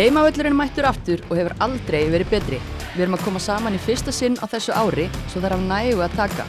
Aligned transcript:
Heimavöllurinn 0.00 0.56
mættur 0.56 0.86
aftur 0.88 1.20
og 1.26 1.34
hefur 1.36 1.52
aldrei 1.60 2.06
verið 2.08 2.30
betri. 2.32 2.58
Við 2.94 3.02
erum 3.04 3.16
að 3.18 3.24
koma 3.26 3.40
saman 3.44 3.74
í 3.76 3.80
fyrsta 3.84 4.14
sinn 4.16 4.38
á 4.40 4.48
þessu 4.48 4.72
ári 4.72 5.02
svo 5.28 5.42
það 5.42 5.54
af 5.58 5.64
nægu 5.66 6.00
að 6.00 6.14
taka. 6.16 6.46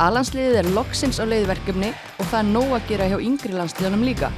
Alansliðið 0.00 0.56
er 0.62 0.68
loksins 0.78 1.18
á 1.20 1.28
leiðverkefni 1.28 1.90
og 1.92 2.30
það 2.30 2.38
er 2.38 2.46
nóg 2.54 2.70
að 2.78 2.86
gera 2.88 3.08
hjá 3.10 3.18
yngri 3.20 3.52
landsliðunum 3.52 4.04
líka. 4.08 4.30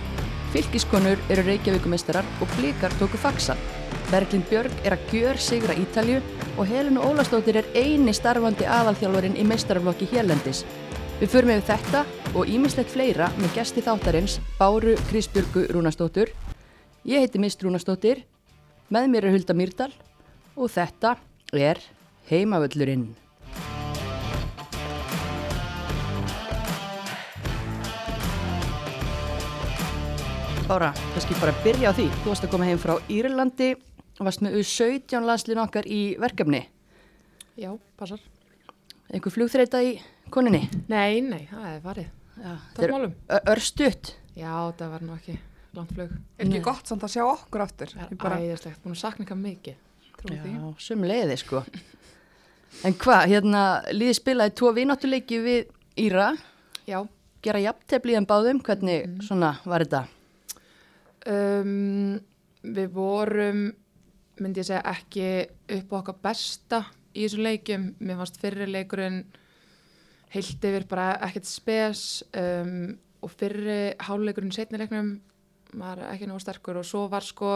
Fylkiskonur 0.57 1.23
eru 1.31 1.45
Reykjavíkumestarar 1.47 2.27
og 2.43 2.57
Blíkar 2.57 2.97
tóku 2.99 3.21
faksa. 3.23 3.55
Berglind 4.11 4.51
Björg 4.51 4.75
er 4.83 4.97
að 4.97 5.15
gjör 5.15 5.39
sigra 5.39 5.79
Ítalju 5.79 6.19
og 6.57 6.67
Helinu 6.67 7.07
Ólastóttir 7.07 7.61
er 7.63 7.71
eini 7.79 8.11
starfandi 8.11 8.67
aðalþjálfarinn 8.67 9.39
í 9.39 9.47
meistaraflokki 9.47 10.11
Hérlendis. 10.17 10.65
Við 11.21 11.31
förum 11.37 11.55
yfir 11.55 11.77
þetta 11.77 12.03
og 12.35 12.51
ímislegt 12.51 12.91
fleira 12.91 13.31
með 13.39 13.55
gesti 13.61 13.87
þáttarins 13.87 14.41
Báru 14.59 14.99
Krisbjörgu 15.13 15.69
Rúnastóttur. 15.71 16.35
Ég 17.07 17.23
heiti 17.23 17.39
Mist 17.39 17.63
Rúnastóttir, 17.63 18.27
með 18.93 19.09
mér 19.13 19.27
er 19.29 19.35
Hulda 19.37 19.57
Myrdal 19.57 19.91
og 20.57 20.71
þetta 20.75 21.15
er 21.57 21.81
Heimavöllurinn. 22.31 23.09
Bára, 30.69 30.93
kannski 31.13 31.35
bara 31.41 31.53
byrja 31.65 31.91
á 31.91 31.97
því. 31.97 32.07
Þú 32.23 32.31
varst 32.31 32.47
að 32.47 32.53
koma 32.55 32.69
heim 32.69 32.79
frá 32.81 32.95
Írlandi 33.13 33.73
og 34.21 34.25
varst 34.29 34.43
með 34.45 34.57
U17 34.63 35.27
landslinn 35.27 35.61
okkar 35.61 35.89
í 35.91 36.01
verkefni. 36.23 36.63
Já, 37.61 37.73
passar. 38.01 38.23
Einhver 39.13 39.35
flugþreita 39.35 39.83
í 39.85 39.97
koninni? 40.33 40.63
Nei, 40.89 41.21
nei, 41.21 41.43
það 41.51 41.67
er 41.75 41.81
farið. 41.85 42.11
Já, 42.33 42.53
Það 42.77 42.85
er 42.87 42.95
málum. 42.95 43.15
örstutt. 43.53 44.15
Já, 44.39 44.53
það 44.79 44.93
var 44.95 45.03
nú 45.05 45.17
ekki 45.19 45.35
langt 45.75 45.93
flug. 45.97 46.11
Er 46.39 46.45
ekki 46.47 46.59
Nei. 46.59 46.65
gott 46.65 46.87
samt 46.87 47.03
að 47.07 47.13
sjá 47.15 47.23
okkur 47.25 47.61
aftur? 47.65 47.93
Það 47.97 48.11
er 48.13 48.21
bara, 48.23 48.39
æðislegt, 48.41 48.83
búin 48.85 48.95
að 48.97 49.01
sakna 49.03 49.25
eitthvað 49.25 49.43
mikið. 49.47 49.75
Já, 50.23 50.75
sum 50.79 51.03
leiði 51.03 51.37
sko. 51.41 51.65
En 52.85 52.95
hvað, 52.95 53.23
hérna, 53.29 53.63
liði 53.93 54.15
spilaði 54.17 54.55
tvo 54.57 54.73
vináttuleiki 54.77 55.39
við 55.45 55.71
Íra, 55.99 56.31
Já, 56.89 56.99
gera 57.43 57.61
jafntefli 57.61 58.15
en 58.17 58.27
báðum, 58.27 58.61
hvernig 58.63 59.07
Mhm. 59.07 59.21
svona 59.27 59.59
var 59.65 59.81
þetta? 59.85 60.07
um, 61.27 62.21
við 62.65 62.89
vorum, 62.95 63.61
myndi 64.43 64.61
ég 64.63 64.67
segja, 64.67 64.83
ekki 64.93 65.27
upp 65.79 65.93
á 65.93 65.97
okkar 66.01 66.17
besta 66.23 66.85
í 67.15 67.27
þessum 67.27 67.45
leikjum. 67.47 67.95
Mér 68.01 68.17
fannst 68.23 68.41
fyrri 68.41 68.67
leikurinn 68.67 69.25
heilt 70.35 70.65
yfir 70.65 70.87
bara 70.89 71.19
ekkert 71.29 71.45
spes 71.47 72.23
um, 72.35 72.97
og 73.23 73.31
fyrri 73.31 73.95
háluleikurinn 74.01 74.53
setni 74.55 74.79
var 75.79 76.03
ekki 76.13 76.29
náðu 76.29 76.43
sterkur 76.45 76.81
og 76.83 76.87
svo 76.89 77.07
var 77.13 77.25
sko 77.27 77.55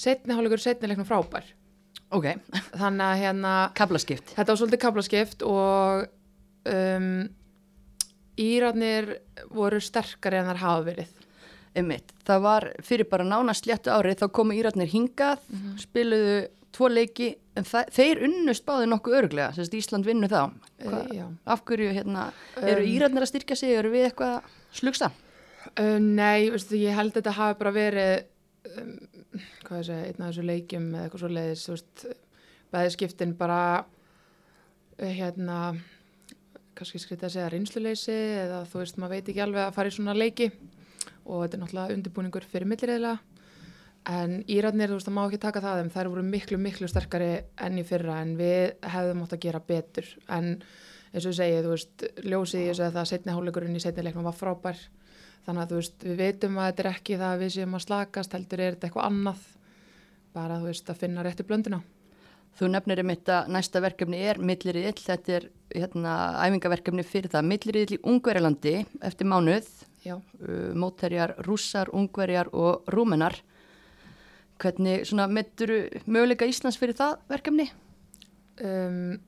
setni 0.00 0.34
háluleikur 0.36 0.60
setni 0.62 0.88
leiknum 0.90 1.08
frábær. 1.08 1.44
Ok, 2.10 2.26
Þannig 2.74 3.04
að 3.06 3.20
hérna 3.22 3.50
kablaskipt. 3.78 4.32
Þetta 4.34 4.50
var 4.52 4.58
svolítið 4.58 4.80
kaplaskipt 4.82 5.44
og 5.46 6.06
um, 6.66 7.28
Írarnir 8.40 9.12
voru 9.52 9.80
sterkari 9.84 10.40
en 10.40 10.48
þar 10.48 10.60
hafa 10.62 10.84
verið. 10.86 11.10
Einmitt, 11.76 12.10
það 12.26 12.40
var 12.42 12.66
fyrir 12.82 13.06
bara 13.10 13.26
nánast 13.28 13.68
léttu 13.68 13.92
árið, 13.94 14.16
þá 14.24 14.26
komu 14.40 14.56
Írarnir 14.58 14.88
hingað, 14.90 15.42
spiluðu 15.78 16.40
tvo 16.74 16.88
leiki, 16.90 17.28
en 17.58 17.66
þeir 17.66 18.24
unnust 18.26 18.64
báði 18.66 18.88
nokkuð 18.90 19.16
örglega, 19.20 19.52
sérst 19.54 19.74
Ísland 19.78 20.06
vinnu 20.08 20.26
þá. 20.30 20.48
Hva, 20.82 21.00
Uh, 21.04 21.10
já. 21.14 21.26
af 21.46 21.62
hverju, 21.68 21.90
hérna, 21.94 22.30
eru 22.62 22.82
Um, 22.82 22.90
Írarnir 22.90 23.22
að 23.26 23.30
styrkja 23.34 23.56
sig, 23.58 23.74
eru 23.76 23.90
við 23.92 24.08
eitthvað 24.08 24.40
slugsta? 24.72 25.10
Uh, 25.76 25.98
nei, 26.00 26.48
veistu, 26.52 26.78
ég 26.80 26.96
held 26.96 27.12
að 27.12 27.20
þetta 27.20 27.36
hafi 27.36 27.58
bara 27.60 27.72
verið 27.74 28.12
um, 28.80 28.92
hvað 29.66 29.86
segja, 29.90 30.06
einn 30.08 30.22
af 30.24 30.30
þessu 30.30 30.44
leikjum 30.48 30.86
eða 30.94 31.06
eitthvað 31.06 31.24
svo 31.24 31.32
leiðis, 31.36 31.64
þú 31.66 31.74
veist, 31.74 32.04
bæði 32.72 32.92
skiptin 32.94 33.34
bara 33.38 33.60
uh, 33.80 35.10
hérna 35.10 35.58
kannski 36.78 37.02
skrítið 37.02 37.28
að 37.28 37.34
segja 37.34 37.50
reynsluleysi 37.52 38.16
eða 38.46 38.62
þú 38.70 38.80
veist, 38.80 39.00
maður 39.00 39.18
veit 39.18 39.28
ekki 39.32 39.44
alveg 39.44 39.66
að 39.66 39.76
fara 39.76 39.92
í 39.92 39.96
svona 39.98 40.16
leiki 40.16 40.48
og 40.50 41.42
þetta 41.42 41.58
er 41.58 41.62
náttúrulega 41.64 41.98
undirbúningur 41.98 42.46
fyrir 42.48 42.70
millirriðlega 42.70 43.18
en 44.08 44.38
Írarnir, 44.48 44.88
þú 44.88 44.96
veist, 44.96 45.08
það 45.10 45.16
má 45.16 45.22
ekki 45.26 45.40
taka 45.42 45.62
það 45.64 45.80
þeim, 45.80 45.90
þær 45.92 46.10
voru 46.14 46.24
miklu, 46.24 46.58
miklu 46.60 46.88
sterkari 46.88 47.32
enn 47.60 47.76
í 47.80 47.84
fyrra 47.84 48.22
en 48.24 48.32
við 48.38 48.78
hefðum 48.94 49.26
átt 49.26 49.36
að 49.36 49.42
gera 49.44 49.60
betur. 49.60 50.08
En 50.32 50.54
eins 51.12 51.26
og 51.26 51.34
ég 51.34 51.36
segi, 51.36 51.60
þú 51.60 51.74
veist, 51.74 52.06
ljósið 52.24 52.62
í 52.62 52.70
þessu 52.70 52.86
að 52.86 52.96
það 52.96 53.10
setni 53.10 53.34
hálfleikurinn 53.36 53.76
þannig 55.50 55.62
að 55.62 55.72
þú 55.72 55.78
veist, 55.80 56.04
við 56.06 56.20
veitum 56.20 56.58
að 56.58 56.68
þetta 56.70 56.84
er 56.84 56.90
ekki 56.94 57.16
það 57.20 57.32
að 57.34 57.42
við 57.44 57.54
séum 57.56 57.76
að 57.76 57.84
slakast, 57.86 58.36
heldur 58.36 58.62
er 58.62 58.76
þetta 58.76 58.88
eitthvað 58.88 59.08
annað. 59.10 59.48
Bara 60.30 60.60
þú 60.60 60.70
veist 60.70 60.92
að 60.92 61.02
finna 61.02 61.26
réttu 61.26 61.46
blöndina 61.46 61.80
Þú 62.58 62.68
nefnir 62.72 63.00
einmitt 63.00 63.28
að 63.30 63.52
næsta 63.54 63.80
verkefni 63.80 64.18
er 64.26 64.40
milliriðill, 64.42 64.98
þetta 64.98 65.36
er 65.36 65.44
hérna, 65.70 66.14
æfingaverkefni 66.42 67.04
fyrir 67.06 67.30
það, 67.30 67.46
milliriðill 67.46 67.96
í 67.96 68.00
Ungverjalandi 68.10 68.72
eftir 69.06 69.28
mánuð, 69.30 69.68
já, 70.02 70.16
uh, 70.18 70.72
mótherjar 70.74 71.36
rússar, 71.46 71.92
ungverjar 71.94 72.50
og 72.50 72.90
rúmenar. 72.90 73.38
Hvernig 74.60 75.06
svona 75.08 75.28
metturu 75.30 75.84
möguleika 76.10 76.48
Íslands 76.50 76.76
fyrir 76.80 76.98
það 76.98 77.22
verkefni? 77.30 77.70
um, 78.60 79.18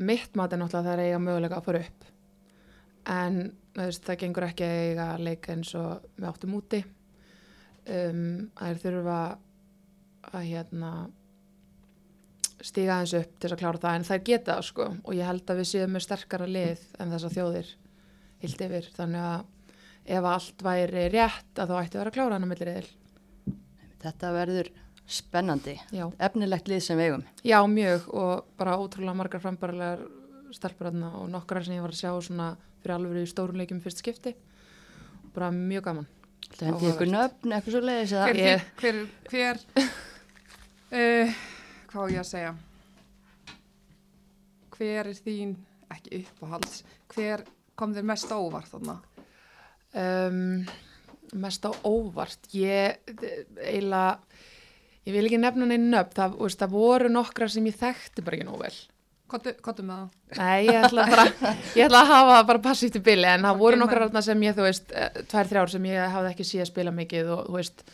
mitt 0.00 0.36
mat 0.38 0.52
er 0.52 0.60
náttúrulega 0.60 0.86
það 0.86 0.94
er 0.94 1.04
eiga 1.06 1.20
mögulega 1.22 1.58
að 1.58 1.66
fara 1.66 1.82
upp. 1.86 2.06
En 3.12 3.40
veist, 3.76 4.04
það 4.06 4.20
gengur 4.22 4.46
ekki 4.48 4.66
að 4.66 4.82
eiga 4.86 5.08
leik 5.22 5.48
eins 5.52 5.72
og 5.78 6.06
við 6.16 6.28
áttum 6.28 6.56
úti. 6.58 6.82
Um, 7.82 8.24
það 8.58 8.68
er 8.68 8.80
þurfa 8.84 9.18
að 10.32 10.48
hérna 10.48 10.92
stíga 12.62 12.96
aðeins 12.96 13.14
upp 13.18 13.32
til 13.38 13.48
þess 13.48 13.56
að 13.56 13.62
klára 13.64 13.82
það 13.82 13.96
en 13.98 14.08
þær 14.08 14.24
geta 14.28 14.56
það 14.56 14.66
sko. 14.68 14.88
Og 15.02 15.16
ég 15.18 15.28
held 15.28 15.50
að 15.50 15.62
við 15.62 15.70
séum 15.72 15.96
með 15.96 16.06
sterkara 16.06 16.50
lið 16.50 16.84
en 17.02 17.14
þessar 17.16 17.36
þjóðir 17.36 17.72
hilt 18.42 18.66
yfir. 18.68 18.90
Þannig 18.96 19.28
að 19.32 20.16
ef 20.18 20.28
allt 20.32 20.66
væri 20.66 21.06
rétt 21.12 21.62
að 21.62 21.72
þá 21.72 21.76
ætti 21.80 21.96
að 21.96 22.02
vera 22.02 22.12
að 22.12 22.18
klára 22.18 22.36
hann 22.36 22.46
á 22.46 22.50
milliriðil 22.50 22.90
Þetta 24.02 24.32
verður 24.34 24.68
spennandi, 25.06 25.76
já. 25.94 26.06
efnilegt 26.18 26.68
lið 26.70 26.80
sem 26.82 26.98
við 26.98 27.10
eigum. 27.10 27.24
Já, 27.46 27.58
mjög. 27.70 28.08
Og 28.18 28.48
bara 28.58 28.78
ótrúlega 28.80 29.14
margar 29.18 29.42
frambarilegar 29.42 30.02
stelpur 30.52 30.88
þarna 30.90 31.12
og 31.20 31.28
nokkrar 31.32 31.64
sem 31.64 31.76
ég 31.76 31.84
var 31.84 31.94
að 31.94 32.00
sjá 32.00 32.10
svona 32.26 32.48
fyrir 32.82 32.94
alveg 32.96 33.22
í 33.22 33.30
stórum 33.30 33.60
leikjum 33.62 33.80
í 33.80 33.84
fyrst 33.86 34.02
skipti 34.02 34.34
og 34.34 35.30
bara 35.36 35.50
mjög 35.54 35.86
gaman. 35.88 36.08
Það 36.52 36.68
hendi 36.68 36.90
ykkur 36.92 37.08
nöfn, 37.08 37.52
eitthvað 37.56 37.72
svo 37.76 37.80
leiðis 37.86 38.12
hver, 38.12 38.36
eða? 38.36 38.50
ég- 38.50 38.66
hver, 38.82 38.98
hver, 39.30 39.60
uh, 40.92 41.34
hvað 41.88 42.02
á 42.02 42.12
ég 42.12 42.20
að 42.20 42.28
segja? 42.28 42.52
Hver 44.76 45.08
er 45.12 45.18
þín, 45.24 45.54
ekki 45.92 46.22
uppáhalds, 46.24 46.82
hver 47.14 47.44
kom 47.78 47.94
þér 47.94 48.06
mest 48.08 48.32
á 48.32 48.36
óvart 48.36 48.70
þarna? 48.72 48.96
Um, 49.92 50.64
mest 51.40 51.64
á 51.68 51.70
óvart, 51.86 52.48
ég 52.56 52.98
eiginlega, 53.60 54.18
ég 55.06 55.14
vil 55.16 55.26
ekki 55.28 55.40
nefna 55.40 55.68
neinn 55.68 55.90
nöfn, 55.92 56.14
það, 56.16 56.36
það 56.60 56.74
voru 56.76 57.12
nokkrar 57.12 57.52
sem 57.52 57.66
ég 57.68 57.76
þekkti 57.80 58.24
bara 58.24 58.38
ekki 58.40 58.48
nóg 58.48 58.60
vel. 58.64 58.74
Kottu 59.32 59.82
með 59.86 59.96
það? 59.96 60.08
Nei, 60.38 60.66
ég 60.68 60.78
ætla 60.86 61.04
bara, 61.10 61.24
ég 61.76 61.84
ætla 61.86 62.00
að 62.04 62.10
hafa 62.12 62.38
bara 62.50 62.62
passíft 62.68 62.98
í 62.98 63.02
bili 63.04 63.28
en 63.30 63.44
það 63.46 63.54
Ok, 63.56 63.60
voru 63.64 63.78
nokkrar 63.80 64.06
þarna 64.08 64.22
sem 64.26 64.42
ég, 64.46 64.56
þú 64.58 64.66
veist, 64.66 64.92
eh, 64.92 65.22
tvær, 65.32 65.48
þrjár 65.52 65.72
sem 65.74 65.86
ég 65.90 66.14
hafði 66.16 66.32
ekki 66.34 66.46
síðan 66.50 66.70
spila 66.72 66.92
mikið 66.96 67.30
og, 67.36 67.42
þú 67.48 67.56
veist, 67.58 67.84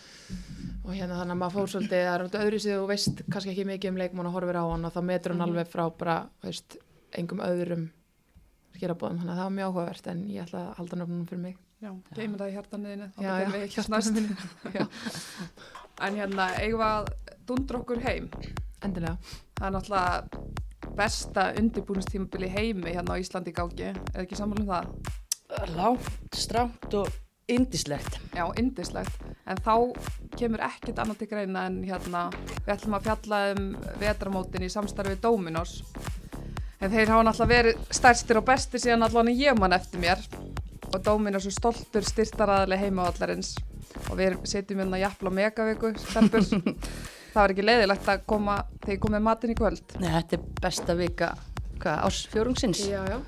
og 0.84 0.90
hérna 0.96 1.18
þannig 1.20 1.36
að 1.36 1.40
maður 1.42 1.56
fór 1.58 1.70
svolítið, 1.74 2.02
það 2.08 2.14
er 2.18 2.24
út 2.26 2.38
öðru 2.42 2.60
síðu 2.64 2.80
og 2.82 2.88
veist 2.92 3.22
kannski 3.30 3.52
ekki 3.54 3.66
mikið 3.68 3.90
um 3.92 4.00
leikmann 4.02 4.26
og 4.30 4.36
horfir 4.38 4.58
á 4.58 4.64
hann 4.66 4.84
og 4.88 4.92
þá 4.96 5.00
metur 5.12 5.34
hann 5.34 5.40
Mhm. 5.42 5.48
alveg 5.48 5.72
frá 5.72 5.84
bara, 5.98 6.16
veist, 6.42 6.76
engum 7.18 7.40
öðrum 7.44 7.88
skilabóðum, 8.78 9.18
þannig 9.22 9.32
að 9.34 9.38
það 9.38 9.48
var 9.48 9.56
mjög 9.58 9.68
áhugavert 9.72 10.06
en 10.12 10.20
ég 10.28 10.44
ætla 10.46 10.60
að 10.68 10.74
halda 10.78 10.96
nöfnum 11.00 11.26
fyrir 11.28 11.42
mig. 11.42 11.56
Já, 11.82 11.90
geymur 12.14 12.38
það 12.38 12.48
í 12.50 12.54
hjartanniðinu. 12.56 13.08
Já, 13.18 13.32
já, 13.38 13.66
hjartanniðinu 13.74 14.14
minni. 14.14 14.36
Já. 14.78 14.86
En 16.06 16.14
hérna, 16.18 16.46
eigum 16.62 16.80
við 16.80 16.86
að 16.88 17.08
dundra 17.46 17.78
okkur 17.80 18.00
heim. 18.04 18.28
Endilega. 18.86 19.16
Það 19.58 19.66
er 19.68 19.74
náttúrulega 19.74 20.67
besta 20.98 21.52
undirbúinistímabili 21.58 22.50
í 22.50 22.54
heimi 22.54 22.92
hérna 22.92 23.16
á 23.16 23.20
Íslandi 23.22 23.54
gangi. 23.54 23.92
Er 24.14 24.24
ekki 24.24 24.38
sammála 24.38 24.64
um 24.64 24.70
það? 24.72 25.16
Lágt, 25.78 26.36
strámt 26.36 26.94
og 26.98 27.08
indislegt. 27.48 28.18
Já, 28.36 28.44
indislegt. 28.60 29.22
En 29.48 29.60
þá 29.64 29.74
kemur 30.36 30.62
ekkert 30.66 31.00
annað 31.00 31.22
til 31.22 31.30
greina 31.30 31.64
en 31.70 31.80
hérna, 31.86 32.28
við 32.66 32.74
ætlum 32.74 32.98
að 32.98 33.08
fjalla 33.08 33.40
um 33.54 33.70
vetramótin 34.02 34.66
í 34.66 34.72
samstarfi 34.72 35.14
við 35.14 35.22
Dominos. 35.24 35.78
En 36.78 36.92
þeir 36.92 37.10
hafa 37.10 37.24
náttúrulega 37.26 37.54
verið 37.54 37.94
stærstir 37.96 38.38
og 38.38 38.46
bestir 38.46 38.82
síðan 38.82 39.06
allavega 39.08 39.48
ég 39.48 39.58
mann 39.58 39.74
eftir 39.74 40.02
mér. 40.02 40.22
Og 40.92 41.00
Dominos 41.04 41.48
er 41.48 41.56
stoltur 41.56 42.06
styrtaraðli 42.06 42.78
heimavallarins. 42.80 43.56
Og 44.10 44.18
við 44.20 44.36
setjum 44.46 44.82
hérna 44.84 45.00
jafnla 45.00 45.32
megaviku, 45.40 45.94
stelpur. 46.04 46.44
það 47.38 47.44
var 47.44 47.54
ekki 47.54 47.66
leiðilegt 47.66 48.08
að 48.10 48.22
koma 48.32 48.54
þegar 48.82 48.94
ég 48.94 49.02
kom 49.04 49.14
með 49.14 49.24
matinn 49.28 49.52
í 49.52 49.56
kvöld. 49.58 49.96
Nei, 50.02 50.08
þetta 50.16 50.36
er 50.38 50.46
besta 50.64 50.96
vika, 50.98 51.28
hvað, 51.78 52.00
ás 52.08 52.20
fjórungsins? 52.32 52.82
Já, 52.90 53.00
já. 53.06 53.18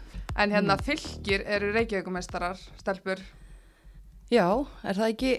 En 0.41 0.55
hérna 0.55 0.77
fylgir 0.81 1.45
eru 1.47 1.71
reykjavíkumeistarar, 1.75 2.59
stelpur. 2.81 3.23
Já, 4.31 4.47
er 4.83 4.99
það 4.99 5.15
ekki 5.15 5.33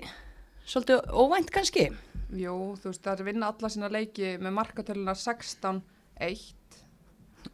svolítið 0.68 1.12
óvænt 1.12 1.52
kannski. 1.52 1.88
Jú, 2.32 2.58
þú 2.80 2.92
veist, 2.92 3.04
það 3.04 3.14
er 3.24 3.28
vinna 3.28 3.52
alla 3.52 3.72
sína 3.72 3.92
leiki 3.92 4.36
með 4.40 4.56
markatölunar 4.62 5.20
16-1 5.20 6.48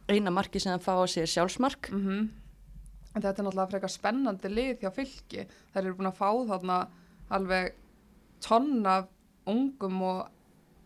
Eina 0.08 0.30
marki 0.32 0.60
sem 0.60 0.74
það 0.76 0.84
fá 0.84 0.92
á 1.02 1.04
sér 1.10 1.30
sjálfsmark. 1.32 1.90
mm 1.90 2.28
en 3.18 3.24
þetta 3.24 3.42
er 3.42 3.46
náttúrulega 3.46 3.72
frekar 3.72 3.92
spennandi 3.92 4.50
lið 4.52 4.82
hjá 4.82 4.90
fylki 4.94 5.44
þær 5.72 5.80
eru 5.82 5.94
búin 5.98 6.10
að 6.10 6.18
fá 6.18 6.28
þarna 6.52 6.78
alveg 7.34 7.78
tonn 8.44 8.86
af 8.86 9.08
ungum 9.48 10.02
og 10.06 10.37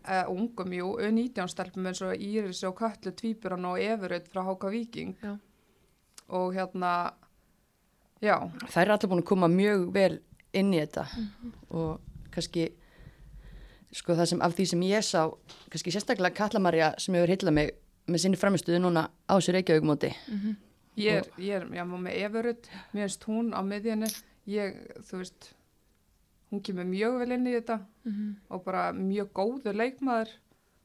eh, 0.07 0.23
ungum, 0.29 0.73
jú, 0.73 0.93
U19 0.99 1.47
stelpum 1.51 1.87
eins 1.89 2.01
og 2.01 2.13
Íris 2.15 2.63
og 2.67 2.77
Köllu 2.79 3.11
Tvíburan 3.11 3.65
og 3.65 3.79
Everud 3.81 4.29
frá 4.31 4.43
Háka 4.45 4.71
Víking. 4.71 5.15
Já. 5.23 5.37
og 6.27 6.53
hérna 6.53 7.13
já, 8.21 8.49
Það 8.69 8.81
er 8.81 8.91
allir 8.91 9.09
búin 9.09 9.21
að 9.21 9.25
koma 9.25 9.47
mjög 9.47 9.91
vel 9.93 10.19
inn 10.53 10.73
í 10.73 10.79
þetta. 10.79 11.05
Og 11.69 11.99
kannski 12.31 12.69
sko 13.93 14.15
það 14.15 14.25
sem 14.25 14.41
af 14.41 14.53
því 14.55 14.65
sem 14.65 14.81
ég 14.87 15.03
sá 15.05 15.29
kannski 15.69 15.91
sérstaklega 15.91 16.35
Kallamarja 16.35 16.93
sem 16.97 17.13
hefur 17.13 17.29
hillað 17.29 17.53
mig 17.53 17.73
með 18.07 18.23
sinni 18.23 18.39
framistuðu 18.39 18.79
núna 18.79 19.09
á 19.29 19.33
þessu 19.35 19.53
Reykjavíkmóti 19.53 20.13
ég 20.99 21.19
er, 21.21 21.27
ég 21.37 21.59
er 21.61 21.67
já, 21.73 21.83
með 21.85 22.17
Everud, 22.21 22.69
mér 22.93 23.07
finnst 23.07 23.27
hún 23.29 23.51
á 23.53 23.61
miðjunni. 23.65 24.09
Ég, 24.49 24.75
þú 25.07 25.21
veist 25.21 25.53
hún 26.53 26.61
kemur 26.63 26.85
mjög 26.85 27.19
vel 27.23 27.35
inn 27.35 27.49
í 27.49 27.57
þetta 27.57 27.79
og 28.53 28.63
bara 28.63 28.91
mjög 28.93 29.31
góður 29.33 29.77
leikmaður 29.81 30.29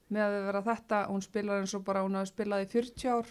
með 0.09 0.25
að 0.25 0.45
vera 0.47 0.63
þetta, 0.65 0.99
hún 1.11 1.21
spilar 1.21 1.61
eins 1.61 1.75
og 1.77 1.85
bara 1.85 2.03
hún 2.07 2.17
hafi 2.17 2.31
spilað 2.31 2.65
í 2.65 2.69
40 2.73 3.11
ár. 3.13 3.27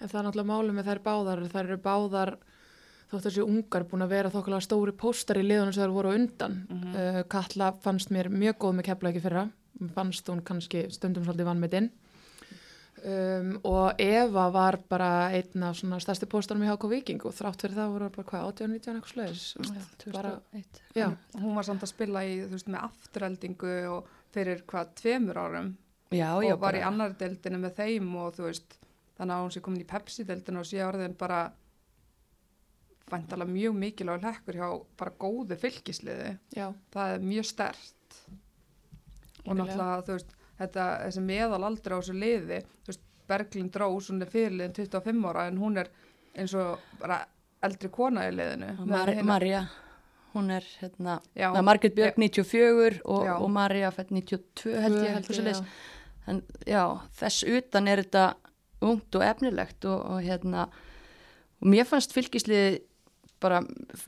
En 0.00 0.08
það 0.10 0.18
er 0.18 0.24
náttúrulega 0.26 0.50
málið 0.50 0.74
með 0.74 0.88
þær 0.90 1.00
báðar, 1.04 1.42
þær 1.52 1.64
eru 1.68 1.76
báðar 1.84 2.32
þótt 3.10 3.28
þessi 3.28 3.44
ungar 3.46 3.84
búin 3.86 4.02
að 4.02 4.14
vera 4.16 4.32
þokkulega 4.34 4.66
stóri 4.66 4.94
póstar 4.98 5.38
í 5.38 5.44
liðunum 5.46 5.76
sem 5.76 5.84
þær 5.84 5.94
voru 5.94 6.14
undan. 6.18 6.56
uh, 6.98 7.20
Katla 7.30 7.70
fannst 7.84 8.10
mér 8.10 8.28
mjög 8.32 8.58
góð 8.64 8.74
með 8.80 8.88
kepla 8.90 9.12
ekki 9.12 9.22
fyrra, 9.22 9.44
fannst 9.94 10.26
hún 10.32 10.42
kannski 10.42 10.88
stundum 10.90 11.22
svolítið 11.22 11.46
vannmetinn. 11.52 11.90
Um, 13.06 13.52
og 13.62 14.00
Eva 14.02 14.48
var 14.50 14.80
bara 14.90 15.28
einn 15.30 15.62
af 15.62 15.76
svona 15.78 16.00
stærsti 16.02 16.26
póstarum 16.26 16.64
í 16.64 16.70
HK 16.72 16.88
Viking 16.90 17.22
og 17.28 17.34
þrátt 17.36 17.62
fyrir 17.62 17.76
það 17.78 17.92
voru 17.92 18.08
bara 18.16 18.26
hvað, 18.32 18.46
18, 18.48 18.72
19 18.72 18.96
eitthvað 18.96 19.12
sluðis. 19.12 19.44
Já, 20.96 21.06
hún 21.38 21.54
var 21.54 21.68
samt 21.68 21.84
að 21.86 21.92
spila 21.92 22.24
í, 22.26 22.32
þú 22.42 22.56
veist, 22.56 22.70
með 22.74 22.86
afturheldingu 22.88 23.74
og 23.92 24.08
fyrir 24.34 24.64
hvað, 24.66 24.90
tveimur 24.98 25.38
árum. 25.38 25.68
Já, 26.10 26.32
og 26.32 26.42
já, 26.48 26.56
var 26.56 26.80
í 26.80 26.82
bara, 26.82 26.88
annar 26.88 27.14
deildinu 27.20 27.60
með 27.62 27.78
þeim 27.78 28.10
og 28.24 28.34
þú 28.40 28.48
veist, 28.48 28.76
þannig 29.20 29.36
að 29.36 29.44
hún 29.44 29.54
sé 29.54 29.62
komin 29.68 29.84
í 29.84 29.88
Pepsi-deildinu 29.92 30.62
og 30.64 30.68
sé 30.72 30.82
orðin 30.88 31.16
bara 31.20 31.40
væntalega 33.12 33.54
mjög 33.54 33.78
mikilvæg 33.84 34.26
hlekkur 34.26 34.58
hjá 34.58 34.68
bara 34.98 35.14
góðu 35.22 35.60
fylgisliði. 35.62 36.32
Já, 36.58 36.72
það 36.90 37.14
er 37.14 37.30
mjög 37.30 37.48
stert 37.52 38.18
og 39.46 39.54
náttúrulega, 39.54 40.02
þú 40.08 40.18
veist, 40.18 40.35
þetta 40.58 40.84
þessi 41.06 41.24
meðal 41.26 41.62
aldrei 41.68 41.96
á 41.96 42.00
þessu 42.00 42.16
liði 42.16 42.60
þú 42.84 42.92
veist, 42.92 43.02
Berglind 43.26 43.76
Rós, 43.82 44.10
hún 44.12 44.22
er 44.22 44.30
fyrirliðin 44.30 44.76
25 44.76 45.24
ára 45.32 45.48
en 45.50 45.58
hún 45.58 45.80
er 45.82 45.90
eins 46.36 46.54
og 46.54 46.78
bara 47.00 47.24
eldri 47.66 47.88
kona 47.90 48.28
í 48.28 48.34
liðinu. 48.36 48.68
Mar 48.86 49.10
hinar- 49.10 49.26
Marja 49.26 49.64
hún 50.36 50.50
er 50.52 50.64
hérna, 50.80 51.20
það 51.34 51.58
er 51.58 51.64
Margrét 51.66 51.94
Björg 51.96 52.18
94 52.20 53.00
og, 53.04 53.28
og 53.40 53.50
Marja 53.50 53.90
fætt 53.94 54.10
92 54.12 54.74
held 54.84 54.98
ég, 55.00 55.14
held 55.16 55.30
ég, 55.32 55.46
já. 55.48 55.62
en 56.28 56.42
já, 56.68 56.82
þess 57.16 57.46
utan 57.56 57.88
er 57.88 58.02
þetta 58.04 58.26
ungt 58.84 59.16
og 59.16 59.24
efnilegt 59.24 59.86
og, 59.88 60.02
og 60.12 60.20
hérna 60.26 60.66
og 61.56 61.70
mér 61.72 61.88
fannst 61.88 62.12
fylgislið 62.12 62.82
bara 63.40 63.60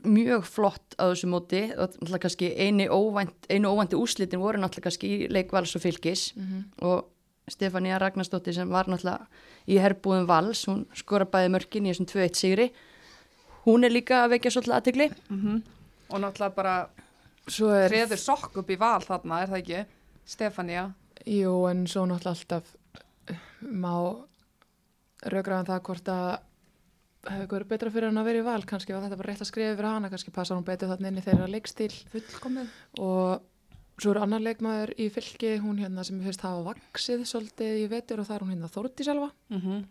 mjög 0.03 0.43
flott 0.49 0.95
á 0.97 1.05
þessu 1.11 1.27
móti 1.29 1.61
og 1.77 1.89
náttúrulega 1.99 2.23
kannski 2.25 2.47
einu 2.57 2.87
óvænt, 2.89 3.45
einu 3.49 3.69
óvænti 3.69 3.95
úslitin 3.99 4.39
voru 4.41 4.57
náttúrulega 4.57 4.87
kannski 4.89 5.07
í 5.07 5.29
leikvals 5.31 5.75
og 5.75 5.81
fylgis 5.81 6.33
Mhm. 6.35 6.63
og 6.81 7.05
Stefania 7.49 7.97
Ragnarsdóttir 7.99 8.53
sem 8.53 8.69
var 8.69 8.85
náttúrulega 8.85 9.27
í 9.67 9.77
herbúðum 9.77 10.25
vals, 10.27 10.65
hún 10.65 10.85
skora 10.93 11.25
bæði 11.25 11.49
mörkin 11.53 11.85
í 11.85 11.91
þessum 11.93 12.05
2-1 12.09 12.35
sigri 12.35 12.71
hún 13.65 13.83
er 13.85 13.89
líka 13.91 14.23
að 14.25 14.29
vekja 14.39 14.51
svolítið 14.51 14.75
aðtegli 14.81 15.11
Mhm. 15.29 15.61
og 16.09 16.19
náttúrulega 16.21 16.55
bara 16.55 16.89
Svo 17.47 17.69
er, 17.73 17.89
treður 17.89 18.17
sokk 18.17 18.57
upp 18.57 18.69
í 18.69 18.77
val 18.77 19.01
þarna, 19.01 19.41
er 19.41 19.47
það 19.47 19.57
ekki? 19.63 19.85
Stefania, 20.25 20.93
jú, 21.25 21.67
en 21.69 21.85
svo 21.87 22.05
náttúrulega 22.05 22.35
alltaf 22.37 22.75
má 23.63 24.25
raugraðan 25.25 25.65
það 25.67 25.81
hvort 25.81 26.07
að 26.13 26.39
hefur 27.27 27.51
verið 27.51 27.69
betra 27.73 27.91
fyrir 27.91 28.07
hann 28.07 28.21
að 28.21 28.27
vera 28.29 28.41
í 28.41 28.45
val 28.47 28.61
kannski 28.67 28.95
var 28.95 29.03
þetta 29.03 29.17
bara 29.19 29.31
rétt 29.33 29.43
að 29.43 29.49
skrifa 29.49 29.75
fyrir 29.75 29.89
hana 29.89 30.09
kannski 30.11 30.33
passa 30.35 30.55
hún 30.55 30.67
betur 30.67 30.91
þarna 30.91 31.11
inn 31.11 31.19
í 31.19 31.23
þeirra 31.25 31.47
leikstíl. 31.51 31.91
Fullkomið. 32.13 32.75
Og 33.03 33.99
svo 33.99 34.13
er 34.13 34.21
annar 34.23 34.43
leikmaður 34.43 34.93
í 34.95 35.09
fylki 35.11 35.57
hún 35.59 35.81
hérna 35.81 36.05
sem 36.07 36.21
finnst 36.23 36.45
hafa 36.47 36.63
vaksið 36.69 37.25
svolítið 37.27 37.81
í 37.81 37.87
vetur 37.91 38.21
og 38.23 38.29
það 38.29 38.37
er 38.37 38.45
hún 38.45 38.53
hérna 38.53 38.71
Þórti 38.71 39.07
sjálfa 39.07 39.31
mm 39.49 39.61
-hmm. 39.61 39.85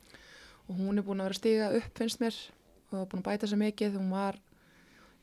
og 0.69 0.76
hún 0.76 0.98
er 0.98 1.04
búin 1.04 1.20
að 1.20 1.28
vera 1.28 1.40
stíga 1.40 1.72
upp 1.76 1.98
finnst 1.98 2.20
mér 2.20 2.36
og 2.92 3.08
búin 3.08 3.22
að 3.22 3.28
bæta 3.28 3.46
sér 3.46 3.60
mikið. 3.60 3.96
Hún 3.96 4.10
var 4.10 4.40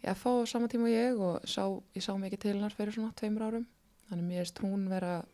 í 0.03 0.13
FH 0.13 0.27
á 0.29 0.45
sama 0.45 0.67
tíma 0.67 0.85
og 0.85 0.93
ég 0.93 1.19
og 1.19 1.41
sá, 1.45 1.63
ég 1.95 2.03
sá 2.03 2.13
mikið 2.13 2.39
til 2.39 2.53
hennar 2.53 2.73
fyrir 2.73 2.93
svona 2.93 3.13
tveimur 3.15 3.41
árum. 3.41 3.65
Þannig 4.09 4.25
mér 4.25 4.45
finnst 4.45 4.59
hún 4.61 4.89
vera 4.89 5.25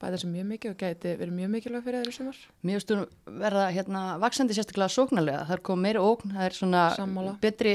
bæta 0.00 0.18
sér 0.20 0.30
mjög 0.34 0.46
mikið 0.52 0.70
og 0.70 0.76
gæti 0.82 1.14
verið 1.20 1.32
mjög 1.38 1.50
mikilvæg 1.54 1.84
fyrir 1.84 2.02
þeirri 2.02 2.12
sumar 2.12 2.36
finnst 2.62 2.88
þú 2.90 3.06
verða 3.40 3.64
hérna 3.72 4.02
vaksandi 4.20 4.54
sérstaklega 4.56 4.88
sóknarlega, 4.90 5.46
það 5.46 5.56
er 5.56 5.62
komið 5.68 5.82
meira 5.82 6.00
ógn, 6.02 6.32
það 6.34 6.44
er 6.48 6.52
svona 6.58 6.82
Sammála. 6.96 7.32
betri, 7.40 7.74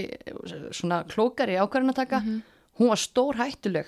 svona 0.71 1.04
klókari 1.07 1.56
ákvarðanataka. 1.57 2.19
-hmm. 2.21 2.42
Hún 2.80 2.88
var 2.89 2.98
stór 2.98 3.36
hættuleg 3.36 3.86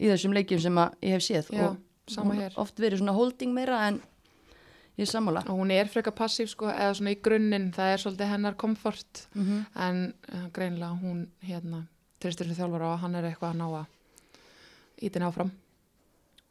í 0.00 0.06
þessum 0.10 0.32
leikjum 0.34 0.60
sem 0.60 0.74
ég 1.02 1.12
hef 1.14 1.22
séð 1.22 1.50
Já, 1.52 1.68
og 1.68 1.76
sama 2.08 2.34
hún 2.34 2.40
hér. 2.40 2.52
oft 2.56 2.78
verið 2.80 2.98
svona 2.98 3.12
holding 3.12 3.52
meira 3.54 3.86
en 3.88 4.00
ég 4.98 5.06
sammála. 5.06 5.40
og 5.48 5.58
hún 5.58 5.70
er 5.70 5.86
frekar 5.86 6.12
passív 6.14 6.46
sko 6.48 6.66
eða 6.66 6.94
svona 6.94 7.10
í 7.10 7.20
grunninn 7.22 7.72
það 7.72 7.92
er 7.92 7.98
svolítið 7.98 8.28
hennar 8.28 8.54
komfort 8.54 9.26
Mm 9.34 9.42
-hmm. 9.44 9.64
en 9.88 10.14
uh, 10.32 10.48
greinilega 10.52 10.98
hún 11.02 11.26
hérna 11.42 11.86
tristur 12.20 12.46
sem 12.46 12.54
þjálfara 12.54 12.92
og 12.94 12.98
hann 13.00 13.14
er 13.14 13.24
eitthvað 13.24 13.50
að 13.50 13.56
ná 13.56 13.66
að 13.80 13.86
ítin 15.02 15.22
áfram 15.22 15.50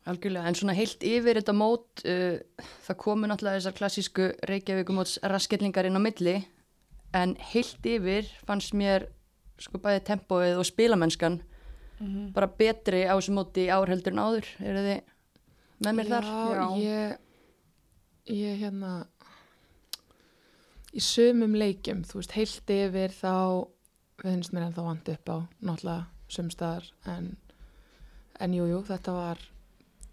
Algjörlega, 0.10 0.50
en 0.50 0.58
svona 0.60 0.76
heilt 0.76 1.04
yfir 1.08 1.40
þetta 1.40 1.56
mót, 1.56 2.04
uh, 2.04 2.42
það 2.88 3.00
komu 3.00 3.30
náttúrulega 3.30 3.62
þessar 3.62 3.78
klassísku 3.78 4.30
Reykjavíkumóts 4.50 5.20
raskillingar 5.32 5.88
inn 5.88 6.00
á 6.00 6.02
milli, 6.04 6.36
en 7.16 7.38
heilt 7.54 7.88
yfir 7.88 8.28
fannst 8.48 8.76
mér 8.76 9.08
sko 9.62 9.80
bæði 9.80 10.02
tempóið 10.10 10.60
og 10.60 10.68
spilamennskan 10.68 11.40
bara 12.34 12.50
betri 12.50 13.04
á 13.08 13.14
þessu 13.16 13.34
móti 13.36 13.68
í 13.68 13.72
ár 13.72 13.88
heldur 13.88 14.16
en 14.16 14.24
áður, 14.24 14.48
eru 14.60 14.82
þið 14.84 15.86
með 15.86 15.98
mér 16.00 16.10
þar? 16.10 16.28
Já, 16.28 16.58
Já. 16.58 16.66
ég 16.84 18.34
ég 18.34 18.60
hérna 18.64 18.92
í 20.94 21.02
sumum 21.04 21.56
leikjum, 21.58 22.04
þú 22.08 22.20
veist, 22.20 22.36
heilt 22.38 22.74
yfir 22.76 23.16
þá 23.16 23.36
finnst 24.24 24.54
mér 24.54 24.68
ennþá 24.70 24.86
vandi 24.86 25.16
upp 25.18 25.32
á 25.32 25.38
náttúrulega 25.60 26.06
sumstaðar 26.32 26.88
en, 27.10 27.34
en 28.40 28.56
jú, 28.56 28.68
jú, 28.70 28.84
þetta 28.88 29.16
var 29.16 29.42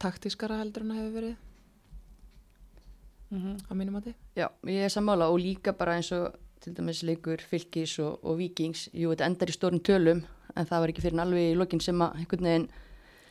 taktískara 0.00 0.58
heldur 0.62 0.82
en 0.86 0.92
að 0.94 1.00
hefur 1.02 1.16
verið 1.20 1.36
Mhm. 3.30 3.56
á 3.70 3.72
mínum 3.78 3.92
mati. 3.94 4.14
Já, 4.36 4.48
ég 4.66 4.82
er 4.84 4.88
sammála 4.90 5.28
og 5.30 5.38
líka 5.38 5.72
bara 5.76 5.94
eins 5.96 6.10
og 6.12 6.34
til 6.60 6.74
dæmis 6.74 7.02
leikur 7.06 7.38
fylgis 7.38 7.98
og, 8.02 8.18
og 8.24 8.38
vikings, 8.38 8.88
jú, 8.92 9.12
þetta 9.14 9.26
endar 9.28 9.48
í 9.48 9.54
stórum 9.54 9.80
tölum 9.80 10.24
en 10.56 10.66
það 10.66 10.80
var 10.82 10.88
ekki 10.90 11.00
fyrir 11.04 11.20
alveg 11.22 11.52
í 11.52 11.56
lokin 11.56 11.80
sem 11.80 11.94
að 12.02 12.16
einhvern 12.18 12.42
veginn 12.48 12.68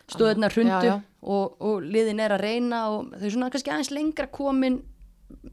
stóðurnar 0.10 0.56
hrundu. 0.56 0.94
Og, 1.22 1.58
og 1.62 1.82
liðin 1.84 2.20
er 2.24 2.32
að 2.32 2.42
reyna 2.42 2.80
og 2.94 3.12
þau 3.12 3.26
er 3.28 3.30
svona 3.36 3.50
kannski 3.52 3.70
aðeins 3.74 3.92
lengra 3.92 4.28
komin 4.32 4.80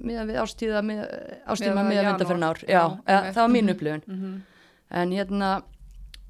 með 0.01 0.23
við 0.31 0.39
ástíða 0.41 0.81
með, 0.87 1.03
við 1.51 1.75
með 1.75 1.99
að 1.99 2.07
venda 2.07 2.25
fyrir 2.31 2.39
nár 2.41 2.63
já, 2.63 2.71
Já, 2.71 2.85
eða, 3.05 3.33
það 3.35 3.43
var 3.43 3.51
mín 3.53 3.71
upplifun 3.75 4.03
Mhm. 4.07 4.41
en 4.91 5.11
hérna 5.11 5.51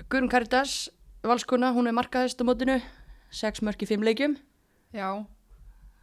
Guðrun 0.09 0.31
Karitas, 0.31 0.89
valskona 1.23 1.75
hún 1.75 1.87
er 1.87 1.93
markaðist 1.93 2.41
á 2.41 2.45
mótinu, 2.49 2.81
sex 3.31 3.61
mörk 3.61 3.83
í 3.83 3.87
fimm 3.87 4.03
leikjum 4.03 4.37
Já, 4.95 5.11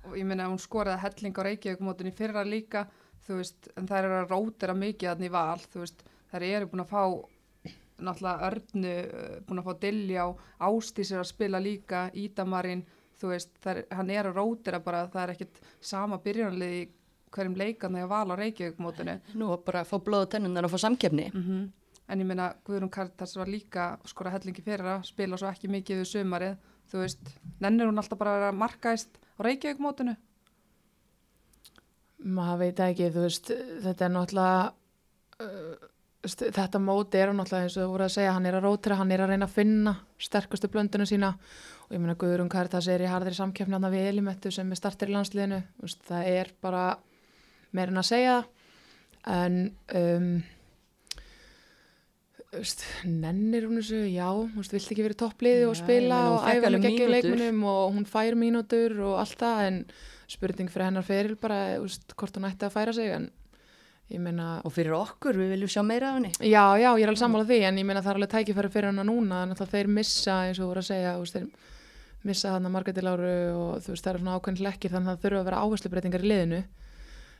og 0.03 0.17
ég 0.17 0.25
meina 0.27 0.47
að 0.47 0.55
hún 0.55 0.63
skoraði 0.63 1.03
helling 1.03 1.37
á 1.39 1.41
Reykjavík 1.47 2.07
í 2.07 2.15
fyrra 2.15 2.43
líka, 2.43 2.87
þú 3.27 3.37
veist, 3.39 3.69
en 3.77 3.87
þær 3.87 4.03
eru 4.03 4.17
að 4.21 4.33
rótira 4.33 4.73
mikið 4.73 5.23
í 5.23 5.29
val, 5.31 5.59
þú 5.59 5.79
veist, 5.85 6.03
þær 6.31 6.43
eru 6.43 6.67
búin 6.71 6.83
að 6.83 6.91
fá 6.91 7.03
náttúrulega 8.03 8.49
örnu, 8.49 8.89
eh, 8.89 9.39
búin 9.47 9.61
að 9.61 9.69
fá 9.69 9.73
og 10.25 10.39
Ástísir 10.59 11.19
að 11.19 11.29
spila 11.29 11.59
líka, 11.59 12.09
Ídamarinn, 12.13 12.83
þú 13.19 13.29
veist, 13.29 13.53
þær, 13.63 13.85
hann 13.91 14.09
er 14.09 14.27
að 14.27 14.35
rótira 14.35 14.79
bara, 14.79 15.07
það 15.07 15.23
er 15.23 15.29
ekkit 15.35 15.61
sama 15.79 16.17
byrjunarlið 16.17 16.73
í 16.81 16.89
hverjum 17.33 17.55
leikan 17.57 17.95
þegar 17.95 18.09
val 18.09 18.31
á 18.33 18.35
Reykjavík 18.35 18.77
mótinu. 18.77 19.21
nú 19.33 19.57
bara 19.65 19.81
að 19.81 19.89
fá 19.89 19.97
blóð 20.03 20.25
og 20.27 20.29
tennunar 20.29 20.65
og 20.65 20.71
fá 20.71 20.77
samkefni 20.77 21.31
-hmm. 21.31 21.71
En 22.09 22.19
ég 22.19 22.25
meina, 22.25 22.53
Guðrún 22.65 22.89
Kartas 22.89 23.35
var 23.35 23.47
líka 23.47 23.97
skora 24.05 24.29
hellingi 24.29 24.61
fyrra, 24.61 25.01
spila 25.03 25.37
svo 25.37 25.47
ekki 25.47 25.67
mikið 25.67 26.01
við 26.01 26.09
sumarið, 26.11 26.57
þú 26.91 27.03
veist, 27.03 27.33
nennir 27.63 27.89
hún 27.89 28.01
alltaf 28.01 28.19
bara 28.19 28.35
að 28.35 28.39
vera 28.41 28.61
markaðist 28.63 29.19
á 29.37 29.39
Reykjavík 29.47 29.81
mótinu? 29.83 30.15
maður 32.23 32.61
veit 32.61 32.79
ekki, 32.79 33.09
þú 33.11 33.25
veist, 33.25 33.51
þetta 33.83 34.05
er 34.05 34.13
náttúrulega 34.13 34.71
uh, 35.43 35.89
þetta 36.23 36.79
móti 36.79 37.19
er 37.19 37.33
náttúrulega 37.35 37.67
eins 37.67 37.75
og 37.77 37.83
þú 37.83 37.89
voru 37.91 38.07
að 38.07 38.15
segja, 38.15 38.33
hann 38.37 38.47
er 38.47 38.57
að 38.57 38.67
rótra, 38.67 38.97
hann 38.99 39.11
er 39.11 39.23
að 39.25 39.33
reyna 39.33 39.47
að 39.49 39.55
finna 39.57 39.93
sterkustu 40.23 40.69
blöndunum 40.71 41.09
sína 41.09 41.33
og 41.83 41.95
ég 41.95 41.99
meina 41.99 42.15
Guðrún 42.19 42.51
Karitas 42.51 42.87
er 42.91 43.03
í 43.03 43.09
harðri 43.11 43.35
samkeppni 43.35 43.75
hann 43.75 43.91
við 43.91 44.07
Elimettu 44.13 44.51
sem 44.53 44.71
er 44.71 44.79
startir 44.79 45.11
í 45.11 45.17
landsliðinu 45.17 45.59
það 46.07 46.29
er 46.31 46.53
bara 46.63 46.85
meirinn 47.75 47.99
að 47.99 48.07
segja 48.07 48.37
það. 48.39 48.51
en 49.33 49.59
um, 49.99 50.29
nennir 53.09 53.67
hún 53.67 53.79
þessu 53.79 54.01
já, 54.13 54.27
veist, 54.55 54.73
vilt 54.75 54.91
ekki 54.93 55.05
verið 55.05 55.19
toppliði 55.23 55.67
og 55.67 55.77
spila 55.77 56.19
hún 56.27 56.35
og 56.37 56.49
æfa 56.49 56.69
alveg 56.69 56.83
mínútur. 56.87 57.13
leikmunum 57.13 57.63
og 57.69 57.85
hún 57.95 58.09
fær 58.09 58.37
mínútur 58.39 58.97
og 59.09 59.15
allt 59.21 59.39
það 59.41 59.61
en 59.67 59.79
spurning 60.31 60.71
fyrir 60.71 60.89
hennar 60.89 61.07
feril 61.07 61.37
bara, 61.39 61.79
veist, 61.81 62.13
hvort 62.17 62.37
hún 62.37 62.47
ætti 62.49 62.67
að 62.67 62.75
færa 62.75 62.93
sig 62.95 63.13
en 63.15 63.29
ég 64.13 64.21
meina 64.21 64.61
Og 64.67 64.73
fyrir 64.75 64.93
okkur, 64.93 65.37
við 65.39 65.53
viljum 65.55 65.71
sjá 65.71 65.81
meira 65.85 66.11
af 66.11 66.17
henni. 66.19 66.33
Já, 66.43 66.75
já, 66.77 66.89
ég 66.91 67.05
er 67.05 67.09
alveg 67.09 67.21
sammála 67.21 67.47
því 67.49 67.59
en 67.69 67.79
ég 67.81 67.87
meina 67.87 68.03
það 68.03 68.11
er 68.11 68.19
alveg 68.19 68.33
tækifæri 68.33 68.71
fyrir 68.73 68.91
hana 68.91 69.05
núna 69.07 69.43
þannig 69.43 69.61
að 69.63 69.73
þeir 69.73 69.93
missa 69.97 70.39
eins 70.47 70.59
og 70.59 70.69
voru 70.69 70.83
að 70.83 70.89
segja 70.91 71.13
veist, 71.17 71.37
þeir 71.39 72.27
missa 72.29 72.53
hana 72.53 72.71
Margreti 72.71 73.03
Láru 73.03 73.35
og 73.57 73.83
þú 73.83 73.93
veist 73.95 74.05
það 74.05 74.13
eru 74.13 74.23
svona 74.23 74.35
ákveðin 74.37 74.65
lekkir 74.67 74.93
þannig 74.93 75.09
að 75.09 75.15
það 75.15 75.23
þurfa 75.25 75.39
að 75.39 75.47
vera 75.49 75.61
áherslubreytingar 75.63 76.23
í 76.23 76.29
liðinu 76.31 76.61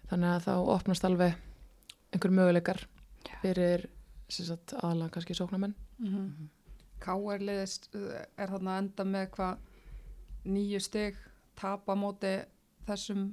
þannig 0.10 0.32
að 0.34 0.48
þá 0.48 0.54
opnast 0.74 1.08
alveg 1.08 1.38
einhver 2.14 2.36
möguleikar 2.40 2.82
fyrir 3.44 3.86
sagt, 4.34 4.74
aðalega 4.80 5.14
kannski 5.18 5.38
sóknarmenn. 5.38 5.76
Mm 6.02 6.50
KR 7.04 7.42
liðist 7.44 7.90
uh, 7.96 8.22
er 8.40 8.48
þarna 8.48 8.78
enda 8.80 9.04
með 9.04 9.26
hvað 9.36 9.58
nýju 10.48 10.80
stig 10.80 11.18
tapa 11.60 11.98
móti 12.00 12.38
þessum 12.88 13.26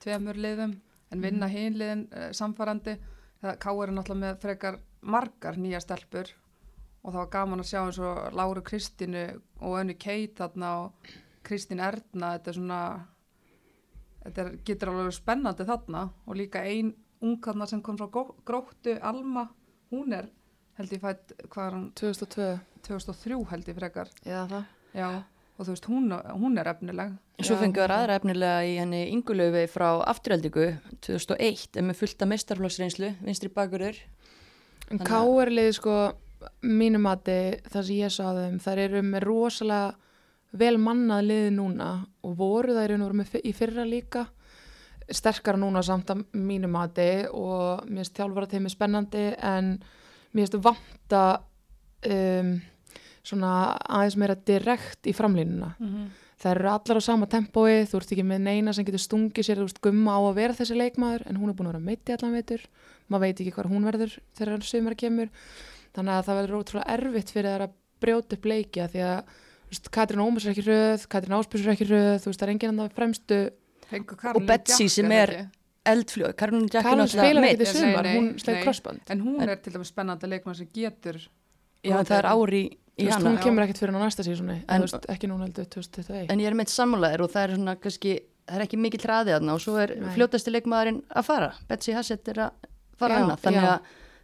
tveimur 0.00 0.40
liðum 0.40 0.72
en 1.12 1.20
vinna 1.20 1.44
mm. 1.44 1.52
hinliðin 1.52 2.06
uh, 2.08 2.30
samfarandi. 2.32 2.96
Það 3.42 3.58
KR 3.58 3.84
er 3.84 3.94
náttúrulega 3.98 4.22
með 4.22 4.40
frekar 4.40 4.78
margar 5.02 5.58
nýja 5.60 5.82
stelpur 5.84 6.32
og 7.02 7.10
það 7.10 7.20
var 7.20 7.30
gaman 7.36 7.60
að 7.60 7.68
sjá 7.68 7.80
eins 7.82 8.00
og 8.00 8.18
Láru 8.38 8.62
Kristínu 8.64 9.24
og 9.60 9.78
Önni 9.80 9.98
Keit 10.00 10.36
þarna 10.38 10.74
og 10.84 11.12
Kristín 11.44 11.82
Erna. 11.82 12.36
Þetta 12.38 12.52
er 12.52 12.58
svona 12.58 12.82
þetta 14.22 14.44
er, 14.44 14.52
getur 14.66 14.92
alveg 14.92 15.16
spennandi 15.16 15.66
þarna 15.66 16.06
og 16.26 16.38
líka 16.38 16.62
ein 16.62 16.94
ungarna 17.22 17.66
sem 17.70 17.82
kom 17.82 17.98
frá 17.98 18.08
gróttu 18.46 18.96
Alma, 19.02 19.48
hún 19.92 20.14
er 20.16 20.28
held 20.78 20.94
ég 20.96 21.02
fætt 21.02 21.34
hvað 21.52 21.66
er 21.66 21.76
hann 21.76 21.90
2002 22.00 22.48
2003 22.88 23.38
held 23.52 23.68
ég 23.70 23.76
frekar. 23.78 24.08
Eða 24.26 24.46
það. 24.50 24.64
Já, 24.96 25.08
og 25.58 25.66
þú 25.66 25.74
veist, 25.74 25.86
hún, 25.88 26.08
hún 26.42 26.58
er 26.58 26.70
efnileg. 26.72 27.12
En 27.38 27.46
svo 27.46 27.54
Já, 27.56 27.60
fengur 27.62 27.84
þær 27.86 27.94
aðra 27.96 28.16
efnilega 28.18 28.64
í 28.66 28.72
henni 28.80 29.02
yngulöfi 29.12 29.62
frá 29.70 29.86
afturheldingu 30.10 30.66
2001 31.06 31.78
en 31.78 31.88
með 31.90 32.00
fullta 32.02 32.28
mestarflokksreynslu, 32.32 33.12
vinstri 33.22 33.52
bakurur. 33.54 33.96
En 34.90 34.98
Þannig 34.98 35.06
að- 35.06 35.12
K.R. 35.12 35.50
liði 35.54 35.74
sko 35.78 35.96
mínu 36.66 36.98
mati 37.00 37.38
það 37.70 37.82
sem 37.86 37.96
ég 38.00 38.10
sá 38.10 38.24
þeim 38.34 38.58
þær 38.60 38.78
eru 38.88 39.02
með 39.06 39.26
rosalega 39.28 39.94
vel 40.52 40.76
mannað 40.82 41.26
liði 41.30 41.52
núna 41.54 41.90
og 42.24 42.36
voru 42.36 42.74
þær 42.76 42.96
eru 42.96 43.12
með 43.14 43.38
í 43.44 43.52
fyrra 43.56 43.84
líka 43.88 44.26
sterkara 45.10 45.58
núna 45.58 45.82
samt 45.82 46.10
að 46.12 46.24
mínu 46.36 46.70
mati 46.70 47.26
og 47.30 47.86
mér 47.88 48.02
finnst 48.02 48.18
þjálfara 48.18 48.50
teimi 48.50 48.70
spennandi 48.70 49.24
en 49.38 49.72
mér 50.32 50.46
finnst 50.46 50.58
vanta 50.64 51.24
um, 52.08 52.52
svona 53.22 53.52
aðeins 53.86 54.18
meira 54.18 54.36
direkt 54.36 55.06
í 55.06 55.14
framlínuna. 55.14 55.74
Mm 55.78 55.88
-hmm. 55.88 56.10
Það 56.42 56.50
eru 56.56 56.68
allar 56.68 56.98
á 56.98 57.02
sama 57.02 57.26
tempói, 57.30 57.86
þú 57.86 57.96
ert 57.96 58.12
ekki 58.12 58.24
með 58.26 58.40
neina 58.42 58.72
sem 58.72 58.84
getur 58.84 58.98
stungið 58.98 59.44
sér, 59.46 59.58
þú 59.60 59.66
veist, 59.68 59.80
gumma 59.84 60.16
á 60.18 60.20
að 60.26 60.34
vera 60.34 60.56
þessi 60.58 60.74
leikmaður 60.74 61.22
en 61.26 61.36
hún 61.38 61.50
er 61.50 61.54
búin 61.54 61.68
að 61.68 61.72
vera 61.72 61.86
meitt 61.86 62.08
í 62.08 62.12
allan 62.12 62.34
veitur, 62.34 62.64
maður 63.06 63.22
veit 63.22 63.40
ekki 63.40 63.52
hvað 63.54 63.70
hún 63.70 63.86
verður 63.86 64.18
þegar 64.34 64.64
sömur 64.66 64.96
kemur, 64.98 65.28
þannig 65.94 66.14
að 66.14 66.26
það 66.26 66.38
verður 66.40 66.58
ótrúlega 66.58 66.90
erfitt 66.96 67.30
fyrir 67.30 67.50
þær 67.52 67.66
að 67.68 67.74
brjóta 68.02 68.36
upp 68.36 68.44
leikja 68.44 68.88
því 68.90 69.00
að, 69.06 69.22
veist, 69.70 69.90
Katrín 69.94 70.24
Ómars 70.24 70.44
er 70.44 70.50
ekki 70.50 70.66
röð, 70.66 71.06
Katrín 71.06 71.36
Áspjós 71.38 71.62
er 71.62 71.72
ekki 71.76 71.90
röð, 71.92 72.18
þú 72.18 72.26
veist, 72.26 72.40
það 72.40 72.48
er 72.48 72.54
enginn 72.56 72.72
andan 72.74 72.96
fremstu, 72.96 73.40
Og 74.34 74.46
Betsy 74.46 74.88
sem 74.88 75.12
er- 75.12 75.48
Eldfljóð, 75.82 76.36
Karlun 76.38 76.68
spilar 76.70 77.42
ekki 77.42 77.56
til 77.58 77.66
Nei, 77.66 77.72
sumar, 77.74 78.06
nei, 78.06 78.12
hún 78.14 78.26
sleið 78.38 78.54
nei. 78.54 78.62
crossband. 78.62 79.00
en 79.10 79.20
hún 79.24 79.40
er 79.42 79.56
til 79.56 79.72
dæmis 79.74 79.90
spennandi 79.90 80.28
leikmann 80.30 80.54
sem 80.54 80.68
getur 80.72 81.16
Já, 81.82 81.96
það 82.06 82.18
er 82.18 82.28
ári 82.30 82.60
í 82.98 83.08
hana. 83.10 83.30
hún 83.30 83.38
kemur 83.42 83.64
ekkert 83.64 83.80
fyrir 83.80 83.96
á 83.98 83.98
næsta 83.98 84.22
veist, 84.22 85.06
ekki 85.10 85.26
núna 85.26 85.48
heldur 85.48 85.66
2021. 85.66 86.30
En 86.30 86.38
ég 86.38 86.46
er 86.46 86.54
meitt 86.54 86.70
sammálaðir 86.70 87.24
og 87.24 87.32
það 87.32 87.42
er 87.42 87.54
svona 87.56 87.74
kannski, 87.80 88.12
það 88.46 88.60
er 88.60 88.66
ekki 88.66 88.78
mikið 88.78 89.02
traðið 89.02 89.34
þarna 89.34 89.56
og 89.56 89.60
svo 89.64 89.74
er 89.82 89.96
Nei. 89.98 90.14
fljótasti 90.14 90.54
leikmaðurinn 90.54 91.02
að 91.10 91.24
fara. 91.24 91.52
Betsy 91.68 91.92
Hassett 91.92 92.28
er 92.28 92.34
að 92.46 92.50
fara 92.96 93.18
annað. 93.18 93.40
Þannig 93.42 93.66
já. 93.66 93.72
að 93.72 93.80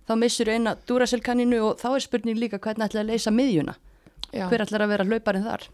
þá 0.09 0.15
missur 0.23 0.49
eina 0.55 0.77
Duracell 0.87 1.21
kanninu 1.21 1.61
og 1.73 1.79
þá 1.83 1.89
er 1.97 2.01
spurning 2.07 2.39
líka 2.39 2.59
hvernig 2.61 2.87
ætla 2.87 3.03
að 3.03 3.11
leysa 3.11 3.35
miðjuna. 3.35 3.75
Já. 4.33 4.47
Hver 4.49 4.63
ætlar 4.63 4.85
að 4.85 4.89
vera 4.95 5.05
hlauparinn 5.05 5.43
þar? 5.45 5.69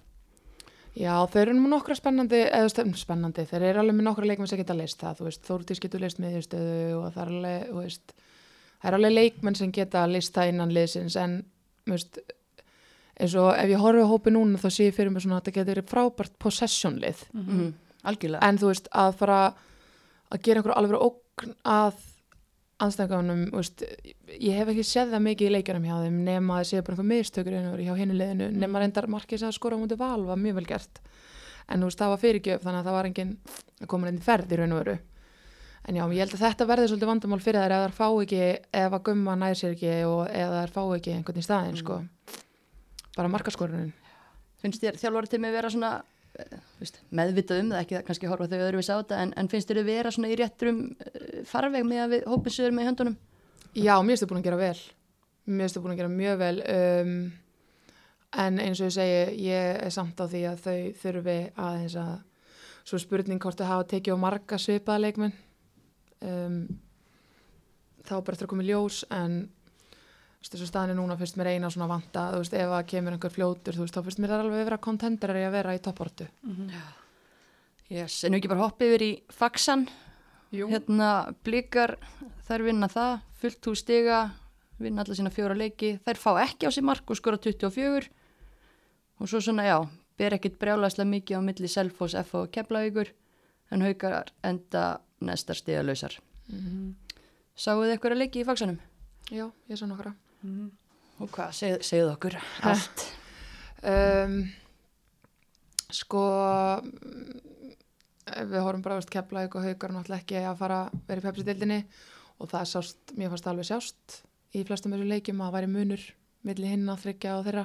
Já, 0.95 1.15
þeir 1.27 1.49
eru 1.49 1.57
með 1.59 1.73
nokkra 1.73 1.95
spennandi, 1.99 2.39
eða 2.55 2.85
spennandi, 2.95 3.45
þeir 3.51 3.65
eru 3.71 3.81
alveg 3.83 3.97
með 3.99 4.07
nokkra 4.07 4.29
leikmenn 4.31 4.47
sem 4.51 4.61
geta 4.61 4.77
leist 4.79 5.01
það, 5.01 5.17
þú 5.19 5.25
veist, 5.27 5.43
Þórdís 5.49 5.81
getur 5.83 6.05
leist 6.05 6.21
miðjustöðu 6.23 6.77
og 7.01 7.09
það 7.17 7.23
er 7.25 7.33
alveg, 7.33 7.65
þú 7.73 7.81
veist, 7.81 8.15
það 8.79 8.89
er 8.93 8.97
alveg 9.01 9.15
leikmenn 9.17 9.59
sem 9.59 9.73
geta 9.75 10.05
leist 10.07 10.35
það 10.37 10.53
innan 10.53 10.75
liðsins 10.77 11.17
en, 11.19 11.35
þú 11.89 11.97
veist, 11.97 12.21
eins 13.19 13.35
og 13.43 13.51
ef 13.59 13.73
ég 13.75 13.83
horfi 13.83 14.07
hópi 14.13 14.31
núna 14.35 14.59
þá 14.63 14.69
sé 14.71 14.87
ég 14.89 14.95
fyrir 14.95 15.11
mig 15.15 15.23
svona 15.27 15.41
að 15.41 15.45
þetta 15.49 15.57
getur 15.59 15.73
verið 15.75 15.91
frábært 15.91 16.39
possession 16.39 17.01
lið, 17.03 17.25
Mm. 17.35 17.73
Algjörlega. 18.05 18.43
en 18.47 18.59
þú 18.59 18.71
veist, 18.71 18.89
að 18.93 19.15
fara 19.19 19.41
að 20.31 20.43
gera 20.47 20.61
einhver 20.63 20.77
alveg 20.79 21.01
ógn 21.01 21.55
að 21.65 21.95
veist, 23.55 23.85
ég 24.41 24.59
hef 24.59 24.71
ekki 24.73 24.85
séð 24.87 25.15
það 25.15 25.25
mikið 25.29 25.49
í 25.49 25.53
leikjarum 25.55 25.87
hjá 25.87 25.95
þeim 26.03 26.21
nema 26.27 26.59
að 26.61 26.69
séu 26.71 26.83
bara 26.83 27.07
miðstökur 27.07 27.57
einhver 27.59 27.83
hjá 27.85 27.95
hinu 28.01 28.19
liðinu, 28.19 28.51
nema 28.51 28.83
reyndar 28.83 29.07
markið 29.09 29.43
sem 29.43 29.53
að 29.53 29.59
skora 29.59 29.79
á 29.79 29.83
mútið 29.83 30.01
val 30.03 30.25
var 30.27 30.41
mjög 30.41 30.59
vel 30.59 30.67
gert. 30.69 31.01
En 31.71 31.81
þú 31.81 31.89
veist, 31.89 32.01
það 32.03 32.13
var 32.13 32.23
fyrirgjöf 32.25 32.65
þannig 32.65 32.81
að 32.81 32.89
það 32.89 32.97
var 32.99 33.11
engin 33.11 33.35
að 33.81 33.91
koma 33.95 34.11
í 34.11 34.23
ferð 34.25 34.53
í 34.53 34.59
raun 34.61 34.75
og 34.75 34.81
veru. 34.83 34.97
En 35.85 35.99
já, 35.99 36.05
ég 36.17 36.23
held 36.25 36.35
að 36.35 36.43
þetta 36.47 36.67
verði 36.69 36.89
svolítið 36.89 37.11
vandamál 37.11 37.41
fyrir 37.45 37.61
þær 37.61 37.75
ef 37.77 37.83
þær 37.85 37.97
fá 37.99 38.07
ekki, 38.25 38.45
ef 38.81 38.95
að 38.97 39.03
gumma 39.05 39.35
nær 39.37 39.59
sér 39.59 39.75
ekki 39.75 39.93
og 40.09 40.23
ef 40.33 40.55
þær 40.55 40.73
fá 40.73 40.83
ekki 40.97 41.13
einhvern 41.13 41.41
í 41.41 41.45
staðinn 41.45 41.77
sko. 41.81 41.99
bara 43.15 43.29
markaskorunin 43.29 43.93
Finnst 44.65 44.81
þér 44.81 44.97
þjálfari 44.97 45.29
til 45.29 45.41
mig 45.45 45.53
vera 45.53 45.69
svona 45.71 45.91
veist, 46.81 46.99
meðvitað 47.15 47.63
um 47.63 47.71
það, 47.73 47.81
ekki 47.85 47.97
það 47.99 48.05
kannski 48.09 48.31
horfa 48.31 48.51
þau 48.51 48.59
öðruvis 48.59 48.91
á 48.91 48.97
þetta, 48.97 49.21
en, 49.23 49.33
en 49.39 49.51
finnst 49.53 49.71
þér 49.71 49.81
þau 49.81 49.89
vera 49.89 50.13
svona 50.15 50.33
í 50.33 50.37
rétturum 50.41 50.83
uh, 50.91 51.39
farveg 51.49 51.87
með 51.87 52.05
að 52.05 52.15
við 52.17 52.29
hópin 52.33 52.57
sögur 52.57 52.77
með 52.77 52.91
höndunum? 52.91 53.17
Já, 53.75 53.95
mér 54.03 54.15
finnst 54.15 54.25
þau 54.25 54.31
búin 54.33 54.43
að 54.43 54.49
gera 54.51 54.61
vel 54.65 54.77
mér 55.45 55.67
finnst 55.67 55.77
þau 55.77 55.85
búin 55.85 55.95
að 55.95 56.01
gera 56.01 56.13
mjög 56.13 56.39
vel 56.41 56.55
um, 56.75 57.17
en 58.45 58.61
eins 58.65 58.81
og 58.81 58.89
ég 58.89 58.95
segi 58.97 59.43
ég 59.45 59.81
er 59.85 59.93
samt 59.95 60.21
á 60.21 60.25
því 60.25 60.45
að 60.51 60.63
þau 60.65 60.79
þurfi 61.03 61.37
aðeins 61.67 61.99
að 62.01 62.15
svo 62.85 63.01
spurning 63.01 63.43
hvort 63.43 63.61
þau 63.61 63.69
hafa 63.69 63.91
tekið 63.93 64.17
á 64.17 64.25
marga 64.25 64.61
svipaða 64.61 65.05
leikmenn 65.05 65.35
um, 66.25 66.63
þá 68.05 68.15
bara 68.17 68.37
eftir 68.37 68.49
að 68.49 68.53
koma 68.55 68.65
í 68.65 68.71
ljós 68.71 69.03
en 69.13 69.37
þessu 70.53 70.67
staðinu 70.69 70.99
núna 70.99 71.17
finnst 71.17 71.39
mér 71.41 71.55
eina 71.55 71.71
svona 71.73 71.89
vanta 71.89 72.27
þú 72.35 72.43
veist, 72.43 72.55
ef 72.59 72.73
að 72.77 72.87
kemur 72.91 73.17
einhver 73.17 73.33
fljótur 73.33 73.77
þú 73.79 73.87
veist, 73.87 73.97
þá 73.97 74.05
finnst 74.05 74.21
mér 74.21 74.33
það 74.35 74.45
alveg 74.45 74.61
að 74.61 74.69
vera 74.69 74.79
kontenderar 74.87 75.41
í 75.41 75.45
að 75.47 75.57
vera 75.57 75.75
í 75.75 75.83
topportu 75.85 76.29
Yes, 77.93 78.23
en 78.25 78.33
við 78.33 78.41
ekki 78.41 78.51
bara 78.51 78.65
hoppa 78.65 78.87
yfir 78.87 79.03
í 79.05 79.11
faxan, 79.29 79.83
Jú, 80.55 80.71
hérna 80.71 81.09
blikar, 81.45 81.99
þær 82.49 82.65
vinna 82.65 82.89
það, 82.89 83.19
fullt 83.43 83.69
hús 83.69 83.83
stiga, 83.85 84.21
vinna 84.81 85.05
alla 85.05 85.17
sína 85.19 85.33
fjóra 85.35 85.57
leiki, 85.59 85.99
þær 86.07 86.21
fá 86.21 86.31
ekki 86.47 86.65
á 86.67 86.71
sig 86.73 86.87
mark 86.87 87.13
og 87.13 87.21
skora 87.21 87.37
24 87.37 88.09
og 89.21 89.31
svo 89.31 89.43
svona 89.45 89.69
já, 89.69 89.77
ber 90.19 90.39
ekkit 90.39 90.57
brjálæslega 90.59 91.11
mikið 91.13 91.39
á 91.39 91.41
milli 91.45 91.71
Selfoss, 91.71 92.17
F 92.17 92.35
og 92.41 92.51
Keflavíkur 92.57 93.13
en 93.71 93.85
haukar 93.85 94.33
enda 94.43 95.01
nestar 95.21 95.61
stigalausar. 95.61 96.17
Sáuð 97.55 97.85
þið 97.85 97.95
eitthvað 97.95 98.17
að 98.17 98.23
leiki 98.25 98.43
í 98.43 98.49
faxanum? 98.49 98.81
Já, 99.31 99.49
ég 99.69 99.79
svo 99.79 99.89
nokkra 99.89 100.15
Mhm. 100.45 100.71
Og 101.25 101.31
hvað, 101.31 101.53
segð, 101.55 101.77
segðu 101.87 102.11
okkur 102.17 102.35
allt. 102.67 103.05
um, 103.87 104.35
sko 105.95 106.23
mm, 106.83 107.41
við 108.51 108.61
horfum 108.65 108.83
bara 108.85 108.99
veist, 108.99 109.13
keflaðið 109.15 109.55
og 109.61 109.67
haukar 109.69 109.95
náttúrulega 109.95 110.25
ekki 110.25 110.41
að 110.43 110.59
fara 110.59 110.79
að 110.89 110.99
vera 111.09 111.23
í 111.23 111.25
pepsi-dildinni 111.29 111.79
og 112.43 112.51
það 112.51 112.67
sást, 112.73 113.15
mér 113.17 113.31
fannst 113.31 113.47
það 113.47 113.53
alveg 113.55 113.69
sjást 113.71 114.19
í 114.59 114.65
flestum 114.67 114.95
þessu 114.95 115.09
leikjum 115.13 115.41
að 115.41 115.47
það 115.51 115.57
væri 115.59 115.71
munur 115.75 116.05
milli 116.45 116.71
hinn 116.73 116.89
að 116.93 117.03
þryggja 117.05 117.35
og 117.39 117.45
þeirra 117.47 117.65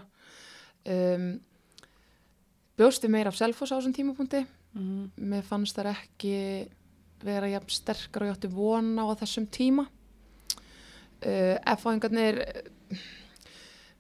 um, 0.95 1.27
bjósti 2.79 3.09
meira 3.11 3.33
af 3.33 3.39
selfos 3.39 3.73
á 3.73 3.77
þessum 3.79 3.97
tímapunkti 3.97 4.45
Mhm. 4.69 5.07
mér 5.17 5.41
fannst 5.49 5.75
það 5.79 5.87
ekki 5.95 6.35
vera 7.25 7.47
jafn 7.49 7.71
sterkar 7.73 8.21
og 8.21 8.29
ég 8.29 8.35
átti 8.37 8.51
vona 8.53 9.01
á 9.09 9.17
þessum 9.17 9.47
tíma 9.49 9.87
F-fáingarnir 11.21 12.39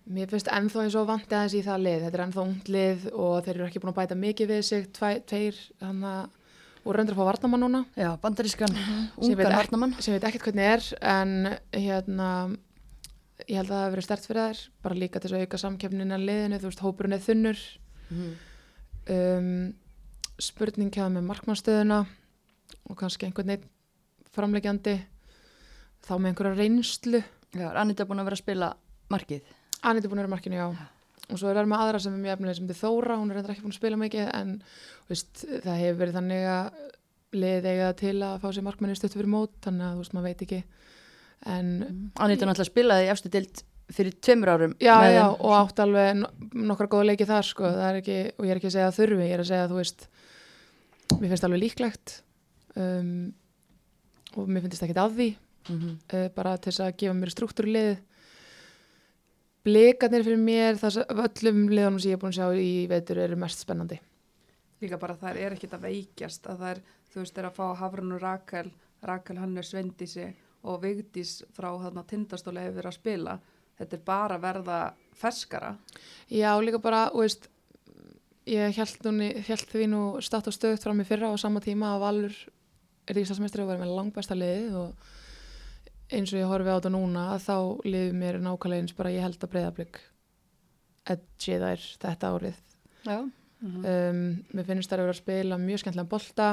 mér 0.09 0.29
finnst 0.31 0.49
ennþá 0.49 0.83
eins 0.85 0.95
og 0.97 1.07
vanti 1.09 1.35
aðeins 1.37 1.55
í 1.59 1.63
það 1.65 1.83
lið. 1.85 2.03
Þetta 2.05 2.17
er 2.17 2.23
ennþá 2.25 2.43
ungt 2.45 2.69
lið 2.73 3.07
og 3.13 3.35
þeir 3.45 3.55
eru 3.55 3.65
ekki 3.67 3.81
búin 3.83 3.91
að 3.93 3.99
bæta 3.99 4.17
mikið 4.17 4.51
við 4.53 4.61
sig. 4.65 4.87
Tve, 4.95 5.11
tveir 5.29 5.59
hann 5.83 6.03
að 6.03 6.37
og 6.87 6.95
reyndur 6.95 7.13
að 7.13 7.19
fá 7.19 7.27
varnamann 7.27 7.61
núna. 7.65 7.81
Já, 7.99 8.09
bandarískan, 8.23 8.71
ungan 9.19 9.35
ekki- 9.43 9.57
varnamann. 9.59 9.93
sem 10.01 10.13
veit 10.15 10.23
ekkert 10.23 10.45
hvernig 10.47 10.63
er 10.63 10.85
en 11.05 11.33
hérna 11.75 12.29
ég 13.47 13.55
held 13.59 13.67
að 13.69 13.73
það 13.75 13.83
hafi 13.83 13.93
verið 13.95 14.07
stert 14.07 14.25
fyrir 14.25 14.41
þær 14.47 14.61
bara 14.83 14.95
líka 14.95 15.19
til 15.21 15.31
að 15.35 15.43
auka 15.43 15.57
samkeppnin 15.59 16.15
að 16.15 16.25
liðinu, 16.25 16.59
þú 16.59 16.69
veist, 16.71 16.81
hópurinn 16.83 17.13
er 17.13 17.25
þunnur. 17.27 17.59
Mhm. 18.09 18.31
um, 19.09 19.73
spurning 20.39 20.89
kæða 20.91 21.11
með 21.19 21.27
markmannstöðuna 21.29 21.99
og 22.89 22.97
kannski 22.97 23.27
einhvern 23.27 23.47
veginn 23.51 23.69
framlegjandi 24.33 24.95
þá 26.09 26.13
með 26.17 26.31
einhverja 26.31 26.57
reynslu. 26.59 27.21
Já, 27.55 27.65
er 27.69 27.79
Anita 27.81 28.05
búin 28.09 28.21
að 28.21 28.29
vera 28.29 28.37
að 28.39 28.43
spila 28.43 28.69
markið? 29.13 29.53
Anita 29.89 30.07
er 30.07 30.11
búin 30.11 30.19
að 30.19 30.25
vera 30.25 30.33
markinu, 30.35 30.59
já. 30.59 30.67
Og 31.29 31.37
svo 31.37 31.49
er 31.51 31.59
það 31.59 31.69
með 31.69 31.83
aðra 31.85 32.01
sem 32.01 32.13
er 32.15 32.21
mjög 32.23 32.35
efnilega 32.35 32.57
sem 32.57 32.69
þið 32.69 32.79
Þóra 32.81 33.17
hún 33.19 33.29
er 33.31 33.37
reyndar 33.37 33.53
ekki 33.53 33.65
búin 33.65 33.73
að 33.75 33.79
spila 33.79 33.99
mikið 34.01 34.29
en 34.33 34.53
veist, 35.09 35.43
það 35.45 35.81
hefur 35.83 35.99
verið 36.01 36.17
þannig 36.17 36.45
að 36.49 36.79
liðið 37.39 37.67
eiga 37.69 37.89
til 37.99 38.15
að 38.25 38.39
fá 38.41 38.47
sér 38.55 38.65
markmanni 38.65 38.97
stuttu 38.97 39.19
fyrir 39.19 39.29
mót, 39.29 39.51
þannig 39.61 39.85
að 39.85 39.91
þú 39.93 40.01
veist, 40.03 40.15
maður 40.17 40.31
veit 40.31 40.45
ekki. 40.47 40.61
En 41.53 41.67
Anita 42.17 42.47
náttúrulega 42.49 42.71
spilaði 42.71 43.05
í 43.05 43.11
efstu 43.13 43.31
dild 43.33 43.61
fyrir 43.93 44.15
tveimur 44.21 44.51
árum 44.53 44.73
já, 44.77 44.93
já, 45.09 45.23
þeim. 45.25 45.35
og 45.45 45.53
átt 45.57 45.79
alveg 45.81 46.09
no- 46.19 46.31
nokkra 46.69 46.89
góða 46.91 47.07
leiki 47.09 47.25
þar, 47.29 47.45
sko, 47.47 47.69
það 47.73 47.85
er 47.89 47.99
ekki 48.01 48.17
og 48.35 48.45
ég 48.45 48.51
er 48.53 48.59
ekki 48.59 48.69
að 48.69 48.75
segja 48.75 48.89
að 48.89 48.97
þurfi, 48.99 49.25
ég 49.25 49.33
er 49.37 49.43
að 49.43 49.49
segja 49.49 49.63
að 49.65 49.71
þú 49.71 49.79
veist 49.79 50.03
mér 51.19 51.31
finnst 51.31 51.47
alveg 51.47 51.63
líklegt 51.63 52.13
um, 52.77 53.13
og 54.37 54.51
mér 54.51 54.65
finnst 54.65 54.85
ekki 54.85 54.97
að 54.97 55.15
því 55.17 55.29
Mhm. 55.67 55.97
uh, 56.13 56.29
bara 56.35 56.57
til 56.57 56.71
þess 56.71 56.85
að 56.85 56.97
gefa 56.97 57.17
mér 57.17 57.33
struktúr 57.33 57.67
í 57.67 57.73
liðið. 57.75 57.97
Blikarnir 59.67 60.23
fyrir 60.23 60.39
mér 60.39 60.77
það 60.79 60.93
sem 60.95 61.09
af 61.09 61.19
öllum 61.27 61.65
liðunum 61.69 61.99
sem 61.99 62.11
ég 62.11 62.17
er 62.17 62.21
búin 62.21 62.31
að 62.31 62.39
sjá 62.39 62.47
í 62.55 62.87
veitur 62.87 63.17
eru 63.17 63.35
mest 63.35 63.59
spennandi. 63.65 63.99
Líka 64.79 64.97
bara 64.97 65.17
það 65.19 65.41
er 65.43 65.55
ekkit 65.57 65.75
að 65.75 65.85
veikjast 65.89 66.47
að 66.47 66.61
það 66.63 66.71
er, 66.71 66.81
þú 67.11 67.19
veist, 67.19 67.37
er 67.37 67.49
að 67.49 67.57
fá 67.59 67.65
Hafrun 67.75 68.15
og 68.15 68.21
Rakel, 68.23 68.71
Rakel 69.03 69.37
Hannu 69.37 69.63
Svendísi 69.63 70.29
og 70.63 70.81
Vigdís 70.83 71.43
frá 71.55 71.69
þarna 71.75 72.05
tindastóli 72.07 72.63
hefur 72.63 72.79
verið 72.79 72.91
að 72.93 72.97
spila. 72.97 73.39
Þetta 73.79 73.95
er 73.95 74.03
bara 74.07 74.35
að 74.39 74.45
verða 74.47 74.79
ferskara. 75.19 75.73
Já, 76.31 76.51
líka 76.63 76.79
bara, 76.83 77.09
þú 77.11 77.23
veist 77.25 77.49
ég 78.49 78.75
held, 78.79 78.97
núni, 79.05 79.29
held 79.45 79.67
því 79.69 79.87
nú 79.91 80.01
statt 80.23 80.47
og 80.49 80.55
stöðt 80.55 80.83
fram 80.83 81.03
í 81.03 81.07
fyrra 81.07 81.29
á 81.31 81.35
sama 81.39 81.61
tíma 81.63 81.93
að 81.93 82.03
Valur 82.05 82.35
er 83.09 83.17
ríkistasmestri 83.17 83.63
og 83.63 83.71
verið 83.71 83.83
með 83.83 83.95
langbæsta 83.97 84.37
liðið 84.37 84.77
og 84.79 85.07
eins 86.09 86.33
og 86.33 86.41
ég 86.41 86.49
horfi 86.49 86.71
á 86.71 86.77
þetta 86.77 86.93
núna 86.93 87.25
þá 87.41 87.55
liðið 87.85 88.17
mér 88.17 88.39
nákvæmlega 88.43 88.85
eins 88.85 88.97
bara 88.97 89.13
ég 89.13 89.25
held 89.25 89.43
að 89.43 89.53
breyðablík 89.53 90.01
edgi 91.09 91.61
þær 91.61 91.85
þetta 92.01 92.33
árið. 92.33 92.57
Já, 93.05 93.19
um, 93.19 94.25
mér 94.53 94.67
finnst 94.67 94.91
þær 94.91 95.01
að 95.01 95.07
vera 95.07 95.15
að 95.15 95.23
spila 95.23 95.61
mjög 95.61 95.83
skemmtilega 95.83 96.11
bolta 96.11 96.51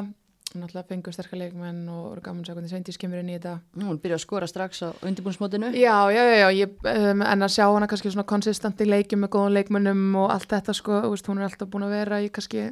náttúrulega 0.56 0.88
fengu 0.88 1.12
sterkar 1.12 1.40
leikmenn 1.40 1.88
og 1.90 2.12
eru 2.14 2.22
gaman 2.24 2.40
að 2.40 2.46
segja 2.46 2.56
hvernig 2.56 2.70
Sveindís 2.70 2.98
kemur 3.00 3.20
inn 3.20 3.30
í 3.30 3.34
þetta. 3.36 3.54
Nú, 3.76 3.88
hún 3.90 3.98
byrjaði 4.00 4.16
að 4.16 4.22
skora 4.22 4.48
strax 4.48 4.82
á 4.86 4.88
undirbúnsmótinu 5.04 5.72
Já, 5.74 5.96
já, 6.14 6.22
já, 6.22 6.36
já 6.40 6.46
ég, 6.54 6.76
um, 6.92 7.24
en 7.26 7.46
að 7.46 7.52
sjá 7.56 7.64
hana 7.66 7.88
kannski 7.90 8.12
svona 8.14 8.26
konsistant 8.30 8.80
í 8.80 8.88
leikjum 8.88 9.24
með 9.24 9.32
góðum 9.34 9.56
leikmönnum 9.56 10.04
og 10.22 10.30
allt 10.32 10.48
þetta 10.54 10.76
sko, 10.76 11.00
þú 11.04 11.12
veist, 11.12 11.30
hún 11.30 11.42
er 11.42 11.48
alltaf 11.48 11.72
búin 11.72 11.88
að 11.88 11.96
vera 11.98 12.20
í 12.24 12.30
kannski, 12.32 12.68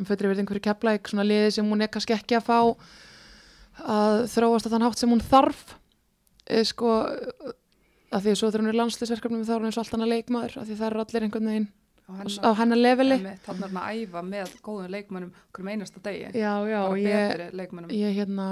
fötri 0.00 0.30
verið 0.30 0.42
einhverju 0.42 0.64
keplæk 0.66 1.12
svona 1.12 1.28
liði 1.28 1.52
sem 1.58 1.68
hún 1.68 1.84
er 1.84 1.92
kannski 1.92 2.16
ekki 2.16 2.40
að 2.40 2.48
fá 2.48 2.58
að 3.84 4.24
þróast 4.32 4.66
á 4.66 4.72
þann 4.72 4.88
hátt 4.88 5.02
sem 5.02 5.12
hún 5.12 5.22
þarf 5.22 5.76
sko, 6.68 6.94
að 8.08 8.24
því 8.24 8.32
að 8.32 8.38
svo 8.40 8.50
þegar 8.50 8.64
hún 8.64 8.72
er 8.72 8.78
landslýsverkefnum 8.80 9.44
þá 9.44 9.52
er 9.54 9.60
hún 9.60 9.68
eins 9.68 9.78
og 9.78 9.84
allt 9.84 9.98
annað 9.98 10.12
leikmaður, 10.14 10.56
að 10.60 10.70
því 10.70 10.78
það 10.78 10.88
er 10.88 10.98
allir 11.02 11.26
einhvern 11.26 11.50
veginn 11.52 11.68
á 12.08 12.50
hennar 12.56 12.80
leveli. 12.80 13.18
Þannig 13.44 13.64
að 13.66 13.68
hann 13.68 13.80
að 13.82 13.98
æfa 13.98 14.22
með 14.24 14.52
góðum 14.64 14.92
leikmönnum 14.94 15.32
hverjum 15.52 15.72
einasta 15.74 16.00
degi. 16.04 16.30
Já, 16.32 16.52
já, 16.64 16.80
ég, 16.96 17.42
ég 17.92 18.16
hérna 18.16 18.46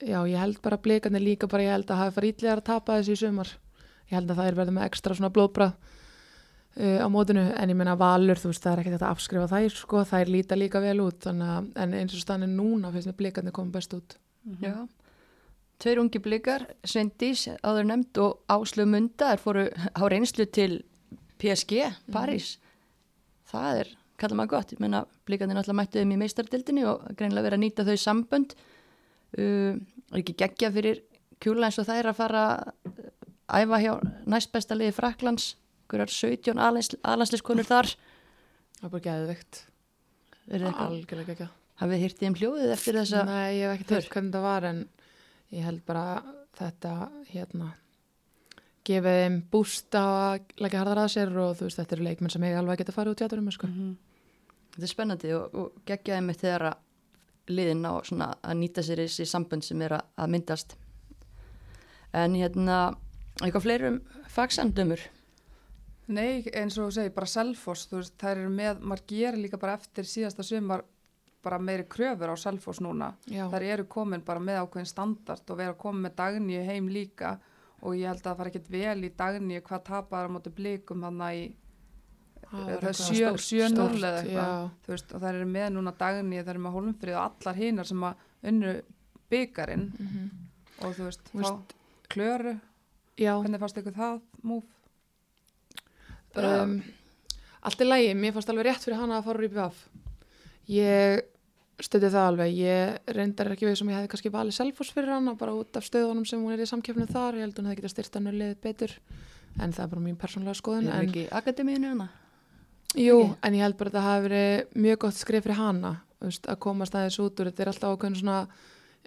já, 0.00 0.20
ég 0.28 0.40
held 0.40 0.62
bara 0.64 0.80
blikarnir 0.80 1.22
líka 1.22 1.48
bara 1.50 1.66
ég 1.66 1.76
held 1.76 1.92
að 1.92 2.00
hafi 2.00 2.16
farið 2.16 2.32
ítlegar 2.34 2.62
að 2.62 2.70
tapa 2.70 2.96
þessu 2.98 3.12
í 3.12 3.20
sumar. 3.20 3.52
Ég 4.08 4.16
held 4.18 4.32
að 4.32 4.40
það 4.40 4.48
er 4.48 4.58
verið 4.60 4.76
með 4.78 4.88
ekstra 4.88 5.18
svona 5.18 5.32
blóðbrað 5.36 5.76
uh, 6.80 6.98
á 7.04 7.08
mótinu 7.12 7.44
en 7.52 7.72
ég 7.72 7.78
meina 7.78 7.96
valur, 8.00 8.40
þú 8.40 8.52
veist, 8.52 8.64
það 8.64 8.72
er 8.72 8.82
ekkert 8.82 8.96
hægt 8.96 9.06
að 9.06 9.14
afskrifa 9.14 9.50
þær 9.52 9.78
sko, 9.78 10.04
þær 10.08 10.32
líta 10.32 10.58
líka 10.58 10.82
vel 10.84 10.98
út 11.04 11.28
þannig 11.28 11.54
að, 11.58 11.70
en 11.84 11.96
eins 12.00 12.16
og 12.16 12.24
stannin 12.24 12.56
núna 12.56 12.92
finnst 12.94 13.10
mér 13.10 13.18
blikarnir 13.20 13.56
koma 13.56 13.74
best 13.74 13.96
út. 13.96 14.16
Mhm. 14.48 14.64
Já, 14.64 14.76
tveir 15.82 16.00
ungi 16.02 16.20
blikar 16.22 16.66
Sveindís, 16.86 17.46
áður 17.64 17.88
nefnd 17.90 18.20
og 18.22 18.44
Áslöf 18.52 18.88
Munda 18.88 19.32
er 19.34 19.42
fóru 19.42 19.66
á 19.70 20.02
reynslu 20.10 20.46
til 20.46 20.82
PSG, 21.42 21.82
París. 22.14 22.54
Það 23.50 23.80
er, 23.82 23.90
kallar 24.20 24.40
maður 24.40 24.52
gott 24.54 24.74
ég 24.74 24.82
menna, 24.82 25.02
blikarnir 25.26 25.58
náttúrulega 25.58 25.80
mættu 25.82 26.00
þeim 26.00 26.14
í 26.14 26.20
meistardildinni 26.22 26.86
og 26.88 27.02
greinlega 27.18 27.48
verið 27.48 27.58
að 27.58 27.64
nýta 27.64 27.88
þau 27.88 27.98
sambönd. 28.00 28.54
Uh, 29.34 29.74
er 30.12 30.22
ekki 30.22 30.36
geggja 30.44 30.70
fyrir 30.74 31.02
kjúla 31.42 31.68
eins 31.68 31.80
og 31.82 31.88
það 31.88 32.00
er 32.00 32.10
að 32.10 32.18
fara 32.20 32.44
að 32.54 33.64
æfa 33.64 33.82
hjá 33.82 33.92
næstbesta 34.30 34.78
liði 34.78 34.94
Fraklands 34.96 35.50
hverjar 35.90 36.12
17 36.14 36.62
alansliskonur 37.04 37.68
þar? 37.68 37.90
Það 38.78 38.86
er 38.86 38.94
bara 38.94 39.04
eitthvað, 40.70 40.86
algjörlega 40.86 41.34
ekki 41.34 41.50
hafið 41.80 42.04
hirtið 42.04 42.28
um 42.28 42.36
hljóðið 42.38 42.72
eftir 42.74 42.98
þessa 43.00 43.24
Nei, 43.28 43.56
ég 43.58 43.64
hef 43.66 43.74
ekki 43.76 43.88
teilt 43.90 44.10
hvernig 44.12 44.34
það 44.36 44.46
var 44.46 44.66
en 44.68 44.80
ég 45.50 45.64
held 45.66 45.84
bara 45.86 46.22
þetta 46.56 47.10
hérna 47.32 47.74
gefið 48.84 49.20
þeim 49.20 49.36
bústa 49.52 50.00
að 50.04 50.50
leggja 50.60 50.80
harðar 50.82 51.04
að 51.04 51.12
sér 51.14 51.36
og 51.40 51.54
þú 51.58 51.68
veist, 51.68 51.78
þetta 51.80 51.96
eru 51.96 52.06
leikmenn 52.08 52.32
sem 52.34 52.44
hegi 52.44 52.58
alveg 52.60 52.82
geta 52.82 52.94
farið 52.94 53.14
út 53.14 53.22
í 53.22 53.26
aðurum 53.26 53.52
sko. 53.54 53.70
Mhm. 53.70 53.94
Þetta 54.74 54.86
er 54.86 54.92
spennandi 54.92 55.32
og, 55.36 55.54
og 55.54 55.84
geggjaði 55.88 56.26
mig 56.26 56.40
þegar 56.40 56.66
að 56.70 57.52
liðin 57.54 57.84
á 57.86 57.92
svona 58.04 58.28
að 58.42 58.58
nýta 58.60 58.82
sér 58.84 59.04
þessi 59.04 59.26
sambönd 59.28 59.64
sem 59.64 59.82
er 59.84 59.98
að, 59.98 60.06
að 60.16 60.32
myndast. 60.34 60.76
En 62.14 62.36
hérna, 62.38 62.78
eitthvað 63.40 63.66
fleirum 63.66 64.00
fagsandumur. 64.32 65.02
Nei, 66.14 66.44
eins 66.52 66.76
og 66.76 66.90
þú 66.90 66.96
segir, 66.98 67.14
bara 67.14 67.30
Selfoss, 67.30 67.86
þú 67.88 68.00
veist, 68.02 68.16
þær 68.20 68.42
eru 68.42 68.50
með, 68.52 68.82
maður 68.84 69.06
gerir 69.08 69.40
líka 69.40 69.60
bara 69.60 69.78
eftir 69.78 70.08
síðasta 70.08 70.44
sumar 70.44 70.84
bara 71.44 71.58
meiri 71.58 71.84
kröfur 71.88 72.32
á 72.32 72.36
Selfoss 72.40 72.80
núna. 72.80 73.12
Já, 73.30 73.46
Þær 73.52 73.62
eru 73.72 73.84
komin 73.84 74.24
bara 74.24 74.40
með 74.40 74.62
ákveðin 74.64 74.86
standard 74.90 75.50
og 75.50 75.56
vera 75.60 75.74
komin 75.74 76.02
með 76.08 76.14
dagníu 76.16 76.64
heim 76.66 76.88
líka 76.88 77.36
og 77.82 77.94
ég 77.98 78.08
held 78.08 78.22
að 78.22 78.30
það 78.30 78.36
fara 78.40 78.50
ekkert 78.52 78.70
vel 78.72 79.04
í 79.04 79.10
dagníu 79.16 79.60
hvað 79.62 79.84
tapar 79.84 80.26
á 80.26 80.32
móti 80.32 80.50
blikum 80.54 81.02
hann 81.04 81.20
í 81.28 81.44
það 82.54 82.78
það 82.80 82.88
er 82.88 82.98
sjö- 82.98 83.32
7-0 83.34 83.70
stórt, 83.74 83.96
eða 83.98 84.22
eitthvað. 84.22 84.70
veist, 84.86 85.14
og 85.14 85.20
þær 85.24 85.34
eru 85.40 85.46
með 85.50 85.68
núna 85.74 85.92
dagníu, 85.98 86.42
þær 86.44 86.54
eru 86.54 86.62
með 86.66 86.74
hólumfrið 86.78 87.16
og 87.18 87.24
allar 87.40 87.54
hinar 87.58 87.86
sem 87.86 88.00
að 88.00 88.14
unnu 88.44 88.74
byggarinn 89.30 89.86
Mhm. 89.98 90.30
og 90.84 90.94
þú 90.94 91.04
veist, 91.08 91.32
veist- 91.34 91.74
klöru, 92.08 92.60
Já, 93.16 93.32
hvernig 93.40 93.60
fannst 93.60 93.76
ykkur 93.78 93.94
það 93.94 94.20
múf? 94.42 94.64
Um, 96.34 96.82
allt 97.62 97.80
er 97.80 97.86
lægi, 97.86 98.14
mér 98.18 98.32
fannst 98.34 98.50
alveg 98.50 98.66
rétt 98.66 98.82
fyrir 98.84 98.98
hana 98.98 99.20
að 99.20 99.24
fara 99.28 99.38
úr 99.38 99.46
í 99.46 99.52
BF. 99.54 99.82
Ég 100.68 101.22
stöði 101.82 102.10
það 102.12 102.26
alveg, 102.28 102.52
ég 102.54 103.14
reyndar 103.16 103.50
ekki 103.54 103.66
við 103.66 103.78
sem 103.80 103.88
ég 103.90 103.96
hefði 103.98 104.10
kannski 104.12 104.30
valið 104.34 104.54
Selfoss 104.58 104.92
fyrir 104.94 105.10
hana 105.16 105.34
bara 105.38 105.54
út 105.58 105.74
af 105.78 105.86
stöðunum 105.86 106.26
sem 106.28 106.42
hún 106.42 106.54
er 106.54 106.62
í 106.62 106.68
samkeppnu 106.70 107.06
þar, 107.10 107.34
ég 107.40 107.46
held 107.48 107.58
hún 107.58 107.66
hefði 107.70 107.80
getað 107.80 107.94
styrt 107.96 108.14
hann 108.18 108.28
liðið 108.30 108.60
betur, 108.62 108.92
en 109.58 109.72
það 109.74 109.82
er 109.84 109.90
bara 109.94 110.04
mín 110.04 110.18
persónlega 110.20 110.54
skoðun. 110.60 110.86
Er 110.88 111.00
En, 111.00 111.08
ekki 111.08 111.24
akademíinu 111.34 111.90
hana? 111.90 112.08
jú, 112.94 113.16
ekki? 113.24 113.38
en 113.48 113.54
ég 113.58 113.64
held 113.66 113.76
bara 113.80 113.90
að 113.90 113.96
það 113.98 114.06
hafi 114.10 114.22
verið 114.28 114.78
mjög 114.86 114.98
gott 115.02 115.18
skrif 115.18 115.42
fyrir 115.48 115.58
hana, 115.58 115.92
veist, 116.22 116.46
að 116.46 116.60
komast 116.62 116.94
aðeins 116.94 117.18
út 117.24 117.40
úr, 117.42 117.50
þetta 117.50 117.62
er 117.66 117.72
alltaf 117.72 117.96
ákveðin 117.96 118.20
svona 118.20 118.38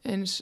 eins 0.04 0.42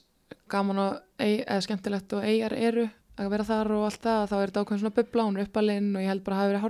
gaman 0.50 0.82
og 0.82 1.22
eða 1.22 1.62
skemmtilegt 1.62 2.14
og 2.18 2.26
eigar 2.26 2.54
eru 2.58 2.88
að 3.16 3.30
vera 3.32 3.46
þar 3.48 3.72
og 3.78 3.86
allt 3.88 4.02
það, 4.04 4.26
þá 4.32 4.36
er 4.40 4.50
þetta 4.50 4.64
ákveðin 4.66 4.82
svona 4.82 4.96
bubla, 4.98 5.24
hún 5.30 5.38
er 5.38 5.46
uppalinn 5.46 5.94
og 5.96 6.02
ég 6.04 6.10
held 6.10 6.24
bara 6.26 6.36
að 6.36 6.42
hafi 6.42 6.50
verið 6.52 6.66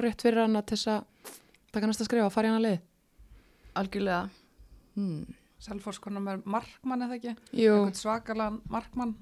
að. 5.66 5.72
Hmm. 5.72 5.80
Selfoss 5.80 6.00
konar 6.00 6.22
með 6.22 6.44
markmann 6.46 7.02
eða 7.06 7.16
ekki? 7.20 7.36
Eitthvað 7.54 7.96
svakalan 8.02 8.62
markmann 8.70 9.16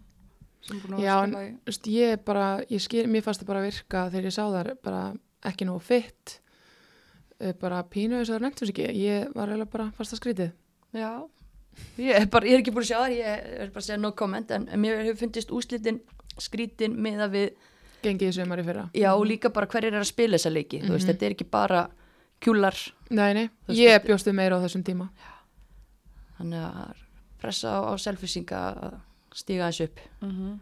sem 0.64 0.78
er 0.78 0.94
að 0.96 1.04
Já, 1.04 1.16
að 1.18 1.34
þú 1.34 1.66
veist, 1.68 1.88
ég 1.92 2.24
bara, 2.26 2.46
ég 2.72 2.82
skil, 2.82 3.08
mér 3.08 3.24
fannst 3.26 3.42
það 3.44 3.48
bara 3.48 3.62
virka 3.66 4.04
þegar 4.12 4.24
ég 4.30 4.36
sá 4.36 4.44
þar, 4.54 4.70
bara 4.84 5.02
ekki 5.44 5.66
nógu 5.68 5.82
fitt, 5.84 6.40
eh, 7.40 7.54
bara 7.60 7.84
pínu 7.84 8.20
þess 8.22 8.30
að 8.32 8.38
það 8.38 8.46
nefntum 8.48 8.68
sér 8.68 8.74
ekki, 8.74 9.04
ég 9.04 9.34
var 9.36 9.48
eiginlega 9.52 9.72
bara 9.72 9.92
fast 9.98 10.14
að 10.14 10.22
skrítið. 10.22 10.52
Já. 10.94 11.12
Ég 11.98 12.16
er, 12.22 12.26
bara, 12.30 12.46
ég 12.46 12.54
er 12.54 12.62
ekki 12.62 12.72
búin 12.72 12.84
að 12.86 12.92
sjá 12.92 13.00
það, 13.02 13.16
ég 13.18 13.26
er 13.60 13.70
bara 13.74 13.82
að 13.82 13.88
segja 13.88 13.98
no 14.00 14.12
comment, 14.12 14.52
en, 14.52 14.68
en 14.70 14.80
mér 14.80 15.00
hefur 15.04 15.20
fundist 15.26 15.50
úslitin 15.52 16.00
skrítin 16.40 16.96
með 16.96 17.24
að 17.28 17.32
við, 17.32 17.50
Gengið 18.04 18.30
í 18.30 18.34
sumar 18.36 18.60
í 18.60 18.64
fyrra. 18.68 18.90
já, 18.94 19.10
og 19.16 19.26
líka 19.26 19.50
bara 19.54 19.66
hverjir 19.68 19.94
er 19.94 20.00
að 20.04 20.10
spila 20.12 20.38
þessa 20.38 20.52
leiki. 20.54 20.82
Þú 20.84 20.92
veist, 20.92 21.08
Mhm. 21.08 21.12
þetta 21.14 21.26
er 21.26 21.32
ekki 21.36 21.50
bara 21.50 21.90
kjúlar, 22.42 22.76
Nei, 23.10 23.34
nei, 23.34 23.50
ég 23.70 24.04
bjóstu 24.06 24.34
meira 24.34 24.56
á 24.60 24.64
þessum 24.64 24.84
tíma. 24.84 25.10
Þannig 26.44 26.68
að 26.68 27.02
pressa 27.44 27.74
á, 27.76 27.80
á 27.88 27.94
selfisinga 28.00 28.62
að 28.70 29.00
stíga 29.34 29.72
þessu 29.72 29.90
upp. 29.90 30.00
mm 30.22 30.32
-hmm. 30.32 30.60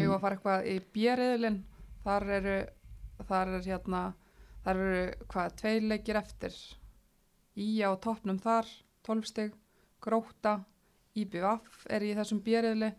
Ég 0.00 0.08
var 0.08 0.16
að 0.16 0.20
fara 0.20 0.34
eitthvað 0.36 0.66
í 0.70 0.76
björriðlinn 0.94 1.64
þar 2.04 2.28
eru 2.30 2.58
þar 3.28 3.48
er 3.48 3.64
hérna 3.66 4.02
þar 4.64 4.76
eru 4.76 5.02
hvað, 5.28 5.56
tveir 5.56 5.82
leikir 5.82 6.16
eftir 6.16 6.54
Ía 7.56 7.90
á 7.90 7.94
toppnum 7.98 8.38
þar 8.38 8.66
12 9.02 9.26
stig, 9.26 9.52
Gróta 10.00 10.64
IBVF 11.14 11.86
er 11.90 12.02
í 12.02 12.14
þessum 12.14 12.40
björriðli 12.40 12.92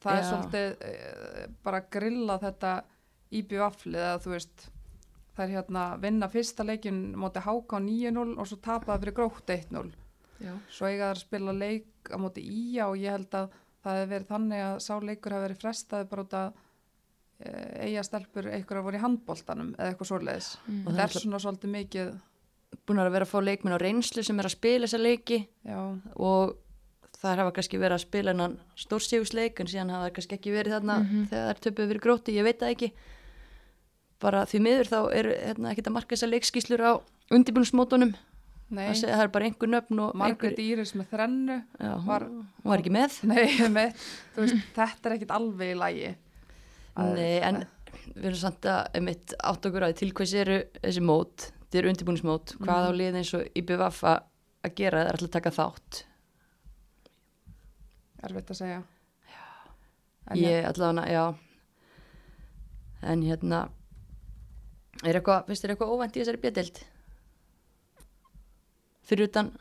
það 0.00 0.16
er 0.16 0.22
Já. 0.22 0.28
svolítið 0.30 0.68
e, 0.80 1.46
bara 1.62 1.80
grilla 1.80 2.38
þetta 2.38 2.72
IBF-lið 3.30 4.00
eða 4.00 4.18
þú 4.24 4.30
veist 4.30 4.70
þær 5.36 5.48
hérna 5.48 5.84
vinna 6.00 6.28
fyrsta 6.28 6.64
leikin 6.64 7.14
móti 7.14 7.40
HK 7.44 7.82
9-0 7.84 8.38
og 8.38 8.46
svo 8.46 8.56
tapaði 8.56 9.00
fyrir 9.04 9.14
grótt 9.14 9.50
1-0 9.50 9.92
Já. 10.40 10.52
svo 10.70 10.86
eiga 10.86 11.08
þær 11.10 11.16
að 11.16 11.24
spila 11.24 11.52
leik 11.52 12.12
á 12.14 12.16
móti 12.22 12.44
Ía 12.46 12.86
og 12.88 12.96
ég 13.00 13.10
held 13.16 13.32
að 13.34 13.48
það 13.82 13.96
hefði 13.98 14.10
verið 14.12 14.28
þannig 14.32 14.62
að 14.68 14.78
sá 14.84 14.94
leikur 15.02 15.32
hefði 15.34 15.46
verið 15.48 15.60
frestaði 15.62 16.08
bara 16.10 16.22
út 16.26 16.36
að 16.38 16.52
e, 17.38 17.50
eiga 17.88 18.02
stelpur 18.06 18.48
einhverja 18.52 18.82
voru 18.86 18.98
í 18.98 19.02
handboltanum 19.02 19.74
eða 19.78 19.90
eitthvað 19.92 20.10
svoleiðis 20.12 20.48
Mm. 20.68 20.80
Og 20.86 20.92
það 20.92 21.02
er 21.02 21.08
það 21.08 21.16
er 21.18 21.22
svona 21.24 21.42
svolítið 21.42 21.74
mikið 21.74 22.14
búin 22.86 22.98
að 23.02 23.12
vera 23.12 23.24
að 23.24 23.30
fá 23.32 23.38
leikminn 23.42 23.74
á 23.76 23.80
reynslu 23.82 24.22
sem 24.24 24.38
er 24.42 24.44
að 24.48 24.56
spila 24.58 24.86
þessa 24.86 24.98
leiki 25.02 25.38
já, 25.64 25.78
og 26.16 26.56
það 27.18 27.40
hafa 27.42 27.52
kannski 27.56 27.78
verið 27.80 27.96
að 27.98 28.04
spila 28.06 28.30
hennan 28.34 28.58
stórsífusleik 28.78 29.60
en 29.60 29.66
síðan 29.72 29.90
hafa 29.90 30.06
það 30.08 30.14
kannski 30.18 30.36
ekki 30.38 30.52
verið 30.54 30.74
þarna 30.76 30.98
Mhm. 31.02 31.22
þegar 31.30 31.46
það 31.46 31.54
er 31.54 31.62
töpuð 31.66 31.88
fyrir 31.88 32.02
gróti, 32.04 32.34
ég 32.36 32.44
veit 32.44 32.58
það 32.60 32.74
ekki 32.76 32.92
bara 34.20 34.44
því 34.46 34.60
miður 34.62 34.88
þá 34.92 34.98
eru 35.14 35.32
hérna, 35.38 35.72
ekki 35.72 35.82
að 35.86 35.94
marka 35.94 36.14
þessar 36.16 36.32
leikskíslur 36.34 36.82
á 36.84 36.92
það, 37.32 38.14
seg- 38.68 39.08
það 39.14 39.22
er 39.24 39.30
bara 39.32 39.44
einhver 39.48 39.68
nöfn 39.72 40.00
og 40.04 40.14
Margrét 40.20 40.58
Íris 40.60 40.92
með 40.98 41.06
þrennu 41.14 41.54
já, 41.80 41.92
var- 42.04 42.26
hún, 42.28 42.42
hún 42.62 42.68
var 42.72 42.78
ekki 42.82 42.92
með. 42.92 43.14
Nei, 43.24 43.46
með, 43.78 43.94
þú 44.34 44.44
veist, 44.44 44.58
þetta 44.76 45.08
er 45.10 45.14
ekkit 45.16 45.30
alveg 45.38 45.70
í 45.72 45.78
lagi. 45.78 46.10
Að- 46.98 47.14
Nei, 47.14 47.38
en 47.40 47.62
við 48.14 48.24
erum 48.28 48.40
samt 48.42 48.66
að 48.68 48.90
einmitt 48.98 49.34
átt 49.40 49.68
okkur 49.70 49.86
að 49.88 49.94
til 49.96 50.10
hvers 50.12 50.34
eru 50.34 50.58
þessi 50.82 51.00
mót, 51.04 51.48
þetta 51.62 51.78
eru 51.80 51.92
undirbúinismót 51.94 52.56
hvað 52.58 52.82
Mhm. 52.82 52.90
á 52.90 52.98
liðin 52.98 53.18
eins 53.22 53.32
og 53.38 53.48
IBVF 53.54 54.02
að 54.04 54.74
gera, 54.74 54.98
það 55.04 55.06
er 55.08 55.12
alltaf 55.16 55.28
að 55.28 55.36
taka 55.38 55.50
þátt. 55.56 56.02
Erfitt 58.28 58.50
að 58.52 58.58
segja. 58.58 58.78
En 60.30 60.36
ég 60.36 60.66
allavega, 60.68 61.06
já. 61.08 61.34
En 63.08 63.22
hérna 63.22 63.60
er 65.06 65.14
eitthvað, 65.20 65.46
finnst 65.46 65.62
þér 65.64 65.72
eitthvað 65.76 65.92
óvænt 65.94 66.16
í 66.18 66.20
þessari 66.24 66.40
bjödild 66.42 66.80
fyrir 69.08 69.30
utan 69.30 69.52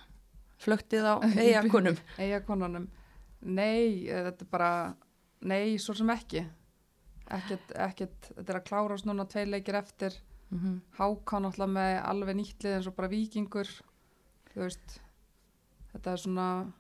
flöktið 0.62 1.08
á 1.08 1.16
eigakonum 1.44 1.98
eiga 2.18 2.44
konunum 2.46 2.88
nei, 3.42 4.08
eh, 4.08 4.24
þetta 4.30 4.46
er 4.46 4.52
bara 4.52 4.72
nei, 5.46 5.78
svo 5.82 5.96
sem 5.98 6.10
ekki. 6.14 6.44
Ekkert, 7.28 7.74
ekkert, 7.76 8.32
þetta 8.38 8.54
er 8.54 8.60
að 8.62 8.68
klárast 8.70 9.08
núna 9.08 9.28
tvei 9.28 9.46
leikir 9.48 9.76
eftir. 9.76 10.16
Mm 10.50 10.60
-hmm. 10.60 10.76
háká 10.96 11.40
náttúrulega 11.44 11.74
með 11.74 12.04
alveg 12.08 12.36
nýttlið 12.36 12.74
eins 12.74 12.88
og 12.88 12.96
bara 12.96 13.08
vikingur 13.12 13.68
þú 14.54 14.62
veist 14.62 15.02
þetta 15.92 16.12
er 16.12 16.18
svona, 16.18 16.72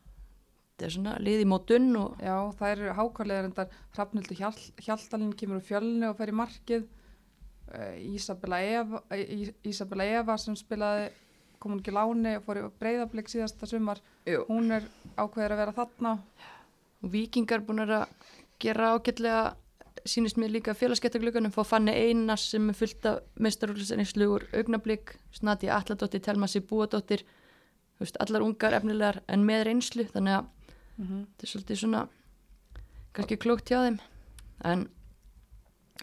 þetta 0.71 0.85
er 0.85 0.91
svona 0.91 1.15
lið 1.19 1.41
í 1.41 1.45
mótun 1.45 1.95
og 1.97 2.15
já, 2.23 2.51
það 2.55 2.71
eru 2.71 2.93
hákáliðar 2.93 3.43
endar 3.43 3.67
Hrafnildur 3.91 4.37
Hjal, 4.37 4.55
Hjaltalín 4.79 5.33
kemur 5.35 5.59
úr 5.59 5.67
fjölni 5.67 6.07
og 6.07 6.15
fer 6.15 6.29
í 6.29 6.31
markið. 6.31 6.87
Uh, 7.67 8.15
Ísabella 8.15 8.61
Eva, 8.63 9.03
Eva 9.11 10.37
sem 10.37 10.55
spilaði 10.55 11.11
kom 11.59 11.73
hún 11.73 11.81
ekki 11.81 11.93
láni 11.95 12.35
og 12.37 12.43
fór 12.45 12.61
í 12.61 12.65
breyðablík 12.79 13.29
síðasta 13.31 13.69
sumar. 13.69 14.01
Jú. 14.25 14.43
hún 14.49 14.71
er 14.71 14.83
ákveður 15.17 15.55
að 15.55 15.61
vera 15.63 15.77
þarna. 15.77 16.17
Og 17.03 17.11
vikingar 17.13 17.63
búin 17.65 17.85
að 17.85 18.07
gera 18.59 18.93
ágætlega 18.95 19.55
sínist 20.07 20.37
mér 20.37 20.51
líka 20.53 20.73
félagskeptaglökunum 20.77 21.51
fá 21.51 21.63
Fanni 21.65 21.91
Einars 21.91 22.49
sem 22.51 22.69
er 22.69 22.77
fullt 22.77 23.05
af 23.05 23.19
mestarúlisenslu 23.39 24.27
úr 24.35 24.45
augnablík 24.53 25.17
Snati 25.33 25.69
Alladóttir, 25.69 26.21
Telma 26.21 26.47
Sibúadóttir 26.47 27.25
þú 27.97 28.05
veist, 28.05 28.19
allar 28.21 28.45
ungar 28.45 28.75
efnilegar 28.77 29.21
en 29.27 29.45
með 29.45 29.63
reynslu 29.67 30.05
þannig 30.11 30.37
að 30.37 30.45
mm 30.97 31.05
-hmm. 31.05 31.25
þetta 31.25 31.43
er 31.43 31.51
svolítið 31.51 31.79
svona 31.81 32.07
kannski 33.13 33.37
klókt 33.37 33.69
hjá 33.69 33.79
þeim. 33.85 33.99
En 34.63 34.89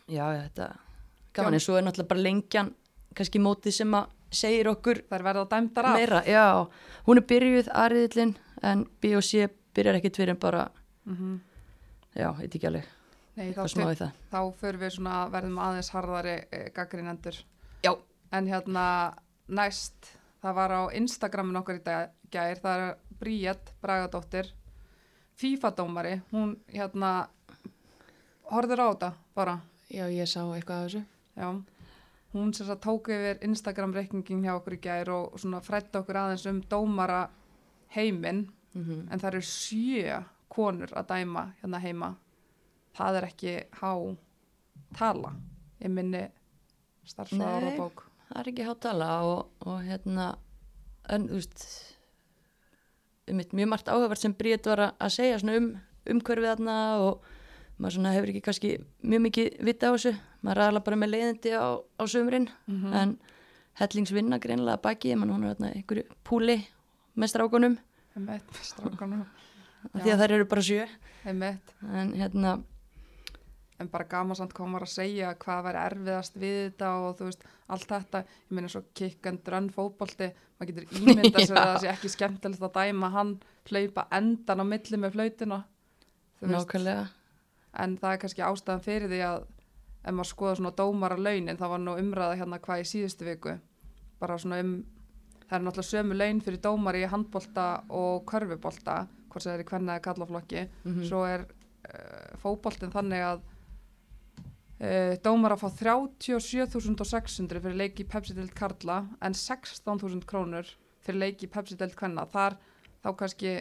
já, 0.08 0.24
þetta 0.42 0.76
gaman. 1.32 1.54
En 1.54 1.60
svo 1.60 1.76
er 1.76 1.82
náttúrulega 1.82 2.08
bara 2.08 2.20
lengjan 2.20 2.74
kannski 3.14 3.38
mótið 3.38 3.70
sem 3.70 3.94
að 3.94 4.06
segir 4.34 4.68
okkur 4.70 5.02
Það 5.10 5.22
verið 5.28 5.40
að 5.44 5.50
dæmdar 5.54 5.84
af. 5.90 5.96
meira, 5.98 6.20
já, 6.26 6.44
hún 7.06 7.20
er 7.20 7.26
byrjuð 7.32 7.68
aðriðlinn 7.84 8.34
en 8.62 8.84
B.O.C. 9.02 9.48
byrjar 9.74 9.98
ekkit 10.00 10.16
fyrir 10.22 10.34
en 10.36 10.40
bara, 10.42 10.68
Mm 11.06 11.40
já, 12.14 12.28
eitthvað 12.40 12.54
ekki 12.60 12.66
alveg 12.70 12.84
Nei, 13.36 13.48
þá, 13.52 13.64
það 13.66 14.12
þá 14.30 14.40
förum 14.60 14.80
við 14.84 14.92
svona, 14.94 15.14
verðum 15.32 15.56
aðeins 15.58 15.88
harðari 15.90 16.34
e, 16.54 16.60
gaggrinendur. 16.70 17.34
Já. 17.82 17.90
En 18.30 18.46
hérna 18.46 18.84
næst, 19.48 20.12
það 20.42 20.54
var 20.54 20.70
á 20.70 20.82
Instagramin 20.94 21.56
okkar 21.58 21.80
í 21.80 21.82
dag, 21.82 22.12
gær, 22.30 22.60
það 22.62 22.84
er 22.84 22.94
Bríett 23.18 23.72
Bragadóttir, 23.82 24.52
FIFA-dómari, 25.34 26.20
hún 26.30 26.54
hérna 26.70 27.26
horfður 28.52 28.84
á 28.84 28.86
þetta 28.92 29.10
bara, 29.34 29.56
Já, 29.90 30.06
ég 30.10 30.26
sá 30.30 30.40
eitthvað 30.54 30.78
af 30.78 30.86
þessu. 30.86 31.02
já. 31.36 31.48
Hún 32.34 32.52
sem 32.54 32.66
sagt 32.66 32.82
tók 32.82 33.08
yfir 33.14 33.38
Instagram-reikningin 33.46 34.42
hjá 34.42 34.56
okkur 34.58 34.74
í 34.74 34.80
gær 34.82 35.08
og 35.14 35.36
svona 35.38 35.60
frætti 35.62 36.00
okkur 36.00 36.16
aðeins 36.18 36.46
um 36.50 36.60
dómara 36.70 37.28
heiminn. 37.94 38.48
Mm 38.74 39.04
en 39.12 39.20
það 39.22 39.28
eru 39.30 39.42
sjö 39.46 40.16
konur 40.50 40.90
að 40.98 41.06
dæma 41.12 41.44
hérna 41.62 41.78
heima. 41.80 42.08
Það 42.98 43.16
er 43.20 43.26
ekki 43.28 43.52
há 43.80 43.92
tala 44.98 45.30
í 45.82 45.88
minni 45.90 46.24
starfsfára 47.06 47.60
Nei. 47.70 47.76
bók 47.78 48.04
það 48.28 48.40
er 48.40 48.48
ekki 48.50 48.66
hátala 48.66 49.08
og, 49.26 49.48
og 49.66 49.80
hérna 49.84 50.26
en 51.12 51.26
þú 51.28 51.34
veist 51.38 51.64
um 53.30 53.40
mjög 53.40 53.68
margt 53.68 53.88
áhugavert 53.88 54.18
sem 54.22 54.34
Bríett 54.34 54.66
var 54.66 54.78
að- 54.78 54.94
að 55.00 55.10
segja 55.16 55.38
svona 55.38 55.56
um 55.58 55.68
umhverfið 56.06 56.50
þarna 56.56 56.76
og 57.00 57.22
maður 57.78 57.94
svona 57.96 58.12
hefur 58.14 58.28
ekki 58.32 58.42
kannski 58.46 58.70
mjög 59.02 59.22
mikið 59.26 59.48
vita 59.64 59.90
á 59.90 59.92
þessu, 59.94 60.14
maður 60.44 60.58
er 60.60 60.66
aðalega 60.66 60.86
bara 60.88 61.00
með 61.00 61.12
leiðindi 61.14 61.54
á, 61.56 61.66
á 61.80 62.04
sömurinn 62.10 62.50
mm 62.68 62.98
en 63.00 63.16
hellingsvinna 63.80 64.38
greinlega 64.38 64.76
að 64.78 64.84
baki 64.84 65.16
mann 65.18 65.32
hún 65.34 65.48
er 65.48 65.56
þarna 65.56 65.72
einhverju 65.74 66.04
púli 66.26 66.60
með 67.18 67.32
strákunum. 67.32 67.74
Einmitt, 68.14 68.60
strákanum 68.62 69.24
af 69.90 70.04
því 70.04 70.12
að 70.14 70.22
þær 70.22 70.34
eru 70.36 70.46
bara 70.50 70.64
sjö. 70.64 70.86
En 71.24 72.12
hérna, 72.14 72.54
en 73.82 73.90
bara 73.90 74.06
gaman 74.08 74.38
samt 74.38 74.54
var 74.56 74.86
að 74.86 74.92
segja 74.92 75.34
hvað 75.40 75.64
væri 75.66 75.82
erfiðast 75.82 76.38
við 76.38 76.56
þetta 76.60 76.92
og 77.02 77.18
þú 77.18 77.28
veist, 77.30 77.44
allt 77.74 77.88
þetta. 77.90 78.22
Ég 78.48 78.54
meina 78.56 78.72
svo 78.72 78.84
kick 78.94 79.26
and 79.26 79.50
run 79.52 79.70
fótbolti 79.74 80.30
maður 80.58 80.70
getur 80.70 81.00
ímyndað 81.00 81.46
sér 81.48 81.58
að 81.58 81.70
það 81.72 81.82
sé 81.82 81.90
ekki 81.92 82.12
skemmtilegt 82.14 82.68
að 82.68 82.78
dæma 82.78 83.10
hann 83.14 83.34
hlaupa 83.70 84.06
endan 84.14 84.62
á 84.62 84.64
milli 84.68 85.00
með 85.00 85.18
flautina 85.18 85.60
nákvæmlega. 86.44 87.08
En 87.82 87.96
það 87.98 88.12
er 88.12 88.20
kannski 88.22 88.44
ástæðan 88.46 88.84
fyrir 88.84 89.10
því 89.10 89.20
að 89.26 89.46
ef 90.04 90.12
maður 90.12 90.30
skoða 90.30 90.56
svona 90.58 90.74
dómara 90.76 91.16
launin 91.16 91.56
það 91.58 91.72
var 91.74 91.82
nú 91.82 91.96
umræða 92.00 92.40
hérna 92.40 92.60
hvað 92.62 92.82
í 92.82 92.90
síðustu 92.90 93.28
viku. 93.28 93.56
Bara 94.20 94.38
svona 94.38 94.60
um 94.62 94.74
það 95.48 95.56
er 95.58 95.64
náttúrulega 95.64 95.90
sömu 95.90 96.18
laun 96.18 96.40
fyrir 96.44 96.62
dómari 96.64 97.02
í 97.04 97.10
handbolta 97.10 97.66
og 97.92 98.24
körfubolta 98.28 99.04
hvort 99.28 99.44
sem 99.44 99.50
það 99.50 99.56
er 99.56 99.64
í 99.64 99.68
hvernig 99.70 100.04
kallaflokki 100.04 100.62
mm 100.84 101.02
svo 101.08 101.24
er 101.28 101.44
uh, 101.44 102.36
fótboltin 102.40 102.92
þannig 102.94 103.24
að 103.28 103.42
uh, 104.80 105.14
dómara 105.24 105.58
fá 105.60 105.68
37.600 105.68 107.64
fyrir 107.64 107.80
leiki 107.80 108.04
í 108.04 108.08
Pepsi-deild 108.08 108.54
Karla 108.56 109.02
en 109.20 109.36
16.000 109.36 110.24
krónur 110.28 110.68
fyrir 111.04 111.20
leiki 111.20 111.48
í 111.48 111.52
Pepsi-deild 111.52 111.96
Kvenna. 111.98 112.24
Þar 112.24 112.56
þá 113.04 113.10
kannski 113.20 113.58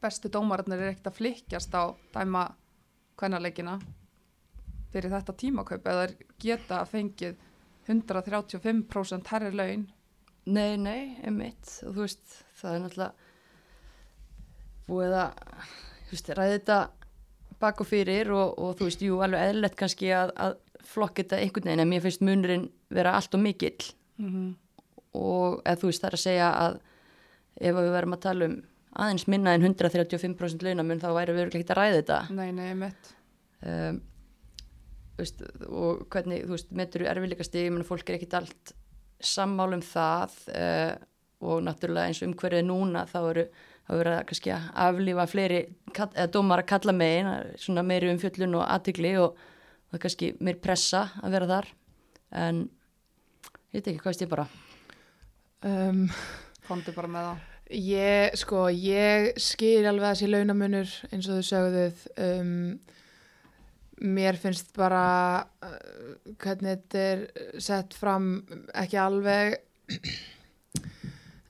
bestu 0.00 0.28
dómararnir 0.32 0.80
er 0.80 0.92
ekkert 0.94 1.10
að 1.12 1.18
flikkjast 1.20 1.74
á 1.76 1.92
dæma 2.14 2.50
kvennaleikina 3.20 3.78
fyrir 4.92 5.12
þetta 5.14 5.36
tímakaup 5.38 5.88
eða 5.90 6.06
geta 6.42 6.84
fengið 6.88 7.36
135% 7.88 9.32
herri 9.32 9.50
laun? 9.54 9.84
Nei, 10.50 10.76
nei, 10.80 11.16
einmitt. 11.26 11.68
Og 11.86 11.94
þú 11.94 12.06
veist, 12.06 12.38
það 12.58 12.76
er 12.76 12.82
náttúrulega 12.84 13.12
búið 14.88 15.14
að 15.20 15.44
þú 16.08 16.16
veist, 16.16 16.32
ræði 16.38 16.56
þetta 16.56 16.78
bak 17.60 17.82
og 17.82 17.88
fyrir 17.90 18.32
og, 18.34 18.56
og 18.58 18.74
þú 18.78 18.88
veist, 18.88 19.04
jú, 19.04 19.20
alveg 19.24 19.46
eðlilegt 19.50 19.78
kannski 19.78 20.10
að, 20.16 20.32
að 20.40 20.56
flokka 20.90 21.22
þetta 21.22 21.40
einhvern 21.44 21.70
veginn 21.70 21.84
en 21.84 21.90
mér 21.90 22.04
finnst 22.06 22.24
munurinn 22.24 22.66
vera 22.90 23.14
allt 23.18 23.36
og 23.36 23.44
mikill. 23.44 23.92
Mm 24.20 24.30
-hmm. 24.32 24.54
og 25.16 25.62
eða 25.64 25.80
þú 25.80 25.86
veist, 25.86 26.02
það 26.02 26.08
er 26.08 26.16
að 26.18 26.26
segja 26.26 26.48
að 26.64 26.80
ef 27.60 27.74
við 27.76 27.92
verum 27.92 28.12
að 28.12 28.20
tala 28.20 28.44
um 28.44 28.62
aðeins 28.90 29.26
minna 29.28 29.54
en 29.54 29.62
135% 29.62 30.62
launamun 30.62 31.00
þá 31.00 31.10
væri 31.14 31.32
við 31.32 31.46
ekkert 31.46 31.70
að 31.70 31.76
ræða 31.76 31.96
þetta. 31.96 32.18
Nei, 32.30 32.52
nei, 32.52 32.74
mitt 32.74 33.14
um, 33.62 34.00
þú 34.00 34.09
veist, 35.22 35.42
og 35.68 36.04
hvernig, 36.12 36.44
þú 36.46 36.56
veist, 36.56 36.70
metur 36.76 37.06
erfiðleika 37.10 37.46
stig, 37.46 37.70
menn 37.72 37.86
fólk 37.86 38.10
er 38.10 38.18
ekkit 38.18 38.38
allt 38.40 38.72
sammál 39.20 39.74
um 39.76 39.84
það 39.84 40.36
uh, 40.54 40.94
og 41.40 41.62
náttúrulega 41.64 42.10
eins 42.10 42.22
og 42.22 42.30
umhverfið 42.30 42.66
núna 42.68 43.06
þá 43.08 43.20
eru 43.20 43.46
eru 43.90 44.14
það 44.14 44.26
kannski 44.28 44.52
að 44.54 44.66
aflífa 44.84 45.26
fleiri 45.26 45.60
eða 45.96 46.26
dómar 46.30 46.62
að 46.62 46.68
kalla 46.70 46.94
megin 46.94 47.30
svona 47.58 47.82
meiri 47.82 48.10
umfjöllun 48.12 48.58
og 48.60 48.66
aðtykli 48.68 49.14
og, 49.18 49.38
það 49.90 49.98
er 49.98 50.02
kannski 50.04 50.28
meir 50.38 50.60
pressa 50.62 51.00
að 51.18 51.34
vera 51.34 51.48
þar. 51.50 51.70
En 52.38 52.60
ég 53.72 53.80
veit 53.80 53.88
ekki 53.90 54.02
hvað 54.04 54.12
veist 54.12 54.22
ég 54.22 54.30
bara? 54.30 54.46
Um, 55.66 56.04
komdu 56.68 56.94
bara 56.94 57.10
með 57.10 57.26
það 57.26 57.48
ég, 57.70 58.36
sko, 58.38 58.68
ég 58.72 59.34
skil 59.40 59.84
alveg 59.88 60.08
að 60.10 60.18
sé 60.20 60.28
launamunur 60.30 60.94
eins 61.10 61.28
og 61.30 61.38
þau 61.38 61.48
sögðuð. 61.50 62.06
Um, 62.26 62.54
mér 64.00 64.38
finnst 64.40 64.72
bara 64.76 65.04
uh, 65.64 65.72
hvernig 66.40 66.80
þetta 66.80 67.02
er 67.12 67.24
sett 67.60 67.96
fram 67.96 68.32
ekki 68.74 68.98
alveg 69.00 69.58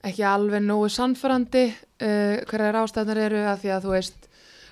ekki 0.07 0.25
alveg 0.27 0.65
nógu 0.65 0.89
sannfærandi 0.91 1.65
uh, 1.69 2.41
hverjar 2.49 2.81
ástæðnar 2.81 3.23
eru 3.27 3.45
að 3.45 3.63
því 3.63 3.73
að 3.75 3.85
þú 3.85 3.93
veist 3.95 4.27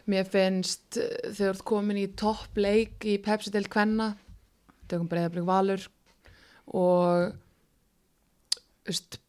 mér 0.10 0.28
finnst 0.30 1.00
uh, 1.00 1.30
þú 1.38 1.52
ert 1.54 1.65
komin 1.72 2.02
í 2.02 2.10
toppleik 2.20 3.08
í 3.08 3.20
Pepsi 3.24 3.54
til 3.54 3.68
Kvenna 3.72 4.12
tökum 4.89 5.10
breyðablík 5.12 5.48
valur 5.48 5.86
og 6.76 7.32
veist 8.89 9.20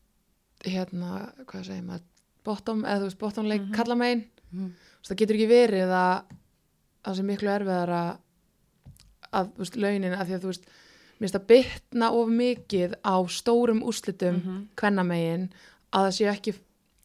hérna, 0.60 1.30
hvað 1.48 1.70
segir 1.70 1.86
maður 1.86 2.06
bottom, 2.44 2.82
eða 2.84 3.00
þú 3.00 3.06
veist, 3.08 3.20
bottomleik 3.20 3.62
mm. 3.62 3.66
-hmm. 3.70 3.76
kalla 3.76 3.96
megin 3.96 4.26
Mhm. 4.50 4.70
það 5.06 5.20
getur 5.22 5.38
ekki 5.38 5.50
verið 5.50 5.92
að 5.94 6.34
það 7.04 7.16
sé 7.16 7.24
miklu 7.26 7.52
erfiðar 7.54 7.92
að, 7.96 8.10
að 9.32 9.50
veist, 9.58 9.76
launin 9.76 10.14
að 10.16 10.26
því 10.26 10.34
að 10.38 10.40
þú 10.46 10.52
veist 10.52 10.64
mér 11.20 11.26
finnst 11.28 11.38
að 11.40 11.46
bytna 11.52 12.10
of 12.16 12.28
mikið 12.32 12.94
á 13.04 13.14
stórum 13.28 13.82
úrslitum 13.84 14.34
mm 14.34 14.46
Mhm. 14.46 14.62
kvennamegin 14.76 15.48
að 15.92 16.06
það 16.08 16.16
séu 16.16 16.30
ekki 16.32 16.54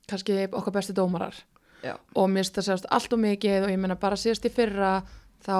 kannski 0.07 0.47
okkar 0.51 0.73
bestu 0.73 0.93
dómarar 0.93 1.35
Já. 1.83 1.95
og 2.15 2.29
mér 2.29 2.43
finnst 2.43 2.55
það 2.57 2.67
sérst 2.69 2.85
allt 2.89 3.13
og 3.13 3.19
mikið 3.19 3.63
og 3.63 3.69
ég 3.69 3.79
meina 3.79 3.95
bara 3.95 4.15
síðast 4.15 4.45
í 4.45 4.49
fyrra 4.53 5.03
þá 5.45 5.57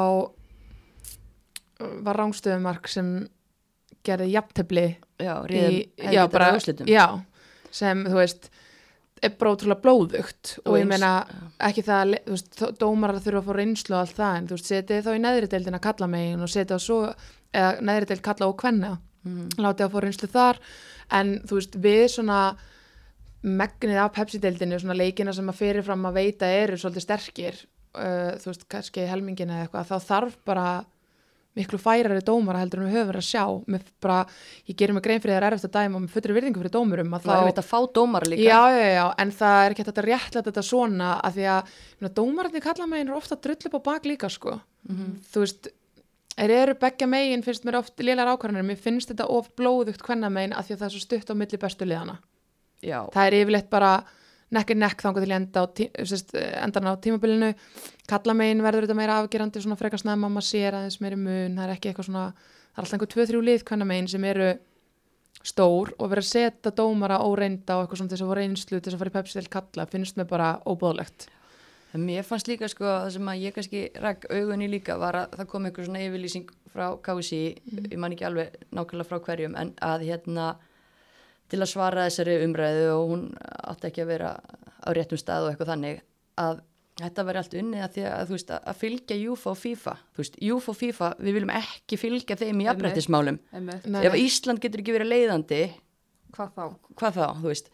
uh, 1.82 2.04
var 2.06 2.18
rángstöðumark 2.20 2.88
sem 2.88 3.28
gerði 4.06 4.32
jafntefli 4.36 4.86
Já, 5.20 5.34
í, 5.48 5.48
ríðum, 5.48 6.14
já, 6.14 6.28
bara, 6.28 6.50
já, 6.86 7.06
sem 7.72 8.04
þú 8.06 8.18
veist 8.20 8.50
er 9.24 9.34
bara 9.40 9.56
ótrúlega 9.56 9.82
blóðugt. 9.82 10.58
Og, 10.66 10.74
Og 10.74 10.80
ég 10.80 10.88
meina 10.90 11.12
ekki 11.64 11.84
það, 11.86 12.02
að 12.02 12.16
þú 12.26 12.36
veist, 12.36 12.62
dómarar 12.82 13.24
þurfa 13.24 13.42
að 13.42 13.48
fá 13.48 13.58
reynslu 13.60 13.96
og 13.96 14.02
allt 14.02 14.18
það, 14.20 14.38
en 14.38 14.48
þú 14.50 14.58
veist, 14.58 14.72
setið 14.72 15.04
þá 15.06 15.12
í 15.16 15.24
neðri 15.24 15.52
deildina 15.52 15.82
kalla 15.84 16.08
megin 16.12 16.46
og 16.46 16.52
setið 16.52 16.78
á 16.78 16.80
svo 16.84 17.00
eða 17.56 17.70
neðri 17.88 18.10
deild 18.12 18.26
kalla 18.26 18.50
og 18.52 18.58
kvenna. 18.60 18.98
Mhm. 19.26 19.58
látið 19.58 19.88
að 19.88 19.94
fá 19.94 20.00
reynslu 20.04 20.28
þar 20.30 20.60
en 21.18 21.30
þú 21.50 21.60
veist, 21.60 21.78
við 21.82 22.04
svona 22.14 22.40
megnið 23.46 24.02
af 24.02 24.12
Pepsi-deildinu, 24.16 24.80
svona 24.82 24.98
leikina 24.98 25.34
sem 25.34 25.50
að 25.50 25.60
fyrirfram 25.62 26.06
að 26.10 26.20
veita 26.20 26.50
eru 26.50 26.78
svolítið 26.78 27.06
sterkir 27.06 27.58
uh, 27.98 28.34
þú 28.42 28.52
veist, 28.52 28.68
kannski 28.70 29.06
helmingin 29.10 29.50
eða 29.54 29.66
eitthvað, 29.66 29.90
þá 29.90 30.10
þarf 30.10 30.38
bara 30.46 30.68
miklu 31.56 31.80
færari 31.80 32.24
dómara 32.26 32.62
heldur 32.62 32.82
en 32.82 32.90
við 32.90 32.98
höfum 32.98 33.12
verið 33.12 33.22
að 33.22 33.30
sjá 33.30 33.44
með 33.72 33.88
bara, 34.04 34.18
ég 34.68 34.78
gerir 34.80 34.98
mig 34.98 35.06
grein 35.06 35.22
fyrir 35.24 35.36
það 35.36 35.40
er 35.40 35.48
erfitt 35.50 35.70
að 35.70 35.78
dæma 35.78 36.00
og 36.00 36.04
með 36.04 36.16
fullri 36.16 36.36
virðingu 36.36 36.62
fyrir 36.62 36.76
dómurum 36.76 37.16
Það 37.16 37.38
er 37.38 37.48
veit 37.48 37.62
að 37.62 37.70
fá 37.70 37.80
dómar 37.96 38.28
líka. 38.28 38.44
Já, 38.44 38.62
já, 38.76 38.90
já, 38.96 39.06
en 39.24 39.32
það 39.40 39.62
er 39.62 39.76
ekki 39.76 39.86
að 39.88 40.04
réttlega 40.10 40.50
þetta 40.50 40.66
svona 40.68 41.14
að 41.22 41.40
því 41.40 41.48
að 41.56 41.74
myrna, 41.96 42.14
dómararnir 42.20 42.66
kalla 42.66 42.90
megin 42.92 43.14
er 43.14 43.20
ofta 43.22 43.40
drull 43.40 43.70
upp 43.70 43.80
á 43.80 43.82
bak 43.88 44.06
líka 44.06 44.30
sko. 44.30 44.60
Mhm. 44.86 45.16
þú 45.32 45.46
veist 45.46 45.72
er 46.38 46.52
eru 46.52 46.76
beggja 46.80 47.08
megin 47.08 47.44
finnst 47.46 47.66
mér 47.66 47.80
oft 47.80 48.00
lélar 48.04 48.30
ákvarðanir 48.34 48.68
mér 48.68 48.80
finnst 48.82 49.12
þetta 49.12 49.28
of 49.32 49.50
blóðugt 49.58 50.04
hvenna 50.06 50.30
megin 50.30 50.56
að 50.56 50.68
því 50.68 50.76
að 50.76 50.82
það 50.82 50.88
er 50.88 50.96
svo 50.96 51.04
stutt 51.06 51.32
á 51.32 51.36
milli 51.40 51.62
bestu 51.62 51.88
liðana 51.88 52.18
Já, 52.84 53.00
það 53.14 53.26
er 53.26 53.38
yfirleitt 53.40 53.70
bara 53.72 53.92
nekk 54.56 54.74
er 54.74 54.80
nekk 54.82 55.04
þangu 55.06 55.24
til 55.26 55.68
tí, 55.78 55.90
sest, 56.08 56.36
endan 56.36 56.90
á 56.90 56.94
tímabilinu. 56.98 57.54
Kalla 58.10 58.34
megin 58.38 58.64
verður 58.66 58.86
þetta 58.88 58.98
meira 59.00 59.20
afgerandi 59.22 59.62
svona 59.64 59.78
frekar 59.80 60.02
snemma 60.02 60.30
maður 60.30 60.50
sér 60.50 60.78
aðeins 60.80 61.00
meiri 61.02 61.20
mun. 61.20 61.58
Það 61.58 61.66
er 61.68 61.76
ekki 61.76 61.92
eitthvað 61.92 62.10
svona, 62.10 62.26
það 62.32 62.80
er 62.80 62.84
alltaf 62.86 62.98
einhver 62.98 63.12
tvö, 63.14 63.28
þrjú 63.32 63.44
lið 63.50 63.66
hvenna 63.70 63.90
megin 63.92 64.12
sem 64.12 64.28
eru 64.32 64.50
stór 65.46 65.94
og 66.00 66.10
verið 66.10 66.26
að 66.26 66.32
setja 66.32 66.74
dómara 66.74 67.22
óreinda 67.22 67.78
og 67.78 67.86
eitthvað 67.86 68.02
svona 68.02 68.14
þess 68.14 68.26
að 68.26 68.36
reynslu 68.40 68.80
til 68.80 68.90
þess 68.90 68.98
að 68.98 69.02
fara 69.04 69.12
í 69.12 69.16
pepsi 69.20 69.38
til 69.38 69.52
kalla 69.54 69.86
finnst 69.92 70.18
mér 70.18 70.30
bara 70.30 70.52
óbóðlegt 70.66 71.28
mér 72.02 72.26
fannst 72.28 72.50
líka 72.50 72.68
sko 72.72 72.86
það 72.86 73.10
sem 73.16 73.30
að 73.32 73.44
ég 73.46 73.56
kannski 73.56 73.82
ræk 74.04 74.26
augunni 74.32 74.68
líka 74.72 74.98
var 75.00 75.20
að 75.22 75.38
það 75.40 75.50
kom 75.52 75.68
einhver 75.68 75.88
svona 75.88 76.02
yfirlýsing 76.04 76.50
frá 76.74 76.88
KSI, 77.00 77.56
Mhm. 77.72 77.92
ég 77.92 77.98
man 77.98 78.12
ekki 78.12 78.26
alveg 78.28 78.56
nákvæmlega 78.72 79.08
frá 79.08 79.20
hverjum, 79.20 79.56
en 79.56 79.72
að 79.82 80.04
hérna 80.10 80.56
til 81.52 81.62
að 81.62 81.72
svara 81.72 82.06
þessari 82.08 82.38
umræðu 82.46 82.86
og 82.94 83.12
hún 83.12 83.26
átti 83.40 83.90
ekki 83.90 84.04
að 84.06 84.12
vera 84.14 84.32
á 84.86 84.90
réttum 84.96 85.20
stað 85.22 85.46
og 85.46 85.52
eitthvað 85.54 85.72
þannig 85.74 86.02
að 86.42 86.62
þetta 87.00 87.26
veri 87.28 87.42
allt 87.42 87.56
unnið 87.60 87.84
að 87.86 87.96
því 87.96 88.04
að 88.10 88.28
þú 88.30 88.36
veist 88.38 88.52
að 88.56 88.78
fylgja 88.80 89.18
JUFA 89.20 89.50
og 89.52 89.58
FIFA, 89.60 89.96
þú 90.16 90.24
veist 90.24 90.38
JUFA 90.48 90.72
og 90.72 90.78
FIFA, 90.80 91.10
við 91.20 91.38
viljum 91.38 91.54
ekki 91.58 92.00
fylgja 92.00 92.38
þeim 92.40 92.62
í. 92.64 92.68
Nei, 93.92 94.06
Ef. 94.08 94.16
Ísland 94.22 94.62
getur 94.64 94.84
ekki 94.84 94.96
verið 94.96 95.12
leiðandi, 95.12 95.64
Hvað 96.36 96.54
þá? 96.56 96.64
hvað 97.00 97.18
þá, 97.20 97.26
þú 97.42 97.52
veist 97.52 97.70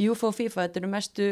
JUFA 0.00 0.28
og 0.28 0.36
FIFA, 0.36 0.66
þetta 0.66 0.82
eru 0.82 0.92
mestu 0.92 1.30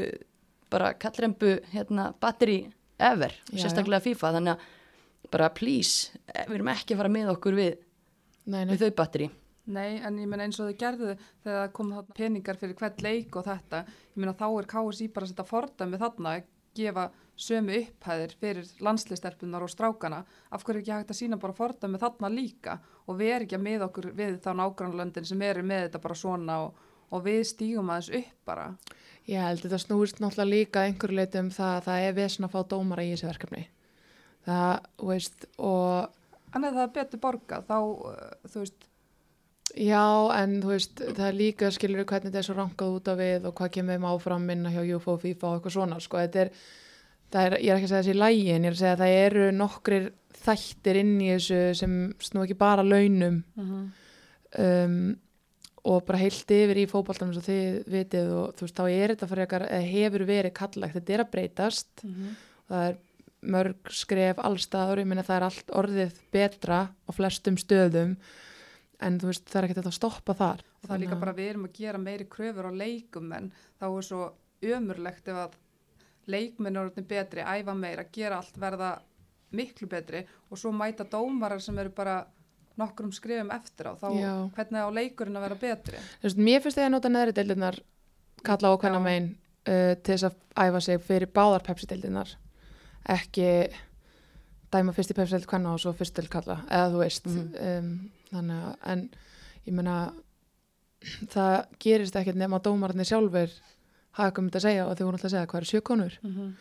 bara 0.73 0.95
kallrembu 0.97 1.53
hérna 1.75 2.09
batteri 2.21 2.59
ever, 2.99 3.37
Já, 3.53 3.65
sérstaklega 3.67 4.03
FIFA 4.05 4.33
þannig 4.39 4.55
að 4.55 5.31
bara 5.35 5.51
please 5.55 6.13
eh, 6.33 6.45
við 6.49 6.59
erum 6.59 6.73
ekki 6.73 6.95
að 6.95 7.03
fara 7.03 7.13
með 7.13 7.33
okkur 7.35 7.57
við, 7.59 7.73
nei, 8.47 8.63
nei. 8.65 8.73
við 8.75 8.87
þau 8.87 8.97
batteri 9.03 9.29
Nei, 9.65 9.97
en 10.05 10.19
ég 10.21 10.29
meina 10.29 10.45
eins 10.45 10.59
og 10.61 10.69
þau 10.69 10.81
gerðu 10.81 11.13
þegar 11.43 11.61
það 11.63 11.71
kom 11.77 11.93
peningar 12.17 12.59
fyrir 12.61 12.77
hvert 12.77 13.05
leik 13.05 13.37
og 13.39 13.47
þetta, 13.47 13.85
ég 14.13 14.21
meina 14.21 14.35
þá 14.37 14.49
er 14.51 14.67
KSI 14.69 15.07
bara 15.15 15.25
að 15.25 15.31
setja 15.31 15.47
fordæmi 15.49 16.01
þarna 16.03 16.33
að 16.35 16.51
gefa 16.75 17.05
sömu 17.39 17.77
upphæðir 17.79 18.35
fyrir 18.41 18.73
landslistelpunar 18.85 19.65
og 19.65 19.71
strákana, 19.73 20.19
af 20.51 20.65
hverju 20.67 20.81
er 20.81 20.83
ekki 20.83 20.93
hægt 20.95 21.13
að 21.15 21.19
sína 21.21 21.39
bara 21.41 21.57
fordæmi 21.57 22.01
þarna 22.03 22.31
líka? 22.35 22.79
Og 23.09 23.17
við 23.21 23.33
erum 23.35 23.47
ekki 23.47 23.59
að 23.59 23.65
með 23.65 23.85
okkur 23.87 24.09
við 24.19 24.35
þá 24.45 24.51
nágrannlöndin 24.61 25.29
sem 25.29 25.45
eru 25.47 25.63
með 25.65 25.87
þetta 25.87 26.03
bara 26.05 26.19
svona 26.19 26.59
og, 26.67 26.83
og 27.15 27.25
við 27.25 27.41
stígum 27.49 27.93
aðeins 27.95 28.11
upp 28.21 28.51
bara. 28.51 28.67
Ég 29.31 29.41
held 29.41 29.65
þetta 29.65 29.81
snúist 29.81 30.21
náttúrulega 30.21 30.51
líka 30.51 30.83
að 30.83 30.91
einhverju 30.91 31.19
leiti 31.21 31.41
um 31.41 31.49
það 31.55 31.79
að 31.79 31.87
það 31.89 32.09
er 32.09 32.19
vesen 32.19 32.49
að 32.49 32.53
fá 32.53 32.61
dómara 32.75 33.07
í 33.07 33.15
þessi 33.15 33.31
verkefni. 33.31 33.65
Það, 34.45 34.75
veist, 35.09 35.49
og 35.57 36.21
En 36.55 36.63
ef 36.63 36.75
það 36.77 36.85
er 36.85 36.91
betur 36.95 37.21
borgað, 37.23 37.65
þá, 37.67 37.79
uh, 37.83 38.51
þú 38.53 38.61
veist, 38.63 38.85
Já, 39.75 40.31
en 40.39 40.61
þú 40.63 40.71
veist, 40.71 41.01
það 41.03 41.27
er 41.27 41.37
líka 41.39 41.69
skilur 41.75 42.07
hvernig 42.07 42.31
þetta 42.31 42.41
er 42.41 42.47
svo 42.47 42.55
rankað 42.59 42.97
út 42.99 43.09
af 43.11 43.19
við 43.19 43.49
og 43.49 43.55
hvað 43.59 43.73
kemur 43.75 43.97
þeim 43.97 44.07
áfram 44.07 44.45
minna 44.47 44.71
hjá 44.71 44.83
UFO, 44.95 45.17
FIFA 45.19 45.49
og 45.49 45.57
eitthvað 45.57 45.75
svona, 45.75 45.99
sko, 46.03 46.21
þetta 46.23 46.45
er, 46.45 46.53
er, 47.41 47.57
ég 47.59 47.73
er 47.73 47.81
ekki 47.81 47.89
að 47.89 47.91
segja 47.91 48.03
þessi 48.05 48.15
lægi, 48.21 48.45
en 48.55 48.69
ég 48.69 48.71
er 48.71 48.77
að 48.77 48.83
segja 48.83 48.93
að 48.95 49.03
það 49.03 49.17
eru 49.25 49.49
nokkrir 49.59 50.07
þættir 50.45 51.01
inn 51.01 51.13
í 51.19 51.33
þessu 51.33 51.61
sem 51.81 51.99
snú 52.23 52.45
ekki 52.45 52.59
bara 52.61 52.87
launum. 52.87 53.41
Um, 54.55 54.99
og 55.85 56.05
bara 56.07 56.23
heilt 56.23 56.55
yfir 56.55 56.79
í 56.81 56.87
fótboltanum 56.89 57.35
sem 57.35 57.45
þið 57.45 57.91
vitið 57.93 58.31
og 58.39 58.55
þú 58.57 58.69
veist, 58.69 58.79
þá 58.79 58.85
er 58.87 59.13
þetta 59.13 59.31
fyrir 59.33 59.45
eitthvað, 59.45 59.67
hefur 59.91 60.27
verið 60.31 60.57
kallagt, 60.57 60.95
þetta 60.97 61.17
er 61.17 61.25
að 61.25 61.35
breytast, 61.35 61.91
það 62.71 62.87
er 62.87 62.97
mörg 63.55 63.93
skref 63.93 64.41
allstaður, 64.41 65.03
ég 65.03 65.11
meina 65.11 65.27
það 65.27 65.37
er 65.37 65.47
allt 65.51 65.75
orðið 65.83 66.19
betra 66.33 66.79
á 66.95 67.11
flestum 67.13 67.59
stöðum 67.61 68.15
en 69.01 69.19
þú 69.21 69.27
veist 69.31 69.49
það 69.51 69.59
er 69.63 69.67
ekkert 69.69 69.87
að 69.91 69.97
stoppa 69.99 70.35
þar 70.39 70.63
og 70.83 70.87
það 70.89 70.95
er 70.97 71.03
líka 71.05 71.19
bara 71.21 71.33
við 71.37 71.49
erum 71.51 71.65
að 71.69 71.73
gera 71.81 71.99
meiri 71.99 72.27
kröfur 72.31 72.69
á 72.71 72.73
leikum 72.75 73.33
en 73.33 73.51
þá 73.81 73.87
er 73.91 74.03
svo 74.09 74.23
ömurlegt 74.65 75.29
ef 75.29 75.37
að 75.37 75.57
leikmenn 76.27 76.77
er 76.77 76.87
orðin 76.87 77.05
betri, 77.09 77.43
æfa 77.45 77.75
meira, 77.77 78.05
gera 78.13 78.39
allt 78.41 78.57
verða 78.57 78.93
miklu 79.55 79.89
betri 79.89 80.23
og 80.51 80.59
svo 80.59 80.73
mæta 80.73 81.05
dómarar 81.05 81.61
sem 81.61 81.77
eru 81.79 81.91
bara 81.95 82.25
nokkrum 82.81 83.13
skrifum 83.15 83.51
eftir 83.55 83.87
á, 83.87 83.95
þá 83.95 84.09
Já. 84.19 84.33
hvernig 84.57 84.83
á 84.83 84.89
leikurinn 84.91 85.37
að 85.39 85.45
vera 85.47 85.59
betri 85.61 85.99
veist, 86.23 86.39
mér 86.41 86.63
finnst 86.65 86.79
það 86.81 86.87
að 86.89 86.95
nota 86.97 87.13
neðri 87.13 87.35
deildirnar 87.37 87.77
kalla 88.43 88.73
á 88.73 88.75
hvernig 88.81 88.99
Já. 88.99 89.05
megin 89.05 89.29
uh, 89.69 89.95
til 90.03 90.15
þess 90.17 90.27
að 90.31 90.41
æfa 90.65 90.81
sig 90.89 91.05
fyrir 91.07 91.31
báðar 91.37 91.63
pepsi-deildirnar 91.69 92.33
ekki 93.15 93.51
dæma 94.75 94.95
fyrst 94.97 95.13
í 95.13 95.17
pepsi-deild 95.21 95.47
hvernig 95.51 95.71
og 95.77 95.83
svo 95.85 95.93
fyrst 95.95 96.17
til 96.19 96.27
kalla 96.33 96.63
eða 96.67 96.89
þú 96.95 97.03
veist 97.05 97.29
Mhm. 97.31 97.55
um, 97.69 98.11
þannig 98.35 98.63
að 98.69 98.89
en 98.93 99.05
ég 99.65 99.77
meina 99.77 99.99
það 101.33 101.57
gerist 101.83 102.17
ekkert 102.17 102.41
nema 102.41 102.61
að 102.61 102.69
dómararnir 102.69 103.09
sjálfur 103.09 103.53
hafa 104.19 104.31
þetta 104.31 104.61
að 104.61 104.67
segja 104.67 104.87
og 104.87 104.97
þau 104.97 105.05
voru 105.05 105.19
alltaf 105.19 105.29
að 105.29 105.37
segja 105.37 105.51
hvað 105.51 105.61
eru 105.61 105.71
sjökonur 105.73 106.19
mm 106.23 106.33
-hmm. 106.33 106.57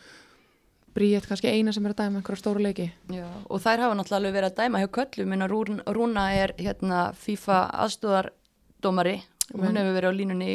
Bríett 0.94 1.26
kannski 1.26 1.50
eina 1.50 1.72
sem 1.74 1.86
er 1.86 1.90
að 1.90 2.04
dæma 2.04 2.20
einhverja 2.20 2.38
stóru 2.38 2.60
leiki. 2.62 2.92
Já, 3.10 3.26
og 3.50 3.60
þær 3.60 3.80
hafa 3.82 3.94
náttúrulega 3.98 4.18
alveg 4.20 4.34
verið 4.36 4.50
að 4.50 4.58
dæma 4.60 4.78
hjá 4.78 4.88
köllum. 4.96 5.32
En 5.32 5.48
Rún, 5.50 5.80
Rúna 5.86 6.26
er 6.32 6.52
hérna 6.58 7.00
FIFA 7.18 7.56
aðstóðardómari 7.82 9.16
og 9.54 9.64
hún 9.64 9.76
hefur 9.76 9.96
verið 9.96 10.10
á 10.14 10.18
línunni 10.20 10.52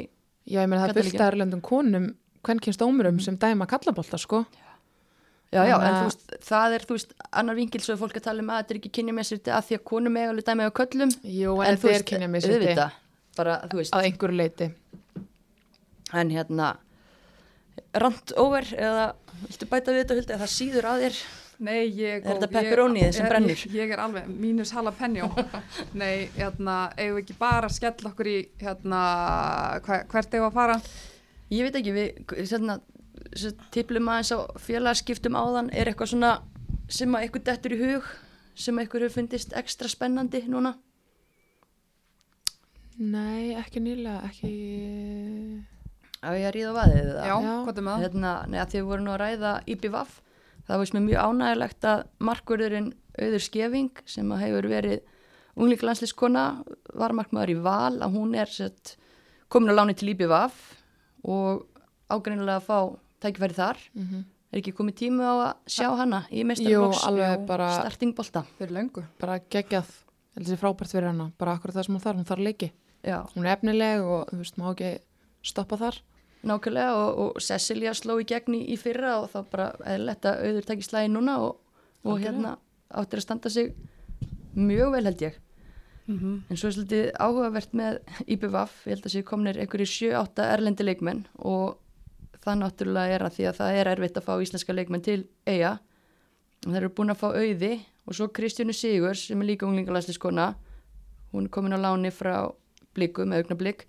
Já, 0.48 0.62
ég 0.64 0.70
meina 0.70 0.88
það 0.88 1.20
af 1.20 1.28
erlendum 1.28 1.62
konum 1.62 2.16
kvenkins 2.42 2.80
dómurum 2.80 3.20
sem 3.20 3.38
dæma 3.38 3.68
kallabolta 3.68 4.18
sko. 4.18 4.46
Já, 4.56 4.69
já, 5.54 5.76
Þannig 5.76 5.90
en 5.90 5.96
þú 5.98 6.10
veist, 6.10 6.36
það 6.46 6.76
er, 6.76 6.86
þú 6.86 6.98
veist, 6.98 7.16
annar 7.42 7.58
vingil 7.58 7.82
svo 7.84 7.96
er 7.96 8.02
fólk 8.04 8.20
að 8.20 8.26
tala 8.28 8.44
um 8.44 8.52
að 8.54 8.62
þetta 8.62 8.76
er 8.76 8.80
ekki 8.82 8.92
kynjamessirti 9.00 9.54
að 9.56 9.66
því 9.70 9.80
að 9.80 9.86
konum 9.92 10.16
með 10.18 10.34
alveg 10.34 10.48
dæma 10.50 10.68
hjá 10.68 10.76
köllum 10.80 11.16
Jú, 11.24 11.56
en, 11.66 11.80
þú 11.80 11.90
þetta 11.90 11.90
er 11.90 11.96
veist, 11.96 12.08
kynja 12.12 12.30
misviti 12.36 12.60
auðvitað, 12.60 13.02
bara, 13.40 13.58
þú 13.66 13.82
veist 13.82 13.98
að 13.98 14.08
einhverju 14.10 14.40
leiti 14.40 14.70
en 16.20 16.34
hérna 16.36 16.70
rand 18.06 18.34
over 18.38 18.72
eða 18.78 19.12
viltu 19.44 19.70
bæta 19.70 19.96
við 19.96 20.04
þetta 20.06 20.36
eða 20.36 20.42
það 20.44 20.56
síður 20.56 20.90
að 20.94 21.06
þér 21.08 21.22
Nei, 21.60 21.90
ég... 21.92 22.22
Er 22.24 22.38
þetta 22.38 22.48
pepperónið 22.54 23.10
sem 23.18 23.26
brennur? 23.28 23.62
Ég, 23.68 23.74
ég 23.82 23.90
er 23.92 24.00
alveg 24.00 24.30
mínus 24.32 24.70
jalapeno. 24.72 25.28
Nei, 26.00 26.30
hérna, 26.38 26.76
eigum 26.96 27.18
við 27.18 27.24
ekki 27.26 27.36
bara 27.42 27.68
að 27.68 27.74
skella 27.76 28.12
okkur 28.14 28.30
í, 28.32 28.36
hérna, 28.62 29.00
hver, 29.84 30.06
hvert 30.08 30.38
eigum 30.38 30.46
við 30.46 30.48
að 30.48 30.56
fara? 30.56 30.78
ég 31.50 31.66
veit 31.66 31.80
ekki, 31.80 31.94
við 31.96 32.34
hérna, 32.38 32.78
tiplum 33.74 34.10
aðeins 34.12 34.34
á 34.34 34.40
félagskiptum 34.62 35.38
áðan 35.38 35.70
er 35.74 35.92
eitthvað 35.92 36.14
svona 36.14 36.34
sem 36.90 37.14
að 37.14 37.26
eitthvað 37.26 37.48
dettur 37.50 37.76
í 37.76 37.82
hug 37.84 38.08
sem 38.60 38.80
einhver 38.82 39.06
hefur 39.06 39.22
fundist 39.22 39.54
ekstra 39.58 39.90
spennandi 39.92 40.44
núna? 40.52 40.76
Nei, 43.00 43.56
ekki 43.56 43.80
nýlega, 43.80 44.28
ekki... 44.28 44.50
Á 46.20 46.36
ég 46.36 46.50
að 46.50 46.56
ríða 46.58 46.72
vaðið 46.76 47.06
það? 47.14 47.28
Já, 47.30 47.36
Já. 47.46 47.54
hvað 47.64 47.78
er 47.78 47.86
það? 47.86 48.02
Hérna, 48.04 48.32
neða, 48.52 48.66
því 48.72 48.80
við 48.82 48.90
vorum 48.90 49.06
nú 49.06 49.14
að 49.14 49.22
ræða 49.22 49.52
IPVAF, 49.72 50.18
það 50.68 50.82
veist 50.82 50.96
mér 50.96 51.06
mjög 51.06 51.30
ánægilegt 51.30 51.88
að 51.88 52.02
markverðurinn 52.28 52.90
Auður 53.20 53.46
Skeving 53.46 54.02
sem 54.08 54.34
að 54.36 54.44
hefur 54.44 54.68
verið 54.74 55.00
unglíklandslískona, 55.60 56.44
var 57.00 57.16
markmaður 57.16 57.54
í 57.54 57.58
val, 57.64 57.96
að 58.04 58.18
hún 58.20 58.36
er 58.36 58.52
sett, 58.52 58.98
komin 59.48 59.72
á 59.72 59.80
láni 59.80 59.96
til 59.96 60.12
IPVAF 60.12 60.60
og 61.24 61.64
ágreinilega 62.12 62.60
að 62.60 62.68
fá 62.68 62.80
tækifæri 63.24 63.58
þar. 63.58 63.82
Mm 63.96 64.28
Er 64.50 64.58
ekki 64.64 64.72
komið 64.74 64.96
tími 64.98 65.22
á 65.22 65.34
að 65.38 65.50
sjá 65.70 65.88
hana 65.94 66.24
í 66.34 66.42
meistarflokks 66.42 67.04
startingbolta? 67.78 68.42
Fyrir 68.58 68.72
löngu. 68.74 69.04
bara 69.22 69.36
geggjað. 69.46 69.92
Þetta 70.34 70.48
sé 70.50 70.56
frábært 70.58 70.90
fyrir 70.90 71.06
hana, 71.12 71.28
bara 71.38 71.54
akkur 71.54 71.70
það 71.76 71.86
sem 71.86 71.94
hún 71.94 72.02
þarf, 72.02 72.18
hún 72.18 72.26
þarf 72.26 72.42
leiki. 72.48 72.70
Já, 73.06 73.20
Hún 73.36 73.46
er 73.46 73.52
efnileg 73.54 74.02
og 74.02 74.32
þú 74.32 74.38
veist, 74.40 74.58
má 74.58 74.72
ekki 74.72 74.90
stoppa 75.46 75.78
þar. 75.78 76.00
nákvæmlega 76.50 76.96
og, 76.96 77.20
og 77.20 77.42
Cecilia 77.46 77.94
sló 77.94 78.16
í 78.20 78.26
gegn 78.26 78.56
í, 78.58 78.62
í 78.74 78.78
fyrra 78.80 79.20
og 79.22 79.30
þá 79.30 79.38
bara 79.52 79.68
eðlilegt 79.86 80.26
að 80.26 80.42
auður 80.48 80.66
takki 80.66 80.88
slæði 80.88 81.12
núna 81.14 81.36
og, 81.44 81.60
og 82.06 82.20
hérna 82.24 82.56
áttir 82.90 83.20
að 83.20 83.26
standa 83.28 83.50
sig 83.54 83.76
mjög 84.56 84.96
vel 84.96 85.04
held 85.06 85.22
ég. 85.22 85.38
Mm 86.08 86.42
En 86.50 86.58
svo 86.58 86.72
er 86.72 86.74
svolítið 86.74 87.12
áhugavert 87.22 87.74
með 87.78 88.00
IPVAF, 88.26 88.74
ég 88.88 88.96
held 88.96 89.06
að 89.06 89.14
sé 89.14 89.22
komnir 89.24 89.60
einhverjir 89.62 89.92
7-8 89.94 90.48
erlendi 90.56 90.84
leikmenn 90.88 91.28
og 91.38 91.78
það 92.44 92.60
náttúrulega 92.62 93.16
er 93.16 93.26
að 93.26 93.36
því 93.38 93.48
að 93.50 93.60
það 93.60 93.78
er 93.80 93.90
erfitt 93.94 94.20
að 94.20 94.28
fá 94.28 94.34
íslenska 94.44 94.76
leikmenn 94.76 95.06
til 95.06 95.20
eiga. 95.48 95.78
Og 96.66 96.72
þeir 96.72 96.82
eru 96.82 96.92
búin 96.96 97.14
að 97.14 97.22
fá 97.22 97.28
auði 97.32 97.74
og 98.10 98.18
svo 98.18 98.30
Kristjánu 98.36 98.76
Sigurs 98.76 99.26
sem 99.30 99.42
er 99.42 99.50
líka 99.52 99.68
unglingalæsliskona, 99.68 100.48
hún 101.34 101.48
er 101.48 101.54
komin 101.54 101.76
á 101.78 101.80
láni 101.80 102.12
frá 102.12 102.50
bliku 102.98 103.26
með 103.28 103.44
augnablík. 103.44 103.86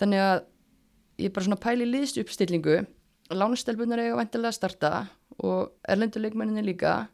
Þannig 0.00 0.24
að 0.24 0.38
ég 1.20 1.28
er 1.28 1.34
bara 1.36 1.46
svona 1.46 1.62
pæli 1.62 1.86
liðst 1.86 2.18
uppstillingu, 2.22 2.80
lánastelpunar 3.32 4.02
eiga 4.02 4.18
vantilega 4.18 4.50
að 4.50 4.58
starta 4.58 4.92
og 5.38 5.72
erlendu 5.88 6.20
leikmenninni 6.20 6.64
líka. 6.66 7.06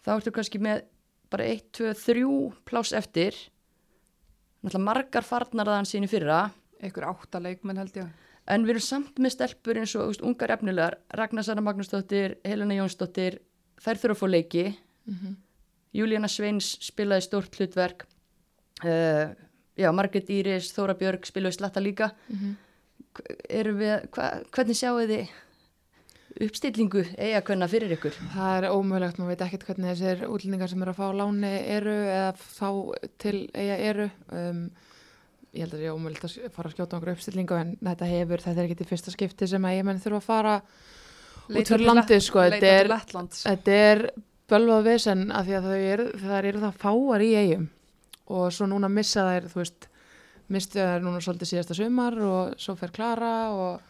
Þá 0.00 0.14
ertu 0.16 0.32
kannski 0.34 0.62
með 0.62 0.86
bara 1.30 1.46
1, 1.46 1.68
2, 1.76 1.92
3 2.00 2.24
pláss 2.66 2.94
eftir 2.96 3.36
náttúrulega 4.64 4.86
margar 4.86 5.26
farnar 5.26 5.68
þaðan 5.68 5.88
sín 5.88 6.06
í 6.06 6.10
fyrra 6.10 6.48
Einhver 6.80 7.10
átta 7.10 7.40
leikmenn 7.42 7.80
held 7.80 7.96
ég. 8.00 8.08
En 8.46 8.64
við 8.64 8.76
erum 8.76 8.86
samt 8.86 9.20
með 9.20 9.36
stelpur 9.36 9.78
eins 9.80 9.94
og 9.98 10.14
úst, 10.14 10.24
ungar 10.24 10.54
efnilegar, 10.56 10.98
Ragnar 11.18 11.44
Sara 11.44 11.62
Magnúsdóttir 11.64 12.38
Helena 12.44 12.78
Jónsdóttir, 12.78 13.40
þær 13.80 14.00
þurfa 14.00 14.16
að 14.16 14.20
fá 14.22 14.26
leiki. 14.30 14.66
Mm 15.10 15.38
Júlíana 15.96 16.30
Sveins 16.30 16.76
spilaði 16.84 17.26
stórt 17.26 17.56
hlutverk. 17.58 18.06
Uh, 18.84 19.34
já, 19.78 19.90
Margrét 19.92 20.30
Íris 20.32 20.70
Þóra 20.76 20.94
Björg 20.98 21.26
spilaði 21.26 21.58
slatta 21.58 21.82
líka. 21.82 22.12
Erum 23.50 23.80
við, 23.80 23.94
hva, 24.14 24.28
hvernig 24.54 24.78
sjáu 24.78 25.00
þið 25.02 25.32
uppstillingu 26.46 27.02
eiga 27.18 27.42
hvernig 27.42 27.72
fyrir 27.72 27.96
ykkur? 27.96 28.14
Það 28.36 28.52
er 28.60 28.68
ómögulegt, 28.70 29.18
maður 29.18 29.34
veit 29.34 29.42
ekkert 29.48 29.66
hvernig 29.66 29.90
þessir 29.90 30.22
útlendingar 30.30 30.70
sem 30.70 30.84
eru 30.84 30.94
að 30.94 31.00
fá 31.00 31.08
láni 31.18 31.50
eru 31.74 31.96
eða 32.06 32.30
fá 32.38 32.70
til 33.18 33.36
eiga 33.50 33.80
eru. 33.90 34.06
Um, 34.30 34.62
ég 35.50 35.64
held 35.64 35.74
að 35.74 35.80
það 35.80 35.86
er 35.88 35.96
ómögulegt 35.96 36.26
að 36.26 36.54
fara 36.54 36.70
að 36.70 36.74
skjóta 36.76 36.98
okkur 36.98 37.12
uppstillingu 37.14 37.58
en 37.58 37.70
þetta 37.82 38.08
hefur, 38.10 38.42
þetta 38.44 38.60
er 38.62 38.68
ekki 38.68 38.78
til 38.78 38.88
fyrsta 38.90 39.14
skipti 39.14 39.48
sem 39.50 39.66
að 39.66 39.76
ég 39.76 39.86
menn 39.88 40.02
þurfa 40.02 40.20
að 40.20 40.26
fara 40.28 40.56
út 41.50 41.72
fyrir 41.72 41.86
landið 41.88 42.22
sko. 42.22 42.44
Þetta 42.44 42.54
Leita 42.54 42.72
er, 42.76 43.30
þetta 43.40 43.78
er 43.90 44.02
bölvað 44.50 44.86
vesen 44.86 45.24
af 45.34 45.46
því 45.48 45.56
að 45.58 45.68
þau 45.68 45.78
eru, 45.94 46.08
það 46.22 46.50
eru 46.52 46.64
það 46.64 46.82
fáar 46.84 47.24
í 47.26 47.30
eigum 47.40 47.68
og 48.30 48.52
svo 48.54 48.68
núna 48.70 48.90
missa 48.92 49.26
þær, 49.26 49.48
þú 49.50 49.58
veist, 49.58 49.88
mistu 50.50 50.78
þær 50.78 51.04
núna 51.06 51.22
svolítið 51.24 51.50
síðasta 51.50 51.78
sumar 51.78 52.18
og 52.26 52.54
svo 52.62 52.76
fer 52.78 52.94
Klara 52.94 53.34
og 53.50 53.82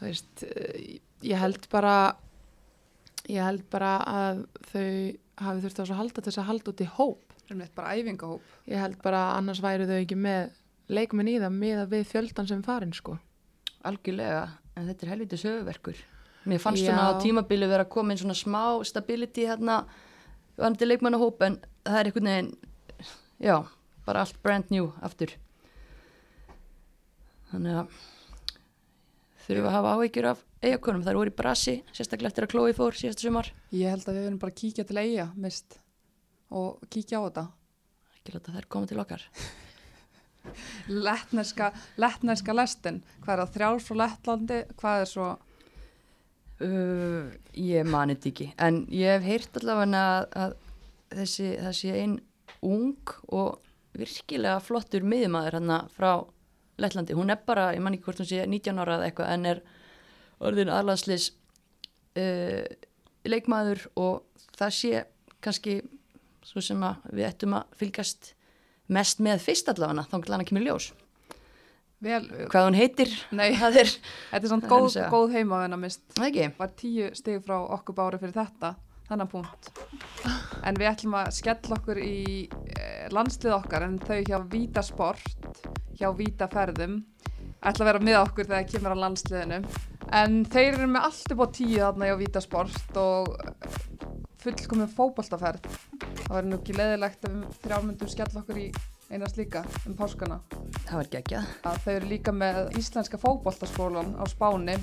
þú 0.00 0.08
veist, 0.08 0.44
ég 1.26 1.38
held 1.38 1.70
bara 1.70 1.96
ég 3.30 3.46
held 3.46 3.66
bara 3.70 3.96
að 4.10 4.44
þau 4.72 4.86
hafi 5.40 5.62
þurft 5.64 5.78
á 5.78 5.82
þess 5.82 5.92
að 5.94 6.00
halda 6.00 6.24
þess 6.26 6.40
að 6.40 6.48
halda 6.50 6.72
út 6.72 6.82
í 6.82 6.88
hóp 6.98 7.26
bara 7.74 7.94
æfingahóp. 7.98 8.42
ég 8.70 8.78
held 8.78 8.98
bara 9.02 9.24
að 9.30 9.36
annars 9.40 9.62
væri 9.62 9.86
þau 9.88 9.98
ekki 9.98 10.18
með 10.18 10.50
leikmenn 10.90 11.30
í 11.30 11.38
það 11.40 11.58
með 11.58 11.82
við 11.94 12.06
fjöldan 12.10 12.48
sem 12.50 12.62
farin 12.66 12.94
sko. 12.96 13.18
Algjörlega, 13.86 14.46
en 14.76 14.90
þetta 14.90 15.06
er 15.06 15.14
helviti 15.14 15.38
söguverkur 15.40 16.00
mér 16.44 16.60
fannst 16.60 16.82
Já. 16.82 16.90
svona 16.90 17.12
á 17.12 17.20
tímabili 17.20 17.68
vera 17.68 17.84
að 17.84 17.92
koma 17.92 18.14
inn 18.14 18.20
svona 18.20 18.36
smá 18.36 18.80
stability 18.86 19.44
hérna 19.48 19.82
vandi 20.60 20.88
leikmannahóp 20.88 21.42
en 21.44 21.58
það 21.84 21.98
er 21.98 22.08
einhvern 22.10 22.30
veginn 22.30 22.50
já, 23.40 23.56
bara 24.06 24.24
allt 24.24 24.40
brand 24.42 24.70
new 24.72 24.90
aftur. 25.04 25.34
Þannig 27.50 27.80
að 27.82 28.00
þurfum 29.44 29.68
að 29.68 29.76
hafa 29.76 29.94
áhyggjur 29.96 30.28
af 30.30 30.42
eigakonum, 30.60 31.04
það 31.04 31.20
voru 31.20 31.32
í 31.32 31.36
brasi 31.36 31.76
sérstaklega 31.90 32.30
eftir 32.30 32.46
að 32.46 32.52
Chloe 32.54 32.76
fór 32.76 32.98
síðasta 32.98 33.26
sumar. 33.26 33.48
Ég 33.72 33.90
held 33.90 34.06
að 34.06 34.18
við 34.18 34.26
verðum 34.26 34.42
bara 34.42 34.54
að 34.54 34.60
kíkja 34.60 34.86
til 34.86 35.00
eiga 35.00 35.30
mist 35.36 35.80
og 36.50 36.84
kíkja 36.90 37.20
á 37.20 37.24
þetta. 37.26 37.46
ekki 38.20 38.36
láta 38.36 38.54
þær 38.56 38.68
koma 38.68 38.86
til 38.90 39.00
okkar 39.00 39.26
Lettneska, 40.90 41.70
lettneska 42.00 42.54
lestin. 42.56 43.00
Hvað 43.24 43.34
er 43.34 43.42
það 43.42 43.54
þrjár 43.56 43.84
frá 43.84 44.00
Lettlandi? 44.04 44.60
Hvað 44.80 45.04
er 45.04 45.10
svo... 45.10 45.28
Uh, 46.60 47.30
ég 47.56 47.86
mani 47.88 48.18
þetta 48.18 48.28
ekki 48.28 48.46
en 48.60 48.82
ég 48.92 49.14
hef 49.14 49.22
heyrt 49.24 49.54
allavega 49.56 50.00
að, 50.04 50.26
að 50.42 50.50
þessi, 51.14 51.46
þessi 51.56 51.92
ein 51.96 52.16
ung 52.68 53.14
og 53.32 53.62
virkilega 53.96 54.58
flottur 54.60 55.06
miðumæður 55.08 55.56
hann 55.56 55.72
frá 55.94 56.10
Lettlandi, 56.80 57.16
hún 57.16 57.32
er 57.32 57.40
bara, 57.46 57.70
ég 57.72 57.80
man 57.80 57.96
ekki 57.96 58.10
hvort 58.10 58.20
hún 58.20 58.28
sé 58.28 58.44
19 58.44 58.76
ára 58.76 58.98
eða 58.98 59.08
eitthvað 59.08 59.32
en 59.32 59.48
er 59.54 59.62
orðin 60.50 60.72
aðlagslis 60.72 61.30
uh, 62.20 62.68
leikmaður 63.24 63.86
og 64.00 64.44
það 64.56 64.76
sé 64.76 65.02
kannski 65.40 65.78
svo 66.44 66.60
sem 66.64 66.84
við 67.12 67.26
ættum 67.28 67.56
að 67.56 67.72
fylgast 67.80 68.34
mest 68.92 69.22
með 69.22 69.46
fyrst 69.46 69.70
allavega 69.72 70.06
þá 70.10 70.34
hann 70.34 70.48
kemur 70.48 70.66
ljós 70.66 70.90
Vel, 72.00 72.22
hvað 72.48 72.64
hún 72.64 72.76
heitir, 72.78 73.10
nei, 73.36 73.50
það 73.60 73.74
er 73.82 73.90
þetta 73.90 74.38
er 74.38 74.46
Það 74.48 74.54
er 74.56 74.70
góð, 74.70 74.94
góð 75.12 75.34
heimavenna 75.36 75.76
mist. 75.76 76.06
það 76.16 76.28
ekki 76.30 76.46
Var 76.56 76.70
tíu 76.80 77.08
stig 77.18 77.42
frá 77.44 77.58
okkur 77.76 77.96
bári 77.98 78.20
fyrir 78.22 78.32
þetta, 78.38 78.70
þannig 79.10 79.28
punkt. 79.34 79.68
En 80.64 80.80
við 80.80 80.88
ætlum 80.94 81.18
að 81.20 81.28
skella 81.36 81.76
okkur 81.76 82.00
í 82.00 82.22
eh, 82.48 83.04
landslið 83.12 83.56
okkar 83.58 83.84
en 83.84 84.00
þau 84.00 84.16
hjá 84.16 84.38
Víta 84.48 84.84
Sport, 84.86 85.52
hjá 86.00 86.08
Víta 86.16 86.48
Ferðum, 86.48 87.02
ætla 87.60 87.84
að 87.84 87.90
vera 87.90 88.04
með 88.08 88.18
okkur 88.22 88.48
þegar 88.48 88.68
kemur 88.72 88.96
á 88.96 89.02
landsliðinu. 89.04 89.60
En 90.16 90.40
þeir 90.48 90.70
eru 90.78 90.88
með 90.94 91.08
allt 91.10 91.36
upp 91.36 91.44
á 91.44 91.48
tíu 91.60 91.82
þarna 91.84 92.08
hjá 92.08 92.16
Víta 92.24 92.46
Sport 92.48 93.00
og 93.04 93.36
fullkomum 94.44 94.88
fótboltaferð. 94.94 95.68
Það 96.20 96.32
verður 96.34 96.48
nú 96.50 96.60
ekki 96.60 96.78
leðilegt 96.78 97.28
ef 97.28 97.34
við 97.34 97.60
þrjámyndum 97.64 98.10
skella 98.12 98.42
okkur 98.42 98.60
í 98.60 98.70
eina 99.10 99.28
slíka 99.28 99.64
um 99.88 99.96
páskana. 99.98 100.40
það 100.86 100.96
var 100.96 101.10
geggjað 101.14 101.52
Að 101.66 101.78
þau 101.84 101.92
eru 101.96 102.08
líka 102.14 102.32
með 102.32 102.60
Íslenska 102.78 103.18
fótboltaskólan 103.20 104.14
á 104.16 104.24
Spáni 104.30 104.76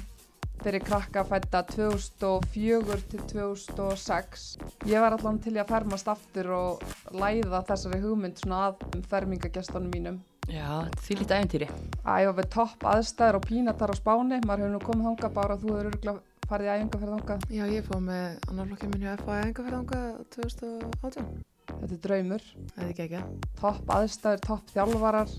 fyrir 0.63 0.81
krakka 0.83 1.23
fætta 1.23 1.61
2004 1.69 2.97
til 3.11 3.21
2006. 3.29 4.47
Ég 4.89 5.03
var 5.03 5.15
allan 5.15 5.37
til 5.39 5.53
að 5.57 5.69
fermast 5.69 6.09
aftur 6.11 6.49
og 6.57 6.87
læða 7.13 7.61
þessari 7.69 8.01
hugmynd 8.03 8.41
svona 8.41 8.63
að 8.71 9.05
fermingagestunum 9.11 9.93
mínum. 9.93 10.17
já, 10.47 10.87
því 11.03 11.15
lítið 11.19 11.37
æfintýri 11.37 11.67
Æfa 12.07 12.33
við 12.37 12.49
topp 12.55 12.85
aðstæður 12.87 13.39
og 13.39 13.47
pínatar 13.47 13.91
á 13.91 13.95
Spáni. 13.99 14.41
Maður 14.47 14.63
hefur 14.63 14.73
nú 14.75 14.81
komið 14.85 15.07
þangað 15.11 15.37
bara 15.39 15.57
þú 15.61 15.73
hefur 15.75 15.91
örgulega 15.91 16.36
farið 16.49 16.69
í 16.69 16.73
æfingarferð 16.75 17.13
þangað. 17.17 17.45
Já, 17.57 17.65
ég 17.73 17.85
fóð 17.87 18.01
með 18.07 18.25
annarflokkið 18.51 18.93
minn 18.93 19.05
hjá 19.05 19.13
FA 19.21 19.37
engaferðanga 19.43 20.01
2018 20.37 21.29
Þetta 21.67 21.93
er 21.93 22.01
draumur. 22.03 22.43
Það 22.71 22.83
er 22.83 22.91
ekki 22.93 23.05
ekki 23.05 23.21
Topp 23.59 23.89
aðstæður, 23.91 24.43
topp 24.45 24.69
þjálfarar, 24.71 25.33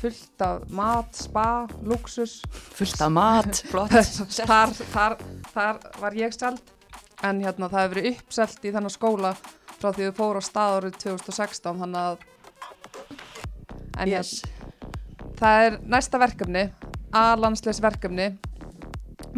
fullt 0.00 0.44
af 0.46 0.64
mat, 0.72 1.12
spa, 1.18 1.44
luxus. 1.84 2.38
fullt 2.48 3.04
af 3.04 3.12
mat, 3.12 3.62
flott 3.70 3.92
þar, 4.50 4.74
þar, 4.94 5.16
þar 5.52 5.80
var 6.00 6.16
ég 6.18 6.34
seld 6.36 6.74
en 7.26 7.40
hérna 7.42 7.68
það 7.70 7.82
hefur 7.82 7.96
verið 7.96 8.10
uppselt 8.12 8.66
í 8.66 8.72
þennan 8.74 8.94
skóla 8.94 9.32
frá 9.78 9.90
því 9.90 10.04
við 10.08 10.14
fórum 10.18 10.42
á 10.42 10.48
stað 10.48 10.76
árið 10.78 10.98
2016 11.04 11.80
þannig 11.82 12.04
að 12.04 12.26
en 13.98 14.12
yes. 14.12 14.34
hérna, 14.44 14.84
það 15.40 15.64
er 15.66 15.80
næsta 15.96 16.22
verkefni 16.22 16.64
A-landsleis 17.18 17.80
verkefni 17.82 18.28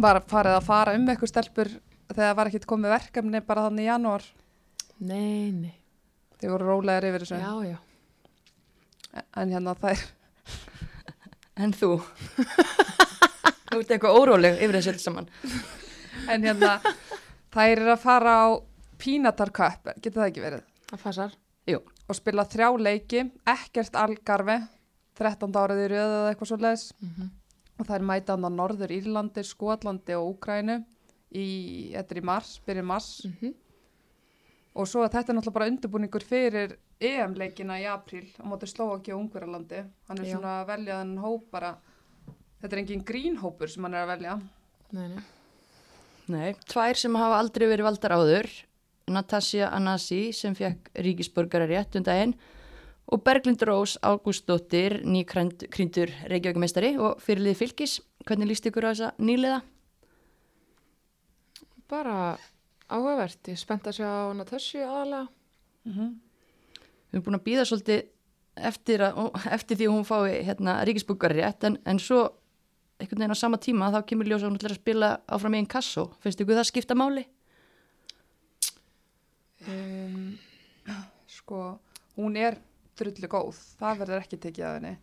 var 0.01 0.21
farið 0.29 0.57
að 0.57 0.67
fara 0.67 0.95
um 0.97 1.07
eitthvað 1.11 1.31
stelpur 1.31 1.69
þegar 2.11 2.37
var 2.37 2.49
ekkert 2.49 2.67
komið 2.69 2.93
verkefni 2.95 3.41
bara 3.45 3.67
þannig 3.67 3.85
í 3.85 3.89
janúar? 3.89 4.25
Nei, 5.01 5.51
nei. 5.55 5.75
Þið 6.41 6.53
voru 6.55 6.69
rólegir 6.71 7.07
yfir 7.11 7.25
þessu? 7.25 7.39
Já, 7.41 7.53
já. 7.71 9.21
En 9.37 9.51
hérna 9.51 9.75
það 9.77 9.93
er 9.93 10.03
en 11.61 11.75
þú? 11.75 11.91
Þú 13.71 13.79
ert 13.79 13.93
eitthvað 13.93 14.17
óróleg 14.17 14.59
yfir 14.59 14.77
þessu 14.79 14.93
öll 14.93 15.03
saman. 15.03 15.29
En 16.31 16.45
hérna 16.45 16.77
þær 17.53 17.75
eru 17.75 17.93
að 17.93 18.03
fara 18.03 18.35
á 18.41 18.47
Pínatar 19.01 19.51
Cup, 19.55 19.93
getur 19.97 20.21
það 20.21 20.29
ekki 20.29 20.43
verið? 20.43 20.65
Það 20.91 21.03
passar. 21.05 21.37
og 22.11 22.17
spila 22.17 22.45
þrjá 22.49 22.67
leiki, 22.81 23.21
ekkert 23.49 23.95
algarfi, 23.97 24.57
13 25.21 25.61
árið 25.61 25.85
í 25.85 25.87
röðu 25.93 26.17
eða 26.17 26.33
eitthvað 26.33 26.51
svo 26.51 26.59
leis 26.61 26.89
Mm 27.01 27.29
og 27.81 27.89
það 27.89 27.97
er 27.97 28.07
mætað 28.11 28.45
á 28.45 28.49
Norður 28.53 28.93
Írlandi, 28.93 29.43
Skotlandi 29.47 30.15
og 30.17 30.35
Úkrænu 30.35 30.77
í, 31.33 31.47
þetta 31.95 32.15
er 32.15 32.21
í 32.21 32.25
mars, 32.29 32.53
byrjun 32.65 32.89
mars. 32.91 33.09
-hmm. 33.25 33.53
og 34.75 34.87
svo 34.87 35.03
að 35.03 35.13
þetta 35.17 35.31
er 35.31 35.37
náttúrulega 35.37 35.57
bara 35.57 35.69
undirbúningur 35.71 36.23
fyrir 36.23 36.77
EM-leikina 37.01 37.79
í 37.81 37.85
apríl 37.89 38.29
á 38.37 38.45
móti 38.45 38.69
Slovaki 38.69 39.11
og 39.11 39.23
Ungverjalandi. 39.25 39.83
Hann 40.07 40.19
er 40.19 40.25
Já. 40.25 40.37
svona 40.37 40.61
að 40.61 40.67
velja 40.67 40.99
þennan 41.01 41.23
hóp 41.23 41.51
bara. 41.51 41.75
Þetta 42.61 42.75
er 42.75 42.79
engin 42.79 43.03
grínhópur 43.03 43.67
sem 43.67 43.83
hann 43.83 43.93
er 43.93 44.05
að 44.05 44.11
velja. 44.13 44.41
Nei, 44.91 45.07
nei. 45.07 45.23
Nei, 46.27 46.53
tvær 46.53 46.95
sem 46.95 47.15
hafa 47.15 47.39
aldrei 47.41 47.67
verið 47.67 47.87
valdar 47.89 48.13
áður, 48.13 48.47
Natasja 49.09 49.71
Anasi 49.73 50.31
sem 50.31 50.53
fekk 50.55 50.91
ríkisborgararétt 50.93 51.97
um 51.97 52.03
daginn 52.03 52.35
og 53.07 53.23
Berglind 53.25 53.63
Rós 53.65 53.97
Ágústóttir, 54.01 55.01
nýkryndur 55.03 56.11
Reykjavíkmeistari 56.29 56.95
og 57.01 57.21
fyrirlið 57.23 57.57
fylgis. 57.59 57.99
Hvernig 58.27 58.51
líst 58.51 58.67
ykkur 58.69 58.87
á 58.87 58.91
þessa 58.91 59.11
nýliða? 59.17 59.61
Bara 61.89 62.37
áhugavert. 62.87 63.41
Ég 63.49 63.59
spennt 63.59 63.87
að 63.89 63.99
sjá 63.99 64.11
Natasju 64.37 64.83
aðalega. 64.85 65.27
mm 65.83 65.93
-hmm. 65.93 66.15
Við 67.11 67.17
erum 67.17 67.23
búin 67.23 67.39
að 67.39 67.43
býða 67.43 67.65
svolítið 67.65 68.05
eftir, 68.55 69.01
að, 69.01 69.31
eftir 69.51 69.77
því 69.77 69.87
að 69.87 69.93
hún 69.93 70.05
fái 70.05 70.43
hérna, 70.43 70.83
ríkisborgararétt 70.85 71.63
en, 71.63 71.77
en 71.85 71.99
svo 71.99 72.29
einhvern 72.99 73.19
veginn 73.19 73.35
á 73.35 73.43
sama 73.43 73.57
tíma 73.57 73.91
þá 73.91 74.05
kemur 74.05 74.27
ljós 74.27 74.43
að 74.43 74.49
hún 74.49 74.71
að 74.71 74.75
spila 74.75 75.19
áfram 75.27 75.53
í 75.53 75.57
einn 75.57 75.67
kassó. 75.67 76.11
Finnst 76.21 76.41
ykkur 76.41 76.55
það 76.55 76.69
skipta 76.69 76.95
máli? 76.95 77.25
um, 79.67 80.37
sko, 81.27 81.79
hún 82.15 82.37
er 82.37 82.57
drullu 83.01 83.29
góð, 83.35 83.59
það 83.81 83.99
verður 84.03 84.21
ekki 84.23 84.39
tekið 84.47 84.65
af 84.69 84.77
henni 84.79 84.93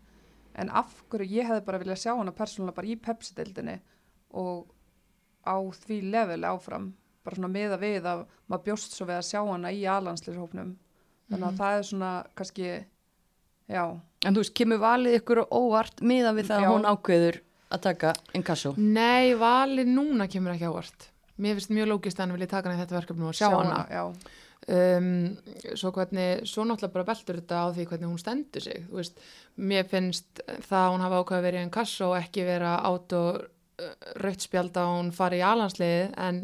en 0.58 0.70
af 0.80 0.94
hverju 1.12 1.30
ég 1.38 1.46
hefði 1.50 1.64
bara 1.68 1.78
viljað 1.82 2.00
sjá 2.02 2.12
hana 2.18 2.32
persónulega 2.34 2.74
bara 2.80 2.90
í 2.90 2.96
Pepsi-deildinni 3.04 3.76
og 4.34 4.66
á 5.46 5.56
því 5.84 5.98
level 6.10 6.42
áfram 6.48 6.92
bara 7.24 7.36
svona 7.36 7.52
miða 7.52 7.78
við 7.80 8.06
að 8.08 8.24
maður 8.48 8.64
bjóst 8.66 8.94
svo 8.96 9.06
við 9.06 9.18
að 9.20 9.26
sjá 9.28 9.40
hana 9.46 9.70
í 9.74 9.82
alanslýshópnum 9.86 10.72
þannig 11.30 11.44
að 11.44 11.52
Mhm. 11.52 11.58
það 11.60 11.78
er 11.78 11.82
svona 11.90 12.12
kannski 12.34 12.68
já, 13.68 14.00
En 14.24 14.34
þú 14.34 14.40
veist, 14.42 14.54
kemur 14.54 14.78
valið 14.82 15.20
ykkur 15.20 15.44
óvart 15.52 16.00
miða 16.02 16.32
við 16.34 16.48
það 16.50 16.60
Já. 16.62 16.66
að 16.66 16.72
hún 16.74 16.88
ákveður 16.90 17.36
að 17.70 17.80
taka 17.84 18.12
einn 18.34 18.42
kassó? 18.42 18.74
Nei, 18.76 19.34
valið 19.38 19.86
núna 19.94 20.26
kemur 20.26 20.54
ekki 20.56 20.66
ávart. 20.66 21.10
Mér 21.38 21.54
finnst 21.54 21.70
mjög 21.70 21.86
lógist 21.92 22.16
að 22.18 22.24
hann 22.26 22.32
vilja 22.34 22.48
taka 22.48 22.68
hana 22.70 22.80
í 22.82 22.84
þetta 22.86 22.96
verkefni 22.98 23.28
og 23.28 23.34
sjá, 23.38 23.50
hana. 23.52 23.86
já, 23.86 24.02
Um, 24.68 25.38
svo 25.78 25.92
hvernig, 25.96 26.42
svo 26.44 26.64
náttúrulega 26.66 26.92
bara 26.92 27.08
beltur 27.08 27.38
þetta 27.38 27.60
á 27.62 27.66
því 27.72 27.84
hvernig 27.88 28.10
hún 28.10 28.20
stendur 28.20 28.64
sig. 28.64 28.82
Veist, 28.92 29.22
mér 29.56 29.86
finnst 29.88 30.42
það 30.66 30.82
að 30.82 30.90
hún 30.92 31.04
hafa 31.06 31.20
ákveð 31.22 31.38
að 31.38 31.46
vera 31.46 31.60
í 31.60 31.64
en 31.64 31.72
kassó 31.72 32.10
og 32.10 32.18
ekki 32.18 32.44
vera 32.44 32.74
átt 32.84 33.14
og 33.16 33.46
rautt 34.18 34.44
spjald 34.44 34.76
að 34.78 34.90
hún 34.92 35.12
fari 35.14 35.38
í 35.40 35.44
alansliði 35.46 36.08
en 36.18 36.40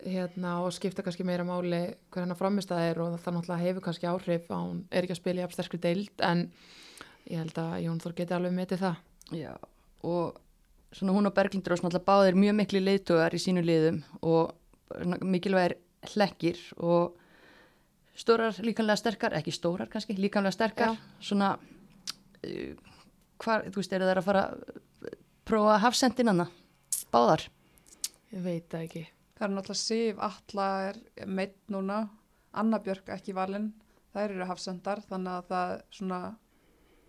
hérna 0.00 0.52
og 0.64 0.72
skipta 0.72 1.04
kannski 1.04 1.26
meira 1.28 1.44
máli 1.44 1.80
hver 2.08 2.24
hennar 2.24 2.38
framist 2.38 2.70
það 2.70 2.86
er 2.86 3.00
og 3.04 3.16
það 3.20 3.36
náttúrulega 3.36 3.64
hefur 3.66 3.84
kannski 3.84 4.08
áhrif 4.08 4.46
að 4.48 4.62
hún 4.64 4.78
er 4.88 5.04
ekki 5.04 5.16
að 5.16 5.20
spila 5.20 5.42
í 5.42 5.46
afsterkri 5.46 5.80
deild 5.82 6.24
en 6.24 6.46
ég 7.28 7.42
held 7.42 7.60
að 7.60 7.74
Jón 7.84 8.00
Þór 8.00 8.16
geti 8.16 8.36
alveg 8.36 8.56
metið 8.56 8.84
það. 8.86 9.02
Já, 9.36 9.52
og 10.06 10.40
svona 10.96 11.14
hún 11.18 11.30
og 11.30 11.36
Berglindur 11.36 11.76
og 11.76 11.82
svona 11.82 12.02
báðir 12.06 12.38
mjög 12.38 12.56
miklu 12.62 12.82
leiðtugar 12.82 13.36
í 13.36 13.42
sínu 13.42 13.62
liðum 13.66 14.00
og 14.26 14.54
mikilvægir 15.20 15.76
hlekkir 16.14 16.58
og 16.78 17.16
stórar 18.16 18.56
líkanlega 18.64 18.96
sterkar, 19.00 19.32
ekki 19.38 19.52
stórar 19.54 19.88
kannski, 19.92 20.16
líkanlega 20.18 20.52
sterkar, 20.56 20.94
Já. 20.96 21.20
svona, 21.20 21.50
uh, 22.44 22.74
hvar, 23.40 23.64
þú 23.70 23.76
veist, 23.80 23.92
eru 23.96 24.04
það 24.08 24.20
að 24.20 24.24
fara 24.28 24.44
að 24.50 25.14
prófa 25.48 25.78
hafsendin 25.82 26.28
hana, 26.32 26.46
báðar? 27.12 27.46
Ég 28.32 28.42
veit 28.44 28.68
það 28.70 28.84
ekki. 28.86 29.04
það 29.38 29.46
er 29.48 29.54
náttúrulega 29.56 29.80
Sif, 29.80 30.18
Atla 30.20 30.66
er 30.90 30.98
meitt 31.26 31.56
núna, 31.72 32.08
Anna 32.52 32.78
Björk 32.78 33.08
ekki 33.08 33.32
valinn, 33.34 33.72
þær 34.14 34.30
eru 34.34 34.46
hafsendar 34.46 35.00
þannig 35.08 35.32
að 35.38 35.48
það 35.48 35.72
svona 35.90 36.20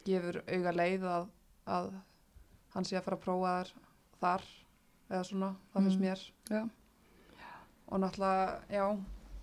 gefur 0.05 0.41
auga 0.47 0.71
leið 0.73 1.03
að, 1.11 1.27
að 1.67 1.89
hann 2.73 2.85
sé 2.87 2.95
að 2.97 3.03
fara 3.03 3.17
að 3.17 3.23
prófa 3.25 3.51
þær 3.57 3.71
þar 4.21 4.45
eða 5.11 5.23
svona, 5.27 5.49
það 5.73 5.83
finnst 5.83 5.99
Mm. 5.99 6.05
mér 6.07 6.19
Já. 6.49 6.61
Og 7.91 7.99
náttúrulega, 7.99 8.61
já. 8.71 8.85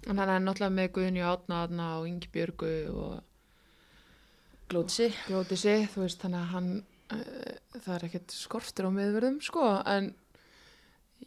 En 0.09 0.19
hann 0.19 0.31
er 0.33 0.41
náttúrulega 0.41 0.75
með 0.79 0.93
Guðni 0.97 1.23
Átna 1.29 1.89
og 1.99 2.07
Ingi 2.09 2.29
Björgu 2.33 2.71
og 2.95 3.19
Glótsi. 4.69 5.11
þú 5.29 6.03
veist, 6.05 6.21
þannig 6.23 6.41
að 6.41 6.51
hann 6.53 6.71
uh, 7.13 7.79
það 7.81 7.95
er 7.95 8.07
ekkert 8.09 8.35
skortur 8.37 8.89
á 8.89 8.91
miðverðum 8.93 9.39
sko, 9.45 9.65
en 9.89 10.11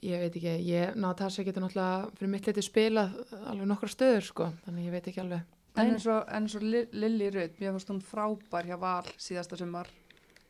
ég 0.02 0.22
veit 0.22 0.36
ekki, 0.38 0.54
ég, 0.68 0.96
Natasja 0.96 1.44
getur 1.46 1.66
náttúrulega 1.66 2.12
fyrir 2.18 2.32
mitt 2.36 2.48
leiti 2.50 2.64
spilað 2.66 3.16
alveg 3.50 3.68
nokkra 3.70 3.90
stöður 3.92 4.28
sko, 4.30 4.50
þannig 4.66 4.88
ég 4.88 4.96
veit 4.96 5.10
ekki 5.12 5.24
alveg. 5.26 5.48
En 5.80 5.88
eins 5.94 6.06
og, 6.12 6.26
en 6.28 6.44
eins 6.46 6.56
og 6.60 6.64
Li- 6.68 6.88
Lilly 6.92 7.30
Rutt, 7.32 7.60
mér 7.62 7.72
fannst 7.76 7.92
hún 7.94 8.02
frábær 8.04 8.66
hjá 8.68 8.76
Val 8.82 9.06
síðasta 9.16 9.56
sumar. 9.60 9.88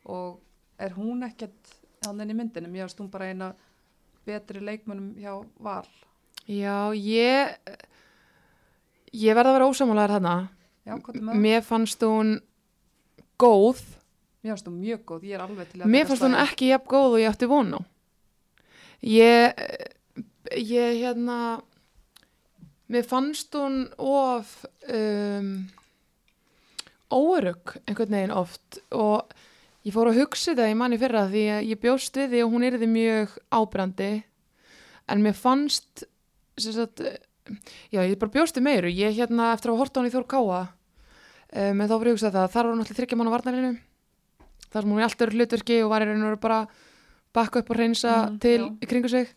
Og 0.10 0.40
er 0.82 0.96
hún 0.98 1.22
ekkert 1.28 1.76
hann 2.08 2.24
inn 2.24 2.32
í 2.34 2.38
myndinu, 2.40 2.72
mér 2.74 2.88
fannst 2.88 3.04
hún 3.04 3.12
bara 3.14 3.28
eina 3.30 3.52
betri 4.26 4.64
leikmönnum 4.66 5.12
hjá 5.22 5.36
Val 5.62 5.86
Já, 6.50 6.92
ég 6.96 7.58
ég 9.12 9.36
verða 9.36 9.52
að 9.52 9.58
vera 9.60 9.70
ósamálaður 9.72 10.16
þarna. 10.18 10.36
Já, 10.82 10.94
hvað 10.98 11.16
er 11.16 11.26
það? 11.28 11.42
mér 11.46 11.66
fannst 11.68 12.06
hún 12.06 12.36
góð. 13.42 13.82
Mér 14.42 14.56
fannst 14.56 14.70
hún 14.70 14.80
mjög 14.82 15.04
góð, 15.06 15.26
ég 15.30 15.38
er 15.38 15.44
alveg 15.46 15.72
til 15.72 15.82
að 15.82 15.92
mér 15.94 16.08
fannst 16.10 16.26
hún 16.26 16.38
ekki 16.42 16.72
jafn 16.72 16.90
góð 16.90 17.18
og 17.18 17.22
ég 17.22 17.34
átti 17.34 17.52
von 17.52 17.76
á. 17.78 17.82
Ég 19.02 19.66
ég 20.58 20.98
hérna 21.02 21.38
mér 22.92 23.06
fannst 23.08 23.56
hún 23.56 23.86
of 23.98 24.66
um, 24.90 25.70
órugg 27.12 27.78
einhvern 27.86 28.18
veginn 28.18 28.36
oft 28.36 28.82
og 28.92 29.32
ég 29.86 29.96
fór 29.96 30.12
að 30.12 30.22
hugsa 30.22 30.52
þetta 30.52 30.72
í 30.72 30.78
manni 30.78 31.00
fyrra 31.02 31.28
því 31.32 31.46
að 31.56 31.70
ég 31.72 31.82
bjóst 31.82 32.18
við 32.20 32.34
því 32.34 32.44
og 32.46 32.56
hún 32.56 32.68
yrði 32.68 32.90
mjög 32.92 33.38
ábrandi 33.52 34.12
en 35.12 35.24
mér 35.24 35.38
fannst 35.38 36.06
sagt, 36.62 37.02
já 37.92 38.00
ég 38.06 38.18
bara 38.22 38.32
bjóst 38.32 38.58
við 38.58 38.64
meiru. 38.68 38.90
Ég 38.94 39.16
hérna 39.18 39.52
eftir 39.56 39.72
að 39.74 39.78
horta 39.82 39.98
á 39.98 40.00
hann 40.02 40.10
í 40.10 40.14
Þór 40.14 40.28
Káa 40.30 40.62
um, 40.62 41.82
en 41.82 41.88
þá 41.90 41.96
fyrir 41.98 42.12
að 42.12 42.16
hugsa 42.16 42.32
það 42.32 42.52
þar 42.54 42.64
var 42.66 42.72
hún 42.76 42.84
alltaf 42.86 42.98
þryggja 43.02 43.18
mánu 43.20 43.34
varnarinu 43.34 43.72
þar 44.72 44.82
sem 44.86 44.92
hún 44.94 45.02
í 45.02 45.06
allt 45.08 45.22
öru 45.26 45.36
hlutverki 45.36 45.78
og 45.84 45.90
var 45.92 46.02
í 46.06 46.08
raun 46.08 46.22
og 46.24 46.30
veru 46.32 46.42
bara 46.46 46.60
bakka 47.36 47.60
upp 47.64 47.70
og 47.74 47.78
reynsa 47.82 48.12
Mhm, 48.28 48.40
til 48.40 48.60
já. 48.62 48.70
í 48.82 48.88
kringu 48.88 49.10
sig. 49.10 49.28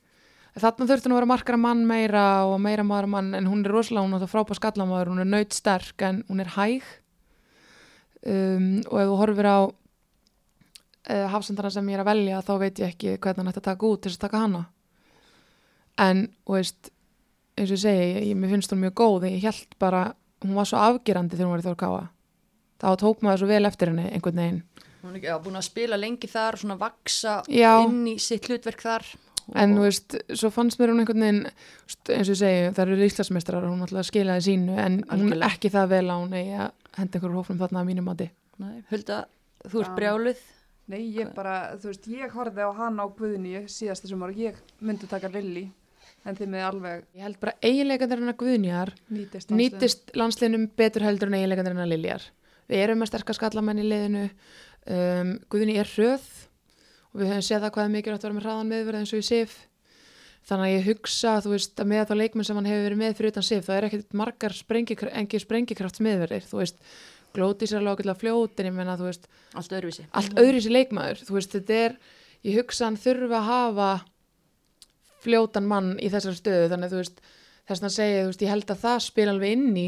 Þarna 0.55 0.87
þurfti 0.87 1.09
hún 1.09 1.15
að 1.15 1.19
vera 1.19 1.27
markara 1.33 1.59
mann 1.59 1.87
meira 1.87 2.25
og 2.47 2.61
meira 2.63 2.85
maður 2.87 3.09
mann 3.11 3.35
en 3.35 3.47
hún 3.51 3.65
er 3.67 3.73
rosalega, 3.75 4.07
hún 4.07 4.15
er 4.23 4.31
frábæð 4.31 4.61
skallamæður 4.61 5.11
hún 5.11 5.21
er 5.25 5.31
nöyt 5.33 5.53
sterk 5.53 6.03
en 6.03 6.23
hún 6.29 6.41
er 6.45 6.53
hæg. 6.55 6.83
Um, 8.25 8.79
og 8.89 9.01
ef 9.03 9.09
þú 9.11 9.17
horfir 9.21 9.49
á 9.51 9.59
uh, 9.69 11.27
hafsendana 11.35 11.71
sem 11.75 11.89
ég 11.91 11.99
er 11.99 12.05
að 12.05 12.09
velja 12.13 12.39
þá 12.47 12.53
veit 12.63 12.79
ég 12.81 12.95
ekki 12.95 13.17
hvernig 13.19 13.43
hann 13.43 13.51
ætti 13.51 13.61
að 13.61 13.67
taka 13.69 13.87
út 13.91 14.01
til 14.01 14.13
þess 14.13 14.21
að 14.23 14.27
taka 14.29 14.43
hana. 14.47 14.63
En, 16.01 16.23
og 16.47 16.57
veist 16.57 16.89
eins 17.55 17.71
og 17.71 17.77
ég 17.77 17.83
segi, 17.85 18.05
ég, 18.11 18.29
ég, 18.31 18.37
mér 18.39 18.55
finnst 18.55 18.75
hún 18.75 18.83
mjög 18.83 18.97
góð 19.01 19.29
ég 19.31 19.47
held 19.47 19.79
bara, 19.83 20.05
hún 20.45 20.57
var 20.59 20.69
svo 20.69 20.83
afgerandi 20.83 21.37
þegar 21.39 21.49
hún 21.49 21.57
var 21.57 21.65
í 21.65 21.69
Þórkáa 21.69 22.03
þá 22.85 22.89
tók 23.01 23.23
maður 23.25 23.45
svo 23.45 23.51
vel 23.53 23.65
eftir 23.69 23.93
henni 23.93 24.09
einhvern 24.11 24.41
veginn 24.43 24.63
Hún 25.05 25.19
er 25.21 25.41
búin 25.45 25.59
að 25.61 25.67
spila 25.67 25.99
lengi 26.01 26.29
þar, 26.33 26.57
svona 26.57 26.79
vaksa 26.81 27.43
Já. 27.53 27.75
inn 27.85 28.07
í 28.09 28.15
sitt 28.23 28.47
hlutverk 28.49 28.81
þar. 28.81 29.05
En 29.53 29.75
þú 29.77 29.83
og, 29.83 29.85
veist, 29.85 30.15
svo 30.41 30.49
fannst 30.49 30.81
mér 30.81 30.95
hún 30.95 31.03
einhvern 31.03 31.25
veginn, 31.27 31.43
eins 32.15 32.31
og 32.31 32.33
ég 32.33 32.39
segi, 32.41 32.63
það 32.71 32.83
eru 32.87 32.97
ríklasmestrar 33.03 33.67
og 33.67 33.75
hún 33.75 33.85
alltaf 33.85 34.09
skilaði 34.09 34.47
sínu, 34.47 34.79
en 34.81 34.97
hún 35.03 35.27
Algjörlega. 35.27 35.51
ekki 35.53 35.73
það 35.75 35.93
vel 35.93 36.07
að 36.07 36.23
hún 36.23 36.39
að 36.39 36.73
henda 36.97 37.19
einhverjum 37.19 37.37
hófnum 37.37 37.61
þarna 37.61 37.83
að 37.83 37.91
mínum 37.91 38.09
mati. 38.09 38.31
Nei, 38.65 38.81
Hulda, 38.89 39.21
þú 39.67 39.83
ert 39.83 39.93
Já. 39.93 39.97
brjáluð. 40.01 40.43
Nei, 40.95 41.01
ég 41.19 41.37
bara, 41.37 41.59
þú 41.77 41.93
veist, 41.93 42.09
ég 42.09 42.33
horfði 42.39 42.65
á 42.65 42.71
hana 42.81 43.05
á 43.05 43.09
Guðni 43.13 43.55
síðasta 43.69 44.09
sumar 44.09 44.33
og 44.33 44.41
ég 44.41 44.57
myndi 44.81 45.09
taka 45.11 45.29
Lilly 45.29 45.69
en 46.25 46.39
þið 46.39 46.51
með 46.55 46.65
alveg 46.69 47.05
Ég 47.15 47.27
held 47.27 47.39
bara 47.43 47.55
eiginleikandir 47.65 48.23
hennar 48.23 48.39
Guðnýjar 48.41 48.95
nýtist 49.13 49.53
nýtist 49.53 50.15
landsliðnum 50.17 50.67
betur 50.79 51.05
heldur 51.07 51.31
en 51.31 51.39
eiginleikandir 51.39 51.75
hennar 51.77 51.91
Liljar. 51.91 52.25
Við 52.71 52.81
erum 52.81 53.03
með 53.03 53.11
sterkast 53.13 53.41
skallamenn 53.41 53.83
í 53.83 53.85
liðinu, 53.85 54.25
um, 54.89 55.35
Guðný 55.53 55.77
er 55.83 55.91
hröð 55.95 56.25
og 57.13 57.21
við 57.21 57.31
höfum 57.31 57.47
séð 57.47 57.65
það 57.67 57.75
hvað 57.77 57.87
er 57.87 57.95
mikilvægt 57.95 58.25
að 58.25 58.29
vera 58.29 58.37
með 58.39 58.47
hraðan 58.49 58.71
meðverð 58.73 59.01
eins 59.03 59.13
og 59.15 59.21
í 59.21 59.27
SIF. 59.29 59.57
Þannig 60.45 60.67
að 60.67 60.75
ég 60.75 60.89
hugsa, 60.91 61.35
þú 61.41 61.53
veist, 61.55 61.75
að 61.81 61.89
með 61.89 62.09
þá 62.09 62.15
leikmenn 62.21 62.45
sem 62.45 62.59
hann 62.59 62.67
hefur 62.69 62.83
verið 62.85 63.01
með 63.01 63.15
fyrir 63.17 63.33
utan 63.33 63.47
SIF, 63.47 63.63
það 63.65 63.79
er 63.79 63.87
ekkert 63.89 64.17
margar 64.21 64.57
sprengikra, 64.57 65.13
engi 65.17 65.41
sprengikrafts 65.41 66.03
meðverðir, 66.05 66.45
þú 66.51 66.59
veist, 66.61 66.83
glótis 67.37 67.73
er 67.73 67.81
alveg 67.81 67.95
ákveðlega 68.03 68.21
fljót, 68.21 68.61
en 68.61 68.69
ég 68.69 68.75
menna, 68.77 68.97
þú 69.01 69.09
veist, 69.09 69.25
Allt 69.55 69.73
öðruvísi. 69.73 70.05
sér 70.67 70.75
leikmaður 70.77 71.23
þú 71.25 71.39
veist, 71.39 71.57
þetta 71.57 71.79
er, 71.87 71.97
ég 72.45 72.59
hugsa 72.61 72.85
hann 72.91 73.01
þurfa 73.01 73.41
að 73.41 73.49
hafa 73.49 73.89
fljótan 75.25 75.67
mann 75.71 75.95
í 75.99 76.11
þessari 76.13 76.39
stöðu. 76.39 76.69
Þannig 76.73 76.93
þú 76.93 77.01
veist, 77.03 77.21
þess 77.69 77.87
að 77.89 77.95
segja, 77.99 78.23
þú 78.25 78.31
veist, 78.33 78.43
ég 78.47 78.53
held 78.55 78.73
að 78.75 78.83
það 78.85 78.99
spila 79.09 79.35
alveg 79.35 79.57
inn 79.59 79.77
í 79.81 79.87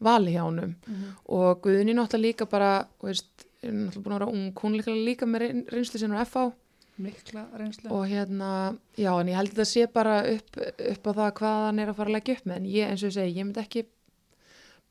vali 0.00 0.32
hjá 0.36 0.44
honum. 0.46 0.76
Mhm. 0.86 1.10
og 1.34 1.60
Guðni 1.64 1.94
náttúrulega 1.98 2.24
líka 2.28 2.46
bara, 2.48 2.70
þú 3.00 3.08
veist, 3.10 3.44
er 3.62 3.72
náttúrulega 3.72 4.02
búin 4.04 4.14
að 4.14 4.18
vera 4.18 4.32
ung, 4.32 4.52
hún 4.62 4.76
líka, 4.78 4.94
líka 4.94 5.26
með 5.26 5.40
reyn- 5.42 5.66
reynslu 5.74 5.98
sinna 5.98 6.20
á 6.22 6.24
FH 6.24 6.52
mikla 6.98 7.44
reynslu 7.58 7.90
og 7.94 8.04
hérna, 8.10 8.76
já, 8.98 9.10
en 9.20 9.28
ég 9.30 9.36
held 9.38 9.50
að 9.52 9.54
þetta 9.54 9.66
sé 9.70 9.86
bara 9.92 10.14
upp, 10.32 10.56
upp 10.92 11.04
á 11.06 11.12
það 11.18 11.32
hvað 11.38 11.58
hann 11.66 11.78
er 11.78 11.88
að 11.92 11.94
fara 11.98 12.10
að 12.10 12.14
leggja 12.16 12.34
upp 12.38 12.46
með, 12.50 12.56
en 12.56 12.64
ég, 12.66 12.88
eins 12.90 13.02
og 13.02 13.08
ég 13.10 13.14
segi, 13.14 13.34
ég 13.38 13.46
myndi 13.46 13.60
ekki 13.62 13.84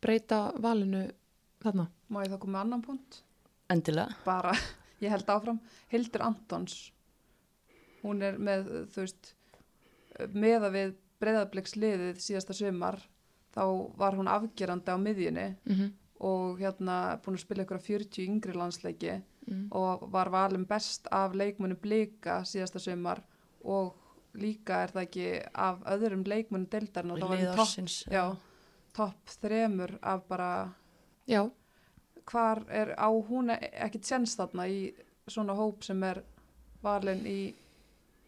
breyta 0.01 0.39
valinu 0.61 1.01
þarna. 1.63 1.87
má 2.11 2.21
ég 2.23 2.31
þá 2.31 2.37
koma 2.39 2.53
með 2.57 2.61
annan 2.65 2.81
punkt? 2.85 3.21
Endilega. 3.69 4.15
bara, 4.25 4.53
ég 5.03 5.09
held 5.11 5.25
áfram. 5.31 5.59
Hildur 5.91 6.21
Antons 6.27 6.91
hún 8.03 8.21
er 8.23 8.37
með, 8.39 8.67
þú 8.93 9.03
veist 9.03 9.33
meða 10.33 10.71
við 10.73 10.95
breyðabliksliðið 11.21 12.19
síðasta 12.21 12.53
sumar 12.53 12.99
þá 13.55 13.63
var 13.97 14.17
hún 14.17 14.29
afgerandi 14.29 14.93
á 14.93 14.97
miðjunni 14.97 15.47
Mm 15.65 15.95
og 16.17 16.57
hérna 16.57 17.19
búin 17.21 17.37
að 17.37 17.43
spila 17.43 17.61
ykkur 17.61 17.81
40 17.83 18.23
yngri 18.25 18.53
landsleiki 18.57 19.11
-hmm. 19.13 19.67
og 19.71 20.11
var 20.11 20.29
valin 20.29 20.65
best 20.65 21.07
af 21.11 21.35
leikmunum 21.35 21.77
blika 21.77 22.41
síðasta 22.43 22.79
sumar 22.79 23.21
og 23.63 23.95
líka 24.33 24.83
er 24.83 24.91
það 24.91 25.01
ekki 25.01 25.41
af 25.53 25.77
öðrum 25.85 26.23
leikmunum 26.25 26.67
deildarinn 26.71 27.11
og 27.11 27.19
það 27.19 27.29
var 27.29 27.55
topp 27.55 28.37
topp 28.93 29.29
þremur 29.29 29.99
af 30.01 30.23
bara 30.27 30.73
Já, 31.27 31.49
hvar 32.25 32.63
er 32.69 32.95
á 32.97 33.09
hún 33.11 33.49
ekkit 33.59 34.05
sens 34.05 34.35
þarna 34.35 34.67
í 34.67 34.93
svona 35.27 35.53
hóp 35.53 35.83
sem 35.83 36.03
er 36.03 36.23
valin 36.83 37.25
í 37.27 37.53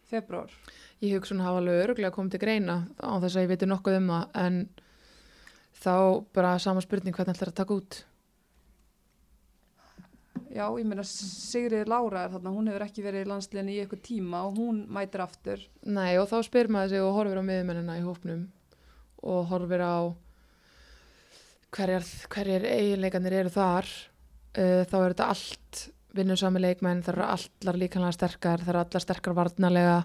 februar 0.09 0.53
ég 0.99 1.15
hugsa 1.15 1.35
hún 1.35 1.45
hafa 1.45 1.61
alveg 1.61 1.83
öruglega 1.85 2.15
komið 2.15 2.35
til 2.35 2.43
greina 2.43 2.77
á 2.99 3.11
þess 3.23 3.37
að 3.37 3.45
ég 3.45 3.51
veitir 3.53 3.71
nokkuð 3.71 3.97
um 4.01 4.11
það, 4.11 4.29
en 4.43 4.61
þá 5.79 5.95
bara 6.35 6.53
sama 6.59 6.83
spurning 6.83 7.15
hvernig 7.15 7.37
ætlar 7.37 7.53
að 7.53 7.59
taka 7.61 7.77
út. 7.77 7.99
já, 10.49 10.65
ég 10.65 10.87
meina 10.87 11.05
Sigriður 11.05 11.91
Lára 11.93 12.23
er 12.25 12.33
þarna, 12.33 12.53
hún 12.55 12.71
hefur 12.71 12.85
ekki 12.87 13.05
verið 13.05 13.25
í 13.25 13.29
landsliðin 13.29 13.69
í 13.71 13.77
eitthvað 13.83 14.05
tíma 14.07 14.41
og 14.47 14.57
hún 14.57 14.81
mætir 14.91 15.23
aftur. 15.23 15.61
Nei, 15.85 16.17
og 16.17 16.27
þá 16.31 16.39
spyr 16.47 16.71
maður 16.73 16.95
sig 16.95 17.05
og 17.05 17.13
horfir 17.15 17.39
á 17.39 17.49
miðumennina 17.49 17.99
í 17.99 18.05
hópnum 18.05 18.47
og 19.29 19.45
horfir 19.51 19.83
á 19.83 19.97
hverjar, 21.75 22.07
hverjar 22.33 22.65
eiginleikanir 22.65 23.37
eru 23.43 23.53
þar. 23.53 23.89
Uh, 24.57 24.81
þá 24.89 24.95
er 24.99 25.13
þetta 25.13 25.29
allt 25.29 25.81
vinnusami 26.17 26.61
leikmenn, 26.63 27.03
það 27.05 27.13
eru 27.15 27.27
allar 27.35 27.79
líkanlega 27.83 28.17
sterkar, 28.17 28.63
það 28.63 28.73
eru 28.73 28.81
allar 28.83 29.05
sterkar 29.05 29.37
varnalega 29.37 29.97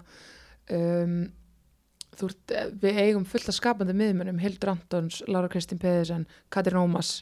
um, 0.75 1.15
ert, 2.15 2.55
við 2.81 2.99
eigum 3.01 3.25
fullt 3.29 3.49
af 3.49 3.57
skapandi 3.57 3.95
miðmennum, 3.97 4.41
Hildur 4.43 4.75
Antons, 4.75 5.23
Lára 5.27 5.49
Kristín 5.51 5.81
Peðisen, 5.81 6.27
Katrin 6.53 6.81
Ómas 6.83 7.17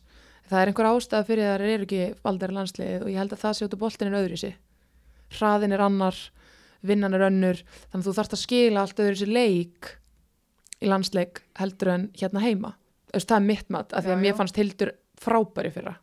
það 0.49 0.59
er 0.59 0.71
einhver 0.71 0.89
ástæða 0.91 1.27
fyrir 1.27 1.47
að 1.47 1.53
það 1.53 1.73
eru 1.73 1.87
ekki 1.87 2.03
valdari 2.25 2.57
landsliðið 2.57 3.05
og 3.05 3.11
ég 3.11 3.21
held 3.21 3.35
að 3.35 3.43
það 3.43 3.57
sé 3.57 3.67
út 3.67 3.75
á 3.75 3.83
boltinin 3.83 4.17
öðru 4.19 4.37
í 4.37 4.41
sig 4.41 4.55
hraðin 5.37 5.75
er 5.75 5.83
annar 5.83 6.19
vinnan 6.83 7.15
er 7.15 7.27
önnur 7.29 7.61
þannig 7.63 8.01
að 8.01 8.07
þú 8.09 8.15
þarfst 8.17 8.35
að 8.37 8.43
skila 8.43 8.83
allt 8.83 9.03
öðru 9.03 9.15
í 9.15 9.21
sig 9.21 9.31
leik 9.31 9.91
í 10.83 10.89
landsleik 10.91 11.43
heldur 11.55 11.93
en 11.93 12.09
hérna 12.19 12.43
heima. 12.43 12.73
Það 13.13 13.35
er 13.37 13.45
mitt 13.45 13.69
mat, 13.71 13.93
af 13.93 14.03
því 14.03 14.09
Já, 14.09 14.15
að 14.15 14.23
mér 14.25 14.33
já. 14.33 14.37
fannst 14.39 14.57
Hildur 14.59 14.91
frábæri 15.21 15.71
fyrra 15.71 15.93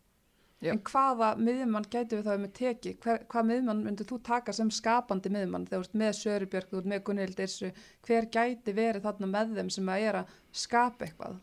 Já. 0.60 0.72
en 0.74 0.80
hvaða 0.84 1.30
miðjumann 1.40 1.86
gætu 1.88 2.18
við 2.18 2.26
þá 2.28 2.34
með 2.42 2.50
teki 2.58 2.90
hver, 3.00 3.22
hvað 3.32 3.46
miðjumann 3.48 3.78
myndir 3.86 4.08
þú 4.10 4.18
taka 4.26 4.52
sem 4.52 4.68
skapandi 4.70 5.30
miðjumann? 5.32 5.64
Þegar 5.70 5.80
þú 5.80 5.86
ert 5.86 5.94
með 6.02 6.10
Sörubjörg, 6.18 6.68
þú 6.68 6.80
ert 6.82 6.90
með 6.92 7.02
Gunnild 7.06 7.40
Irsu 7.40 7.70
hver 8.06 8.26
gæti 8.34 8.74
verið 8.76 9.06
þarna 9.06 9.30
með 9.30 9.54
þeim 9.56 9.70
sem 9.72 9.88
að 9.88 10.04
er 10.10 10.18
að 10.20 10.34
skapa 10.52 11.06
eitthvað? 11.06 11.38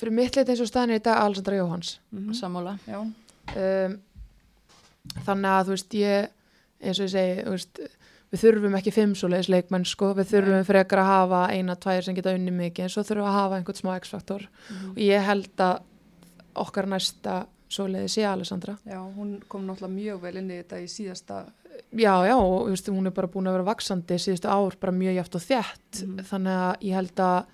Fyrir 0.00 0.14
mitt 0.14 0.36
leit 0.38 0.48
eins 0.50 0.60
og 0.64 0.70
staðin 0.70 0.96
er 0.96 1.00
í 1.00 1.04
dag 1.06 1.22
Alessandra 1.22 1.60
Jóhans 1.60 1.92
mm 2.10 2.32
Sammála. 2.40 2.74
já, 2.86 2.98
um, 3.04 3.96
þannig 5.26 5.50
að 5.54 5.64
þú 5.70 5.76
veist 5.76 5.94
ég 6.00 6.28
eins 6.80 6.98
og 7.00 7.06
ég 7.06 7.14
segi 7.14 7.44
þú 7.46 7.54
veist, 7.54 7.80
við 8.30 8.42
þurfum 8.44 8.76
ekki 8.78 8.92
fimm 8.94 9.14
svoleiðis 9.18 9.48
leikmenn 9.50 9.86
sko, 9.86 10.12
við 10.14 10.28
þurfum 10.34 10.66
frekar 10.68 11.02
að 11.02 11.08
hafa 11.10 11.40
eina, 11.54 11.74
tvær 11.76 12.02
sem 12.06 12.14
geta 12.18 12.34
unni 12.34 12.52
mikið 12.54 12.86
en 12.86 12.92
svo 12.94 13.02
þurfum 13.06 13.24
við 13.26 13.30
að 13.30 13.38
hafa 13.38 13.56
einhvern 13.58 13.80
smá 13.80 13.94
x-faktor. 14.00 14.46
Mhm. 14.70 14.90
og 14.90 15.00
ég 15.06 15.26
held 15.26 15.64
að 15.66 15.80
okkar 16.66 16.86
næsta 16.90 17.34
svoleiði 17.70 18.08
sé 18.10 18.24
Alessandra. 18.26 18.74
Já, 18.84 18.98
hún 19.16 19.36
kom 19.48 19.64
náttúrulega 19.68 19.94
mjög 19.94 20.20
vel 20.24 20.36
inn 20.40 20.50
í 20.50 20.58
þetta 20.62 20.80
í 20.82 20.88
síðasta 20.90 21.44
já, 21.94 22.14
já, 22.26 22.34
og 22.36 22.66
þú 22.66 22.74
veist, 22.74 22.88
hún 22.90 23.06
er 23.06 23.14
bara 23.14 23.28
búin 23.30 23.46
að 23.48 23.56
vera 23.58 23.68
vaksandi 23.70 24.18
síðustu 24.18 24.50
ár, 24.50 24.76
bara 24.80 24.92
mjög 24.92 25.14
jaft 25.20 25.34
og 25.38 25.42
þjætt 25.46 26.02
Mhm. 26.04 26.18
þannig 26.30 26.58
að 26.66 26.76
ég 26.88 26.94
held 26.98 27.14
að 27.24 27.46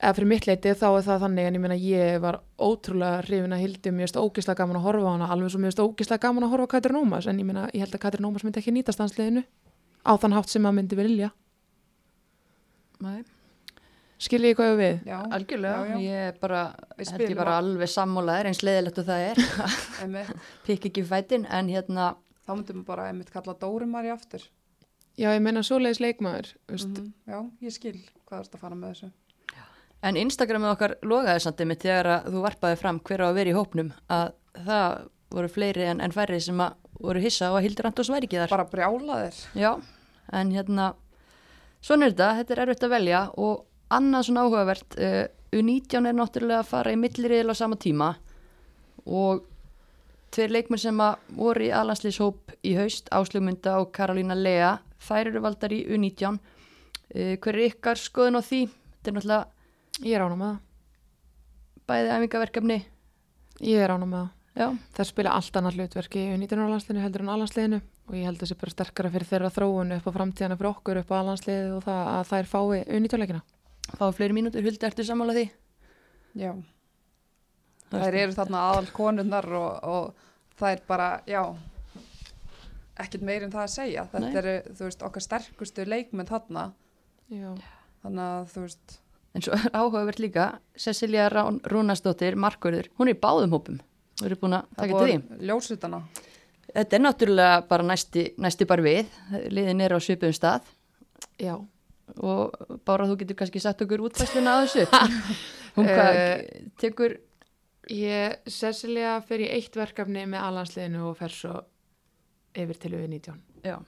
eða 0.00 0.14
fyrir 0.16 0.26
mitt 0.28 0.46
leiti 0.48 0.70
þá 0.72 0.86
er 0.96 1.02
það 1.04 1.20
þannig 1.24 1.46
en 1.46 1.54
ég 1.54 1.60
meina 1.60 1.76
ég 1.76 2.20
var 2.20 2.38
ótrúlega 2.58 3.24
hrifin 3.24 3.52
að 3.52 3.60
hildi 3.60 3.90
mér 3.92 4.06
finnst 4.08 4.16
ógislega 4.16 4.56
gaman 4.62 4.76
að 4.76 4.86
horfa 4.86 5.08
á 5.08 5.12
hana 5.16 5.28
alveg 5.28 5.50
svo 5.52 5.58
mér 5.60 5.72
finnst 5.72 5.84
ógislega 5.84 6.20
gaman 6.24 6.44
að 6.44 6.50
horfa 6.54 6.64
á 6.64 6.72
Katrin 6.72 6.96
Ómas 7.02 7.26
en 7.26 7.38
ég 7.38 7.44
meina 7.44 7.66
ég 7.74 7.80
held 7.84 7.92
að 7.92 8.00
Katrin 8.00 8.24
Ómas 8.24 8.44
myndi 8.44 8.60
ekki 8.62 8.72
nýta 8.72 8.92
stansliðinu 8.96 9.44
á 10.04 10.12
þann 10.16 10.32
hátt 10.32 10.48
sem 10.48 10.62
maður 10.62 10.78
myndi 10.80 10.96
vilja. 10.96 11.30
Nei, 13.00 13.24
skiljið 14.20 14.56
hvað 14.58 14.70
ég 14.70 14.78
við? 14.80 15.02
Já, 15.10 15.16
algjörlega. 15.36 15.80
Já, 15.80 15.90
já. 15.90 16.00
Ég 16.04 16.30
er 16.30 16.38
bara, 16.42 16.62
Við 16.98 17.12
held 17.14 17.26
ég 17.26 17.38
bara 17.40 17.58
alveg 17.60 17.92
sammálaðir 17.92 18.50
eins 18.50 18.62
leiðilegt 18.66 19.00
og 19.02 19.08
það 19.08 19.26
er. 19.30 20.32
Pikk 20.66 20.90
ekki 20.90 21.04
fætin, 21.08 21.46
en 21.48 21.70
hérna, 21.72 22.10
þá 22.46 22.52
myndum 22.56 22.82
við 22.82 22.88
bara 22.90 23.08
einmitt 23.10 23.32
kalla 23.32 23.56
Dórumari 23.60 24.12
aftur. 24.12 24.44
Já 25.20 25.32
ég 25.34 25.42
meina 25.44 25.60
svoleiðis 25.66 26.00
leikmaður 26.00 26.54
mm 26.70 27.08
já, 27.28 27.40
ég 27.60 27.74
skil 27.74 27.96
hvað 28.28 28.38
er 28.38 28.46
þetta 28.46 28.56
að 28.56 28.62
fara 28.62 28.78
með 28.78 28.92
þessu. 28.94 29.10
En 30.00 30.16
Instagramið 30.16 30.70
okkar 30.72 30.94
logaði 31.04 31.42
samt 31.44 31.58
einmitt 31.60 31.82
þegar 31.84 32.08
að 32.14 32.28
þú 32.32 32.44
varpaði 32.46 32.76
fram 32.80 33.00
hver 33.04 33.20
á 33.20 33.26
að 33.28 33.34
vera 33.36 33.50
í 33.52 33.56
hópnum, 33.56 33.90
að 34.08 34.30
það 34.64 34.94
voru 35.34 35.50
fleiri 35.52 35.84
en, 35.90 36.00
en 36.00 36.14
færri 36.14 36.38
sem 36.40 36.62
að 36.64 36.78
voru 37.00 37.20
hissa 37.20 37.50
og 37.52 37.58
að 37.58 37.66
Hildur 37.66 37.88
Antons 37.90 38.10
væri 38.12 38.28
ekki 38.28 38.40
þar. 38.40 38.54
bara 38.54 38.68
brjálaðir. 38.70 39.42
Já, 39.60 39.70
en 40.40 40.54
hérna, 40.56 40.86
svona 41.84 42.08
er 42.08 42.14
þetta, 42.14 42.30
þetta 42.40 42.56
er 42.56 42.62
erfitt 42.64 42.86
að 42.88 42.94
velja 42.94 43.20
og 43.36 43.66
annað 43.96 44.26
svona 44.28 44.46
áhugavert, 44.46 44.96
uh, 44.98 45.24
U19 45.50 46.06
er 46.06 46.16
náttúrulega 46.16 46.62
að 46.62 46.70
fara 46.70 46.94
í 46.94 46.98
milliriðil 47.00 47.50
á 47.50 47.54
sama 47.58 47.78
tíma 47.80 48.12
og 49.06 49.44
tveir 50.30 50.54
leikmenn 50.54 50.78
sem 50.78 51.02
að 51.02 51.30
voru 51.34 51.66
í 51.66 51.72
aðlandslýshóp 51.74 52.54
í 52.62 52.76
haust, 52.78 53.10
Áslugmynda 53.10 53.80
og 53.82 53.90
Karolína 53.96 54.36
Lea, 54.38 54.76
þær 55.02 55.32
eru 55.32 55.44
valdar 55.46 55.74
í 55.74 55.82
U19. 55.90 56.38
Uh, 57.10 57.36
hver 57.42 57.56
er 57.56 57.70
ykkar 57.70 57.98
skoðun 57.98 58.38
á 58.38 58.42
því? 58.46 58.66
Þetta 59.00 59.10
er 59.10 59.18
náttúrulega 59.18 60.04
ég 60.06 60.16
er 60.16 60.24
ána 60.24 60.36
með 60.40 60.52
það 60.52 60.66
bæði 61.90 62.12
æfingaverkefni. 62.16 62.78
ég 63.66 63.82
er 63.82 63.92
ána 63.92 64.06
með 64.06 64.22
það 64.22 64.36
Já, 64.60 64.66
þær 64.96 65.06
spila 65.08 65.32
allt 65.38 65.56
annað 65.56 65.76
hlutverki 65.78 66.22
í 66.26 66.36
19. 66.36 66.64
landsliðinu 66.68 67.02
heldur 67.04 67.22
en 67.22 67.30
alhansliðinu 67.32 67.78
og 67.80 68.16
ég 68.18 68.26
held 68.26 68.40
að 68.40 68.42
það 68.42 68.50
sé 68.50 68.56
bara 68.60 68.72
sterkara 68.74 69.10
fyrir 69.14 69.28
þeirra 69.30 69.50
þróun 69.54 69.94
upp 69.94 70.08
á 70.10 70.16
framtíðana 70.16 70.56
fyrir 70.58 70.70
okkur 70.72 71.00
upp 71.00 71.12
á 71.14 71.20
alhansliðið 71.20 71.76
og 71.76 71.84
það 71.86 72.10
að 72.10 72.24
þær 72.30 72.48
fái 72.50 72.80
unítjóleikina. 72.98 73.42
Fáum 73.98 74.14
fleiri 74.16 74.36
mínútur, 74.36 74.62
Huldi, 74.66 74.86
ertu 74.86 75.04
sammála 75.06 75.34
því? 75.36 75.46
já, 76.38 76.52
þær 77.90 78.14
eru 78.22 78.36
þarna 78.36 78.64
aðal 78.70 78.90
konunnar 78.94 79.48
og, 79.58 79.84
og 79.84 80.58
það 80.60 80.76
er 80.76 80.82
bara, 80.86 81.10
já 81.26 81.42
ekkert 83.00 83.24
meir 83.26 83.44
en 83.46 83.52
það 83.52 83.64
að 83.64 83.74
segja 83.74 84.06
þetta 84.12 84.26
Nei. 84.26 84.40
eru, 84.42 84.56
þú 84.76 84.88
veist, 84.88 85.04
okkar 85.06 85.24
sterkustu 85.24 85.86
leikmenn 85.88 86.28
þarna, 86.28 86.66
Já. 87.30 87.54
þannig 88.02 88.26
að 88.26 88.50
þú 88.54 88.66
veist 88.66 88.98
En 89.30 89.44
svo 89.46 89.54
er 89.54 89.68
áhugavert 89.78 90.18
líka, 90.18 90.44
Cecilia 90.74 91.28
Rán, 91.30 91.60
Rúnastóttir, 91.70 92.34
Markurður, 92.34 92.88
hún 92.98 93.06
er 93.06 93.14
í 93.14 93.20
báðum 93.22 93.52
hópum. 93.54 93.76
Þú 94.18 94.26
eru 94.26 94.38
búin 94.40 94.56
að 94.56 94.64
taka 94.74 94.96
til 94.98 95.06
því. 95.06 95.36
ljósutana 95.46 96.00
Þetta 96.70 96.96
er 96.96 97.02
náttúrulega 97.04 97.60
bara 97.70 97.86
næsti, 97.86 98.24
næsti 98.42 98.66
bara 98.66 98.82
við, 98.82 99.06
liðin 99.54 99.84
er 99.86 99.94
á 99.94 99.98
svipuðum 100.02 100.34
stað 100.34 100.66
Já. 101.38 101.54
Og 102.18 102.78
bara 102.86 103.06
þú 103.08 103.16
getur 103.22 103.38
kannski 103.40 103.60
sagt 103.62 103.82
okkur 103.86 104.02
útfæsluna 104.08 104.54
á 104.54 104.58
þessu. 104.64 104.86
hún 105.76 105.86
hvað, 105.88 106.20
Eh, 106.20 106.64
tekur, 106.80 107.18
Ég, 107.90 108.36
Cecilia 108.46 109.16
fer 109.26 109.40
í 109.42 109.48
eitt 109.50 109.74
verkefni 109.74 110.22
með 110.30 110.44
alhansliðinu 110.46 111.00
og 111.08 111.16
fer 111.18 111.32
svo 111.34 111.56
yfir 112.54 112.78
til 112.78 112.92
U19. 112.94 113.34
já, 113.64 113.78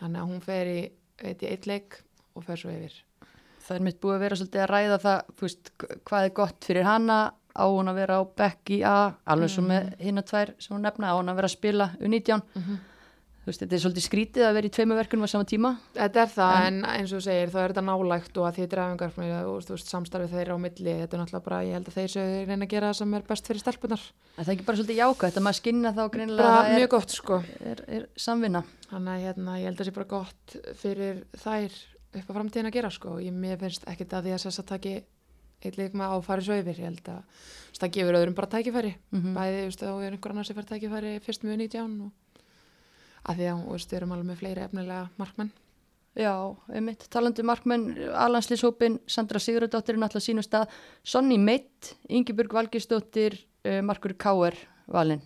Þannig 0.00 0.18
að 0.20 0.28
hún 0.32 0.42
fer 0.44 0.68
í, 0.68 0.80
veit 1.22 1.42
eitt 1.48 1.66
leik 1.70 1.96
og 2.36 2.44
fer 2.44 2.56
svo 2.60 2.70
yfir. 2.74 2.92
það 3.62 3.76
er 3.78 3.84
mitt 3.86 4.00
búið 4.02 4.14
að 4.18 4.22
vera 4.26 4.36
svolítið 4.40 4.62
að 4.64 4.70
ræða 4.72 4.98
það, 5.06 5.20
veist, 5.40 5.70
hvað 6.10 6.24
er 6.26 6.34
gott 6.36 6.64
fyrir 6.66 6.84
hana, 6.88 7.18
á 7.56 7.64
hún 7.68 7.88
að 7.92 7.98
vera 8.02 8.18
á 8.18 8.22
bekk 8.42 8.70
í 8.74 8.78
A, 8.84 8.96
alveg 9.32 9.50
svo 9.54 9.62
með 9.64 9.92
hinn 10.02 10.18
að 10.20 10.28
tvær 10.32 10.52
sem 10.58 10.74
hún 10.76 10.82
nefna, 10.84 11.12
á 11.12 11.16
hún 11.16 11.28
að 11.32 11.38
vera 11.40 11.48
að 11.52 11.54
spila 11.56 11.86
U19. 12.02 12.42
Þú 12.52 12.78
veist, 13.48 13.62
þetta 13.62 13.76
er 13.76 13.82
svolítið 13.82 14.04
skrítið 14.06 14.44
að 14.46 14.56
vera 14.56 14.68
í 14.68 14.72
tveimu 14.76 14.96
verkunum 14.98 15.26
á 15.26 15.32
sama 15.32 15.46
tíma. 15.48 15.70
Þetta 15.96 16.22
er 16.22 16.30
það, 16.32 16.58
en, 16.68 16.80
eins 16.92 17.12
og 17.12 17.18
þú 17.18 17.24
segir, 17.26 17.52
þá 17.52 17.58
er 17.62 17.72
þetta 17.72 17.84
nálægt 17.88 18.38
og 18.38 18.48
að 18.48 18.58
því 18.58 18.66
dræfingar 18.74 19.16
og 19.48 19.64
þú 19.66 19.74
veist, 19.76 19.92
samstarfið 19.92 20.36
þeirra 20.36 20.56
á 20.56 20.58
milli, 20.62 20.94
þetta 21.00 21.16
er 21.16 21.22
náttúrulega 21.22 21.46
bara, 21.48 21.60
ég 21.66 21.78
held 21.78 21.90
að 21.90 21.96
þeir 21.98 22.12
séu 22.14 22.36
reyna 22.48 22.68
að 22.68 22.74
gera 22.74 22.90
það 22.92 22.98
sem 23.00 23.16
er 23.18 23.26
best 23.32 23.50
fyrir 23.50 23.64
stelpunar. 23.64 24.04
En 24.36 24.44
það 24.44 24.52
er 24.52 24.54
ekki 24.56 24.68
bara 24.68 24.80
svolítið 24.80 25.00
jákvæmt 25.02 25.40
að 25.40 25.46
maður 25.48 25.58
skinna 25.58 25.94
þá 25.96 26.02
greinilega 26.14 26.46
Bara 26.46 26.60
að 26.60 26.68
það 26.68 26.76
mjög 26.78 26.86
er, 26.86 26.92
gott, 26.94 27.16
sko. 27.16 27.40
er, 27.72 27.82
er 27.98 28.06
samvinna. 28.26 28.62
Þannig 28.92 29.16
að 29.16 29.26
hérna, 29.26 29.56
ég 29.58 29.66
held 29.70 29.74
að 29.74 29.82
það 29.82 29.90
sé 29.90 29.96
bara 29.98 30.12
gott 30.12 30.56
fyrir 30.82 31.24
þær 31.42 31.80
upp 32.12 32.30
á 32.30 32.36
framtíðin 32.36 32.70
að 32.70 32.78
gera, 32.78 32.92
sko. 32.94 33.16
Ég 33.22 33.34
mér 33.34 33.58
finnst 33.58 33.88
ekkit 33.90 34.14
að 34.14 34.28
því 34.28 34.36
að 34.36 34.46
þess 34.46 34.62
að 34.62 34.70
taki 34.70 34.94
eitt 35.62 35.78
leikma 35.78 36.10
á 36.10 36.14
að 36.16 36.26
fara 36.26 36.42
svo 36.44 36.56
yfir 36.58 36.80
ég 36.80 36.88
held 36.90 37.08
að 37.12 37.44
það 37.78 37.92
gefur 37.96 38.18
öðrum 38.18 38.34
bara 38.38 38.50
tækifæri 38.50 38.90
bæði, 39.12 39.60
þú 39.62 39.68
veist, 39.68 39.82
þá 39.82 39.92
er 39.92 40.16
einhver 40.16 40.34
annar 40.34 40.48
sem 40.48 40.58
fær 40.58 40.68
tækifæri 40.72 41.12
fyrst 41.22 41.46
með 41.46 41.60
19 41.62 41.94
og 42.06 42.10
að 43.28 43.42
því 43.42 43.50
að, 43.52 43.66
við 43.74 43.98
erum 43.98 44.14
alveg 44.14 44.30
með 44.30 44.40
fleiri 44.42 44.64
efnilega 44.66 45.02
markmenn 45.20 45.52
Já, 46.12 46.34
einmitt, 46.68 47.06
talandi 47.08 47.40
um 47.40 47.48
markmenn, 47.48 47.86
Alanslýshópin, 48.20 48.98
Sandra 49.08 49.40
Sigurðardóttir 49.40 49.96
er 49.96 50.02
náttúrulega 50.02 50.26
sínum 50.26 50.44
stað, 50.44 50.74
Sonny 51.00 51.38
Meitt, 51.40 51.94
Ingeborg 52.12 52.52
Valgisdóttir, 52.52 53.38
uh, 53.64 53.78
Markur 53.80 54.12
Káer 54.20 54.58
valinn. 54.92 55.22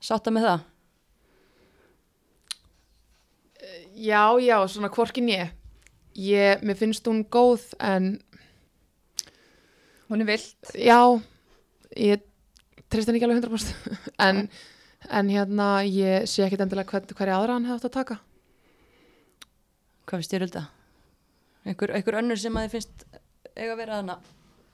Sátta 0.00 0.32
með 0.32 0.48
það? 0.48 0.64
Já, 3.92 4.24
já, 4.40 4.56
svona 4.72 4.88
hvorkin 4.88 5.28
ég 5.34 5.52
ég, 6.14 6.62
mér 6.62 6.78
finnst 6.78 7.06
hún 7.08 7.24
góð 7.26 7.66
en 7.82 8.16
Hún 10.08 10.20
er 10.20 10.28
vilt. 10.28 10.74
já 10.76 11.00
ég 11.96 12.22
treyst 12.88 13.08
henni 13.08 13.18
ekki 13.18 13.28
alveg 13.28 13.44
100% 13.44 13.98
en, 14.26 14.48
en 15.10 15.28
hérna 15.28 15.68
ég 15.86 16.26
sé 16.30 16.44
ekkit 16.46 16.60
endilega 16.64 16.90
hver, 16.90 17.06
hverja 17.14 17.36
aðra 17.38 17.56
hann 17.58 17.64
hefði 17.68 17.76
átt 17.80 17.88
að 17.90 17.96
taka. 17.98 18.16
Hvað 20.04 20.20
finnst 20.20 20.34
þér 20.34 20.44
þetta? 20.46 20.64
Einhver, 21.64 21.92
einhver 21.96 22.18
önnur 22.20 22.36
sem 22.40 22.56
að 22.56 22.66
þið 22.66 22.74
finnst 22.76 23.04
eiga 23.56 23.72
að 23.72 23.78
vera 23.80 23.98
þarna 24.00 24.16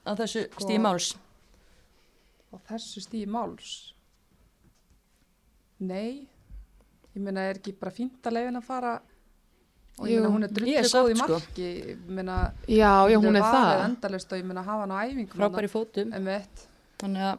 á 0.07 0.11
þessu 0.19 0.45
Sko- 0.51 0.65
stíði 0.67 0.81
máls? 0.87 1.11
á 2.51 2.57
þessu 2.71 3.03
stíði 3.05 3.29
máls? 3.31 3.71
Nei. 5.81 6.27
Ég 7.15 7.23
meina 7.25 7.45
er 7.51 7.59
ekki 7.59 7.73
bara 7.79 7.93
fínt 7.95 8.23
að 8.27 8.37
leiðin 8.37 8.59
að 8.61 8.67
fara? 8.67 8.95
Og 10.01 10.09
ég 10.09 10.21
meina 10.21 10.33
hún 10.33 10.45
er 10.47 10.53
drullið 10.55 10.89
góð 10.93 11.11
í 11.13 11.17
sko. 11.19 11.39
marki. 11.39 11.69
Ég 11.93 12.05
meina 12.09 12.37
Já, 12.69 12.93
já, 13.11 13.17
hún 13.21 13.37
er 13.37 13.43
það. 13.43 13.85
endalist 13.89 14.33
og 14.33 14.39
ég 14.39 14.45
meina 14.51 14.63
hafa 14.63 14.85
hann 14.87 14.95
á 14.95 14.99
æfingum 15.07 15.41
Frábær 15.41 15.67
í 15.67 15.71
fótum, 15.73 16.13
þannig 17.01 17.25
að 17.31 17.39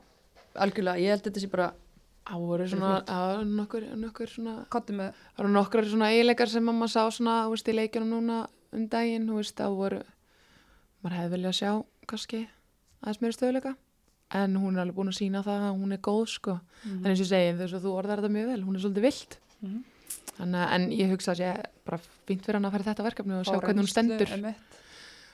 algjörlega, 0.55 0.99
ég 0.99 1.09
held 1.13 1.21
að 1.21 1.27
þetta 1.31 1.41
sé 1.45 1.49
bara, 1.51 1.73
Það 2.21 2.43
voru 2.47 2.65
svona, 2.69 2.89
það 3.07 3.23
voru 3.27 3.45
nokkur, 3.57 3.85
nokkur 3.97 4.29
svona, 4.29 4.51
það 4.71 4.99
voru 5.39 5.51
nokkur 5.55 5.87
svona 5.89 6.09
eiginleikar 6.13 6.49
sem 6.51 6.63
mamma 6.63 6.87
sá 6.91 7.01
svona, 7.11 7.37
þú 7.47 7.55
veist, 7.55 7.71
í 7.71 7.75
leikjunum 7.75 8.11
núna 8.13 8.35
um 8.77 8.83
daginn, 8.91 9.25
þú 9.27 9.39
veist, 9.39 9.55
það 9.57 9.77
voru, 9.79 10.01
maður 11.01 11.15
hefði 11.17 11.31
viljað 11.35 11.55
sjá, 11.57 11.71
kannski, 12.11 12.41
aðeins 13.01 13.21
meira 13.23 13.37
stöðuleika, 13.37 13.73
en 14.37 14.55
hún 14.61 14.77
er 14.77 14.83
alveg 14.85 14.95
búin 14.99 15.11
að 15.11 15.17
sína 15.17 15.41
það 15.43 15.65
að 15.71 15.79
hún 15.81 15.95
er 15.97 16.01
góð, 16.07 16.27
sko, 16.35 16.59
en 16.85 16.99
eins 17.09 17.17
og 17.19 17.25
ég 17.25 17.31
segi, 17.33 17.55
þess 17.59 17.77
að 17.79 17.87
þú 17.87 17.95
orðar 17.97 18.21
þetta 18.21 18.35
mjög 18.37 18.51
vel, 18.53 18.61
hún 18.67 18.77
er 18.77 18.85
svolítið 18.85 19.07
vilt, 19.09 19.39
Mhm. 19.61 19.81
þannig 20.37 20.61
að, 20.61 20.71
en 20.75 20.85
ég 20.91 21.11
hugsa 21.11 21.31
að 21.35 21.41
ég 21.41 21.65
bara 21.85 21.99
fínt 22.27 22.45
fyrir 22.45 22.57
hann 22.57 22.65
að 22.65 22.71
fara 22.77 22.83
þetta 22.87 23.03
verkefni 23.09 23.35
og 23.39 23.45
sjá 23.45 23.59
hvernig 23.61 23.83
hún 23.83 23.91
stendur, 23.91 24.31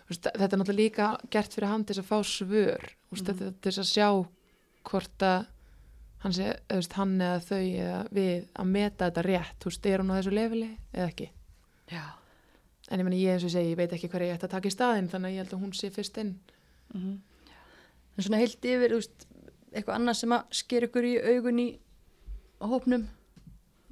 veist, 0.07 0.23
þetta 0.23 0.53
er 0.53 0.59
náttúrulega 0.59 0.81
líka 0.81 1.05
gert 1.29 1.53
fyrir 1.53 1.67
hann 1.69 1.83
til 1.85 1.95
að 1.99 2.07
fá 2.09 2.17
svör 2.23 2.83
mm. 3.11 3.21
Þetta, 3.27 3.53
til 3.61 3.71
að 3.71 3.87
sjá 3.91 4.07
hvort 4.87 5.23
að 5.27 5.45
hann, 6.23 6.33
sé, 6.33 6.47
veist, 6.71 6.93
hann 6.97 7.15
eða 7.21 7.39
þau 7.45 7.61
eða 7.61 7.99
við 8.17 8.47
að 8.57 8.71
meta 8.73 9.09
þetta 9.09 9.25
rétt 9.27 9.59
þú 9.61 9.69
veist, 9.71 9.85
er 9.85 9.99
hún 10.03 10.11
á 10.11 10.17
þessu 10.19 10.33
leveli 10.33 10.69
eða 10.93 11.07
ekki 11.11 11.29
já, 11.91 12.03
en 12.89 12.99
ég 12.99 13.05
meni 13.07 13.21
ég 13.23 13.33
eins 13.37 13.45
og 13.47 13.53
segi, 13.53 13.71
ég 13.73 13.77
veit 13.77 13.93
ekki 13.93 14.09
hverja 14.11 14.31
ég 14.33 14.37
ætti 14.39 14.47
að 14.49 14.55
taka 14.57 14.67
í 14.71 14.75
staðinn 14.75 15.09
þannig 15.11 15.29
að 15.29 15.35
ég 15.37 15.43
held 15.43 15.53
að 15.57 15.63
hún 15.65 15.73
sé 15.77 15.89
fyrst 15.93 16.17
inn 16.23 16.35
Mhm. 16.93 17.17
en 18.17 18.23
svona 18.23 18.37
heilt 18.39 18.63
yfir, 18.63 18.93
veist, 18.95 19.25
eitthvað 19.75 19.95
annað 19.99 20.15
sem 20.21 20.31
að 20.31 20.43
sker 20.55 20.85
ykkur 20.87 21.03
í 21.03 21.15
augun 21.35 21.59
í 21.59 21.65
hópnum. 22.63 23.03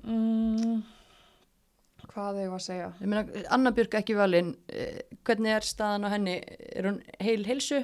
mm, 0.05 0.83
hvað 2.07 2.39
eigum 2.39 2.53
við 2.53 2.55
að 2.55 2.63
segja 2.65 2.87
Ég 3.01 3.07
meina, 3.11 3.43
Anna 3.51 3.71
Björk 3.75 3.97
ekki 3.99 4.15
valinn, 4.17 4.53
eh, 4.69 5.01
hvernig 5.27 5.51
er 5.57 5.67
staðan 5.67 6.05
á 6.07 6.09
henni? 6.15 6.37
Er 6.75 6.83
hún 6.87 7.01
heil 7.19 7.43
heilsu? 7.43 7.83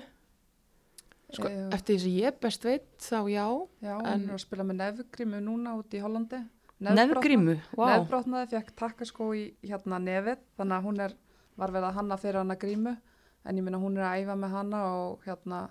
Sko, 1.37 1.47
Eh, 1.47 1.69
eftir 1.75 1.95
því 1.95 1.99
sem 2.01 2.11
ég 2.19 2.39
best 2.41 2.63
veit 2.63 2.85
þá 2.99 3.19
já, 3.31 3.45
já, 3.81 3.95
En- 4.05 4.21
hún 4.21 4.29
er 4.29 4.33
að 4.35 4.39
spila 4.45 4.63
með 4.63 4.75
nefgrimu 4.81 5.41
núna 5.41 5.75
út 5.77 5.89
í 5.93 6.01
Hollandi. 6.01 6.41
Nefgrímu, 6.81 7.55
vá. 7.77 7.85
Nefbrotnaði 7.99 8.49
fekk 8.55 8.71
takkaskó 8.75 9.27
í 9.37 9.53
hérna 9.63 9.99
nefið 10.01 10.39
þannig 10.57 10.77
að 10.79 10.83
hún 10.87 10.99
er, 10.99 11.13
var 11.57 11.69
verið 11.69 11.89
að 11.91 11.93
hanna 11.99 12.17
fyrir 12.17 12.39
hana 12.41 12.55
grímu. 12.55 12.97
En 13.45 13.55
ég 13.57 13.63
minna 13.63 13.77
hún 13.77 13.97
er 13.97 14.03
að 14.03 14.23
æfa 14.25 14.35
með 14.37 14.49
hana 14.51 14.79
og 14.95 15.21
hérna 15.25 15.69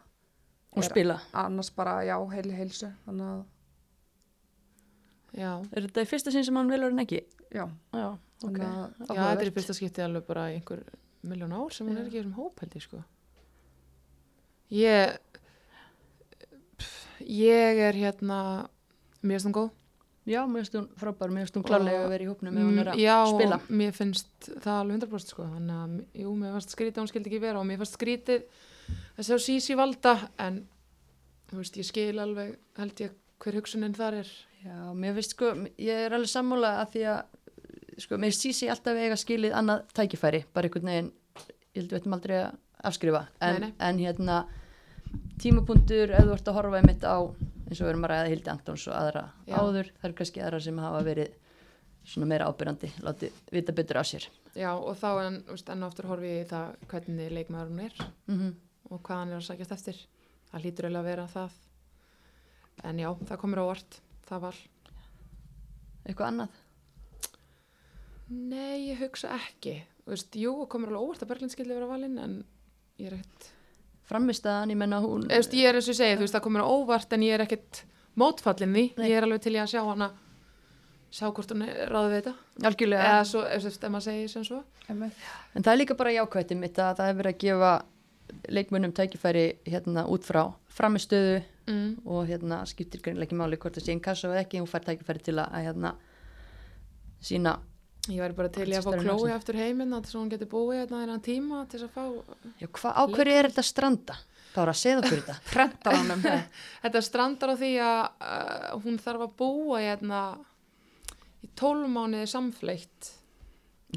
Og 0.76 0.84
spila. 0.84 1.20
annars 1.34 1.70
bara 1.74 2.02
já, 2.06 2.14
heili 2.30 2.54
heilsu 2.54 2.92
þannig 3.06 3.26
að 3.26 3.44
já, 5.34 5.50
Er 5.76 5.82
þetta 5.86 6.02
í 6.04 6.06
fyrsta 6.10 6.30
sinn 6.32 6.44
sem 6.44 6.54
hann 6.56 6.70
velur 6.70 6.90
en 6.92 6.98
ekki? 7.04 7.20
já, 7.52 7.68
Já, 7.92 8.06
ok. 8.44 8.50
þannig 8.50 8.62
að 8.62 9.16
já 9.16 9.22
þetta 9.22 9.40
er 9.40 9.50
í 9.50 9.54
fyrsta 9.58 9.74
skipti 9.74 10.02
alveg 10.04 10.26
bara 10.26 10.48
í 10.50 10.60
einhver 10.60 10.84
miljón 11.24 11.52
ár 11.52 11.72
sem 11.74 11.86
hún 11.88 11.98
er 11.98 12.06
ekki 12.06 12.18
í 12.18 12.22
þessum 12.22 12.34
hóp 12.38 12.60
held 12.60 12.74
ég 12.78 12.82
sko. 12.82 13.04
Ég 14.70 15.18
ég 17.30 17.80
er 17.88 17.94
hérna 17.98 18.38
mér 19.22 19.38
finnst 19.38 19.48
hún 19.50 19.56
góð 19.60 19.70
Já, 20.30 20.42
mér 20.46 20.60
finnst 20.62 20.74
hún 20.76 20.88
frábær, 21.00 21.30
mér 21.32 21.46
finnst 21.46 21.56
hún 21.56 21.64
klarlega 21.66 22.02
að 22.04 22.10
vera 22.12 22.24
í 22.26 22.28
hópnum 22.28 22.58
ef 22.60 22.66
hún 22.68 22.78
er 22.82 22.90
að 22.92 22.98
Mm, 22.98 23.02
já, 23.02 23.16
spila. 23.30 23.56
og 23.56 23.70
mér 23.80 23.94
finnst 23.96 24.50
það 24.60 24.76
alveg 24.82 24.98
100% 25.00 25.32
sko 25.32 25.46
þannig 25.48 25.78
að, 25.80 25.94
jú, 26.22 26.34
mér 26.36 26.52
fannst 26.56 26.74
skrítið 26.76 27.00
hún 27.00 27.08
skildi 27.10 27.30
ekki 27.30 27.40
vera 27.42 27.58
og 27.62 27.66
mér 27.70 27.80
fannst 27.80 27.96
skrítið 27.96 28.44
að 29.16 29.26
sjá 29.30 29.38
Sísi 29.46 29.76
valda 29.80 30.12
en 30.38 30.60
þú 31.50 31.56
veist, 31.62 31.78
ég 31.80 31.88
skil 31.88 32.20
alveg 32.22 32.52
held 32.78 33.00
ég 33.06 33.16
hver 33.40 33.56
hugsunin 33.58 33.94
þar 33.96 34.18
er 34.20 34.30
Já, 34.60 34.76
mér 34.92 35.14
finnst 35.16 35.32
sko, 35.34 35.54
ég 35.80 36.04
er 36.06 36.12
alveg 36.12 36.28
sammála 36.28 36.74
að 36.84 36.90
því 36.94 37.04
að, 37.14 37.20
sko, 38.04 38.18
mér 38.20 38.36
sísi 38.36 38.68
alltaf 38.68 38.98
eiga 39.00 39.16
skilið 39.16 39.54
annað 39.56 39.86
tækifæri, 39.96 40.44
bara 40.52 40.68
einhvern 40.68 40.90
veginn, 40.92 41.12
ég 41.72 41.80
held 41.80 41.90
við 41.94 42.00
ættum 42.02 42.16
aldrei 42.18 42.36
að 42.44 42.58
afskrifa, 42.90 43.22
en, 43.40 43.56
Nei, 43.56 43.60
nei. 43.70 43.72
en 43.88 43.98
hérna, 44.04 44.36
tímapunktur, 45.42 46.12
ef 46.14 46.26
þú 46.26 46.34
ert 46.36 46.50
að 46.50 46.58
horfa 46.58 46.80
einmitt 46.80 47.06
á, 47.06 47.16
eins 47.68 47.80
og 47.80 47.84
við 47.86 47.92
erum 47.92 48.06
að 48.08 48.12
ræða 48.12 48.30
Hildi 48.32 48.52
Antons 48.52 48.86
og 48.90 48.96
aðra 48.98 49.22
Já. 49.46 49.54
áður, 49.60 49.92
það 50.00 50.08
eru 50.10 50.18
kannski 50.20 50.42
aðra 50.44 50.60
sem 50.66 50.82
hafa 50.82 51.04
verið 51.06 51.36
svona 52.10 52.30
meira 52.30 52.48
ábyrjandi, 52.50 52.90
látið 53.04 53.40
vita 53.52 53.74
betur 53.76 54.00
á 54.00 54.04
sér. 54.08 54.26
já, 54.56 54.70
og 54.72 54.96
þá 54.98 55.10
en, 55.26 55.40
enn 55.46 55.84
og 55.84 55.90
aftur 55.90 56.08
horfi 56.10 56.30
ég 56.32 56.44
í 56.46 56.50
það 56.50 56.74
hvernig 56.90 57.32
leikmaður 57.36 57.72
hún 57.72 57.86
er 57.86 58.02
Mm 58.26 58.50
og 58.90 58.98
hvað 59.06 59.18
hann 59.20 59.30
er 59.30 59.38
að 59.38 59.44
sækjast 59.46 59.72
eftir 59.76 59.98
það 60.50 60.64
hlýtur 60.64 60.86
eiginlega 60.88 61.00
að 61.00 61.10
vera 61.10 61.26
það 61.30 61.52
en 62.90 62.98
já, 62.98 63.10
það 63.28 63.38
komur 63.38 63.60
á 63.62 63.64
óvart 63.68 63.98
það 64.26 64.40
var 64.48 64.56
Eitthvað 66.10 66.30
annað? 66.32 66.58
Nei, 68.30 68.88
ég 68.88 69.00
hugsa 69.02 69.34
ekki. 69.36 69.76
Þú 70.04 70.12
veist, 70.14 70.36
jú, 70.38 70.52
komur 70.70 70.92
alveg 70.92 71.06
óvart 71.06 71.24
að 71.24 71.32
Berglind 71.32 71.54
skildi 71.54 71.76
vera 71.76 71.90
valinn, 71.90 72.16
en 72.22 72.36
ég 73.00 73.10
er 73.10 73.18
ekkert... 73.18 73.50
Framistæðan, 74.10 74.72
ég 74.74 74.80
menna 74.80 74.98
hún... 75.04 75.28
Veist, 75.30 75.54
ég 75.54 75.70
er 75.70 75.78
eins 75.78 75.86
og 75.88 75.94
ég 75.94 76.00
segi, 76.00 76.16
þú 76.18 76.26
veist, 76.26 76.34
það 76.36 76.44
komur 76.48 76.64
á 76.66 76.72
óvart, 76.72 77.14
en 77.16 77.24
ég 77.26 77.36
er 77.36 77.44
ekkert 77.46 77.84
mótfallin 78.18 78.74
því. 78.74 78.84
Nei. 78.98 79.06
Ég 79.10 79.20
er 79.20 79.26
alveg 79.28 79.44
til 79.44 79.54
í 79.54 79.60
að 79.62 79.70
sjá 79.74 79.84
hana, 79.86 80.10
sjá 81.14 81.28
hvort 81.30 81.54
hún 81.54 81.62
er 81.68 81.92
ráðið 81.92 82.10
við 82.14 82.18
þetta. 82.20 82.34
Algjörlega. 82.70 83.06
Eða 83.12 83.28
svo, 83.30 83.44
ef, 83.46 83.68
ef 83.70 83.86
maður 83.86 84.06
segir 84.08 84.34
sem 84.34 84.48
svo. 84.50 84.60
En 84.90 85.06
það 85.62 85.72
er 85.72 85.80
líka 85.80 85.96
bara 85.98 86.16
jákvætti 86.18 86.58
mitt 86.58 86.82
að 86.82 86.98
það 86.98 87.10
hefur 87.12 87.22
verið 87.22 87.36
að 87.36 87.40
gefa 87.46 87.72
leikmönnum 88.50 88.92
tækifæri 88.94 89.46
hérna 89.66 90.04
út 90.10 90.26
frá 90.26 90.44
framistöðu 90.74 91.40
Mm. 91.70 92.00
og 92.08 92.26
hérna 92.26 92.64
skiptir 92.66 93.02
greinlega 93.04 93.28
ekki 93.28 93.36
máli 93.38 93.58
hvort 93.60 93.76
það 93.76 93.84
sé 93.84 93.92
einn 93.92 94.00
kassa 94.02 94.26
eða 94.26 94.40
ekki, 94.42 94.58
hún 94.58 94.66
fær 94.70 94.82
tækifæri 94.82 95.22
til 95.22 95.36
að, 95.38 95.52
að 95.54 95.66
hérna 95.68 95.92
sína 97.22 97.52
Ég 98.08 98.20
væri 98.22 98.36
bara 98.36 98.48
til 98.52 98.64
í 98.70 98.74
að 98.78 98.86
fá 98.86 98.94
Chloe 99.02 99.32
aftur 99.34 99.58
heiminn, 99.60 99.92
þess 99.92 100.14
að 100.14 100.20
hún 100.22 100.30
geti 100.32 100.46
búið 100.48 100.78
hérna 100.80 101.02
þennan 101.02 101.22
tíma 101.24 101.60
til 101.68 101.82
þess 101.82 101.88
að 101.90 101.96
fá... 101.98 102.48
já, 102.62 102.66
hva, 102.78 102.92
á 102.96 103.02
hverju 103.12 103.34
er 103.36 103.48
þetta 103.50 103.64
stranda? 103.68 104.16
Það 104.50 104.60
var 104.62 104.72
að 104.72 104.78
segja 104.80 105.00
okkur 105.02 105.20
þetta 105.20 105.36
Prentar 105.52 105.98
honum 105.98 106.24
Þetta 106.86 107.02
strandar 107.06 107.52
á 107.52 107.56
því 107.60 107.70
að 107.84 108.00
uh, 108.00 108.80
hún 108.86 108.98
þarf 109.04 109.26
að 109.26 109.34
búa 109.42 109.82
hérna 109.84 110.22
í 111.40 111.50
tólmániði 111.60 112.30
samfleitt. 112.32 113.12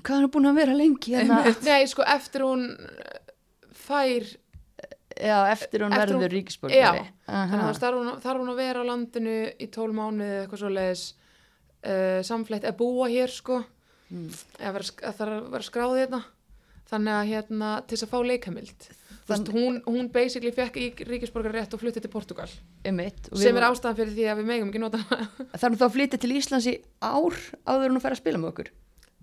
Hvað 0.02 0.16
er 0.18 0.26
hún 0.26 0.34
búin 0.36 0.50
að 0.52 0.60
vera 0.60 0.76
lengi? 0.78 1.16
Hérna? 1.16 1.42
Nei, 1.64 1.88
sko, 1.92 2.06
eftir 2.08 2.46
hún 2.46 2.70
uh, 2.76 3.20
fær 3.86 4.28
Já, 5.14 5.46
eftir 5.54 5.84
hún 5.86 5.94
Eftir 5.94 6.16
hún- 6.16 6.24
verður 6.24 6.32
ríkisborgari 6.34 6.80
Já, 6.82 7.12
þannig 7.28 7.84
að 7.86 7.98
hún, 8.00 8.08
þarf 8.24 8.40
hún 8.42 8.52
að 8.52 8.62
vera 8.64 8.82
á 8.82 8.90
landinu 8.90 9.36
í 9.62 9.68
tól 9.72 9.92
mánuði 9.94 10.30
eða 10.32 10.40
eitthvað 10.44 10.62
svo 10.64 10.72
leiðis 10.74 11.04
uh, 11.86 12.20
samfleitt 12.26 12.66
að 12.66 12.80
búa 12.80 13.10
hér 13.12 13.30
sko 13.32 13.60
Mm. 14.14 14.28
að 14.62 14.76
að 14.78 15.52
vera 15.56 15.66
skráðið 15.66 16.04
hérna. 16.04 16.24
Þannig 16.94 17.16
að 17.18 17.30
hérna 17.32 17.70
til 17.88 17.98
þess 17.98 18.06
að 18.06 18.12
fá 18.12 18.20
leikamild 18.28 18.88
Þann... 19.24 19.46
hún, 19.56 19.78
hún 19.88 20.10
basically 20.12 20.52
fekk 20.54 20.78
í 20.82 20.88
ríkisborgar 21.08 21.56
rétt 21.56 21.74
og 21.74 21.80
fluttið 21.82 22.06
til 22.06 22.12
Portugal 22.12 22.50
Einmitt, 22.84 23.30
sem 23.40 23.56
er 23.56 23.66
ástæðan 23.70 23.98
fyrir 24.02 24.16
því 24.18 24.26
að 24.30 24.42
við 24.42 24.50
megum 24.52 24.72
ekki 24.72 24.82
nota 24.84 25.00
þá 25.62 25.86
að 25.88 25.94
flytja 25.96 26.20
til 26.20 26.34
Íslands 26.36 26.68
í 26.70 26.76
ár 27.00 27.38
áður 27.64 27.88
en 27.88 27.96
hún 27.96 28.04
fer 28.04 28.18
að 28.18 28.20
spila 28.20 28.42
með 28.42 28.52
okkur? 28.52 28.74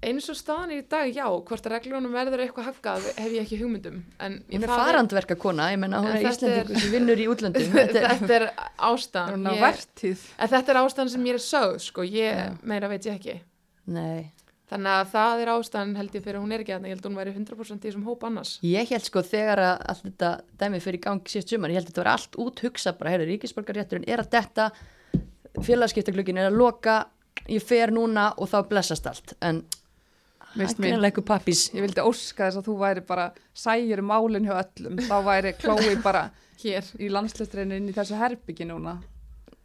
eins 0.01 0.31
og 0.33 0.37
staðan 0.39 0.73
í 0.73 0.79
dag, 0.89 1.11
já, 1.13 1.27
hvort 1.29 1.67
að 1.69 1.75
reglunum 1.75 2.15
verður 2.15 2.43
eitthvað 2.47 2.71
haggað 2.71 3.09
hef 3.19 3.35
ég 3.35 3.43
ekki 3.45 3.59
hugmyndum. 3.61 3.99
En 4.25 4.39
Hún 4.49 4.65
er 4.65 4.73
það 4.73 4.81
farandverka 4.87 5.37
kona, 5.41 5.67
ég 5.75 5.81
menna 5.83 6.01
hún 6.01 6.15
er 6.15 6.25
þetta 6.25 6.53
er- 6.55 6.71
sem 6.73 6.95
vinnur 6.95 7.21
í 7.21 7.27
útlöndum. 7.29 7.67
Þetta, 7.77 8.31
er, 8.39 8.47
ástæðan. 8.89 9.45
Ég- 9.61 10.25
þetta 10.41 10.73
er 10.73 10.81
ástæðan 10.81 11.13
sem 11.13 11.29
ég 11.29 11.37
er 11.37 11.45
sögð 11.45 11.77
sko, 11.85 12.07
ég, 12.09 12.57
meira 12.65 12.89
veit 12.89 13.11
ég 13.11 13.19
ekki. 13.21 13.37
Nei, 13.93 14.31
þannig 14.71 14.93
að 14.95 15.11
það 15.13 15.43
er 15.45 15.53
ástæðan 15.55 15.97
held 15.99 16.15
ég 16.17 16.25
fyrir 16.25 16.39
að 16.39 16.45
hún 16.45 16.55
er 16.55 16.65
ekki 16.65 16.75
að 16.77 16.87
ég 16.87 16.95
held 16.95 17.03
að 17.05 17.11
hún 17.11 17.21
væri 17.21 17.35
100% 17.35 17.81
í 17.81 17.89
þessum 17.91 18.07
hóp 18.07 18.27
annars. 18.29 18.53
Ég 18.67 18.93
held 18.95 19.07
sko 19.09 19.23
þegar 19.27 19.63
að 19.67 19.85
allt 19.93 20.05
þetta 20.07 20.31
dæmi 20.63 20.83
fyrir 20.85 21.01
í 21.01 21.05
gang 21.07 21.33
síðast 21.33 21.55
sumar, 21.55 21.73
ég 21.75 21.81
held 21.81 21.89
að 21.89 21.93
þetta 21.93 22.05
var 22.05 22.13
allt 22.15 22.41
út 22.45 22.63
hugsa 22.65 22.95
bara, 22.99 23.15
heyrðu, 23.15 23.29
ríkisborgarrétturinn 23.33 24.07
er 24.09 24.23
að 24.23 24.31
detta 24.37 24.71
félagskiptaglugin 25.67 26.39
er 26.41 26.51
að 26.51 26.59
loka 26.61 26.97
ég 27.51 27.63
fer 27.65 27.93
núna 27.95 28.31
og 28.39 28.51
þá 28.51 28.59
blessast 28.71 29.09
allt. 29.11 29.35
En 29.43 29.65
leikur 30.57 31.25
pappís. 31.27 31.69
Ég 31.75 31.85
vildi 31.85 32.03
óska 32.03 32.49
þess 32.49 32.61
að 32.61 32.69
þú 32.71 32.77
væri 32.81 33.05
bara 33.07 33.31
sæjur 33.55 34.03
málinn 34.03 34.47
hjá 34.49 34.57
öllum. 34.59 34.99
Þá 34.99 35.17
væri 35.27 35.55
Chloe 35.61 35.97
bara 36.03 36.29
hér. 36.63 36.87
í 36.99 37.09
landslistreinu 37.11 37.79
inn 37.79 37.89
í 37.91 37.97
þessu 37.97 38.19
herbyggi 38.19 38.67
núna. 38.69 38.99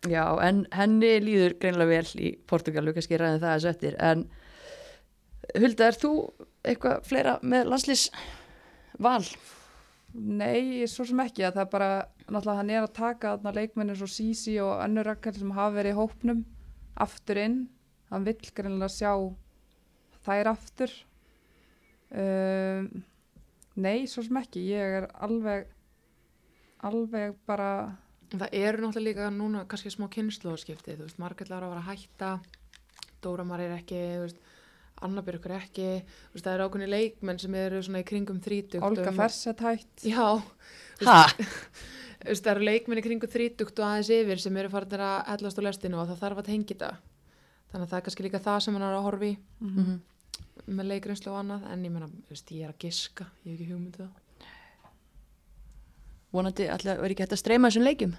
Já, 0.05 0.25
en 0.45 0.65
henni 0.75 1.15
líður 1.23 1.55
greinlega 1.61 1.89
vel 1.89 2.21
í 2.21 2.35
Portugalu, 2.47 2.93
kannski 2.93 3.17
ræðum 3.17 3.41
það 3.41 3.55
þessu 3.55 3.71
eftir. 3.71 3.95
En 3.97 4.27
Hulda, 5.55 5.87
er 5.87 5.99
þú 5.99 6.11
eitthvað 6.65 7.05
fleira 7.07 7.35
með 7.45 7.69
landslýs 7.71 8.09
val? 9.01 9.23
Nei, 10.15 10.85
svo 10.87 11.05
sem 11.07 11.19
ekki. 11.19 11.43
að 11.43 11.57
Það 11.57 11.63
er 11.65 11.71
bara, 11.73 11.89
náttúrulega 12.29 12.59
hann 12.61 12.71
er 12.71 12.83
að 12.83 12.93
taka 12.95 13.33
þarna 13.35 13.55
leikmennir 13.57 13.99
svo 13.99 14.07
Sisi 14.07 14.55
og 14.63 14.77
önnur 14.79 15.09
rakkar 15.09 15.35
sem 15.35 15.51
hafa 15.55 15.75
verið 15.75 15.95
í 15.95 15.97
hópnum 15.99 16.45
aftur 17.03 17.41
inn. 17.41 17.57
Hann 18.11 18.27
vill 18.27 18.39
greinlega 18.55 18.93
sjá 18.93 19.11
þær 20.25 20.51
aftur. 20.53 20.93
Um, 22.15 22.87
nei, 23.75 24.05
svo 24.07 24.23
sem 24.23 24.39
ekki. 24.39 24.63
Ég 24.71 24.97
er 25.01 25.07
alveg, 25.25 25.67
alveg 26.87 27.35
bara, 27.49 27.69
það 28.31 28.55
eru 28.55 28.85
náttúrulega 28.85 29.09
líka 29.09 29.31
núna 29.35 29.65
kannski 29.69 29.91
smá 29.93 30.07
kynnslóðskipti 30.13 30.95
þú 30.95 31.09
veist, 31.09 31.19
Margrét 31.21 31.51
Lára 31.51 31.69
var 31.71 31.81
að 31.81 31.91
hætta 31.91 32.35
Dóra 33.23 33.45
Mar 33.47 33.63
er 33.63 33.75
ekki 33.75 33.99
þú 33.99 34.23
veist, 34.25 34.39
Anna 35.05 35.21
Björk 35.25 35.45
er 35.49 35.55
ekki 35.59 35.87
þú 36.01 36.35
veist, 36.35 36.45
það 36.45 36.53
eru 36.57 36.67
ákveðni 36.69 36.89
leikmenn 36.91 37.39
sem 37.41 37.55
eru 37.61 37.81
svona 37.85 38.01
í 38.03 38.07
kringum 38.09 38.39
30 38.41 38.81
Olga 38.85 39.11
Ferset 39.15 39.63
hætt. 39.65 40.05
já, 40.05 40.27
Ha? 41.05 41.19
þú 42.25 42.31
veist, 42.31 42.43
það 42.45 42.51
eru 42.55 42.65
leikmenn 42.69 43.01
í 43.01 43.05
kringum 43.05 43.31
30 43.31 43.65
og 43.69 43.83
aðeins 43.85 44.11
yfir 44.15 44.39
sem 44.41 44.57
eru 44.61 44.69
farin 44.73 45.05
að 45.05 45.15
hellast 45.33 45.59
á 45.59 45.65
lestinu 45.67 45.99
og 46.01 46.09
það 46.11 46.21
þarf 46.25 46.41
að 46.43 46.49
tengja 46.51 46.73
þetta 46.75 46.91
þannig 47.71 47.85
að 47.85 47.89
það 47.91 47.97
er 47.99 48.05
kannski 48.09 48.23
líka 48.27 48.39
það 48.45 48.59
sem 48.65 48.77
hann 48.77 48.85
er 48.89 48.97
að 48.99 49.07
horfi 49.09 49.31
í 49.33 49.37
Mm 49.61 49.73
Mhm. 49.75 49.95
með 50.71 50.87
leikrinslu 50.89 51.31
og 51.33 51.39
annað 51.41 51.65
en 51.71 51.83
ég 51.85 51.91
menna, 51.91 52.07
þú 52.07 52.31
veist, 52.31 52.51
ég 52.55 52.63
er 52.63 52.71
að 52.71 52.79
giska 52.85 53.25
ég 53.45 53.51
hef 53.51 53.59
ekki 53.59 53.73
hugmyndið 53.73 54.05
það 54.05 54.13
Vonandi 56.35 56.65
alltaf 56.71 56.97
verið 56.99 57.13
ekki 57.15 57.23
hægt 57.25 57.35
að 57.35 57.41
streyma 57.41 57.69
þessum 57.71 57.85
leikjum 57.87 58.15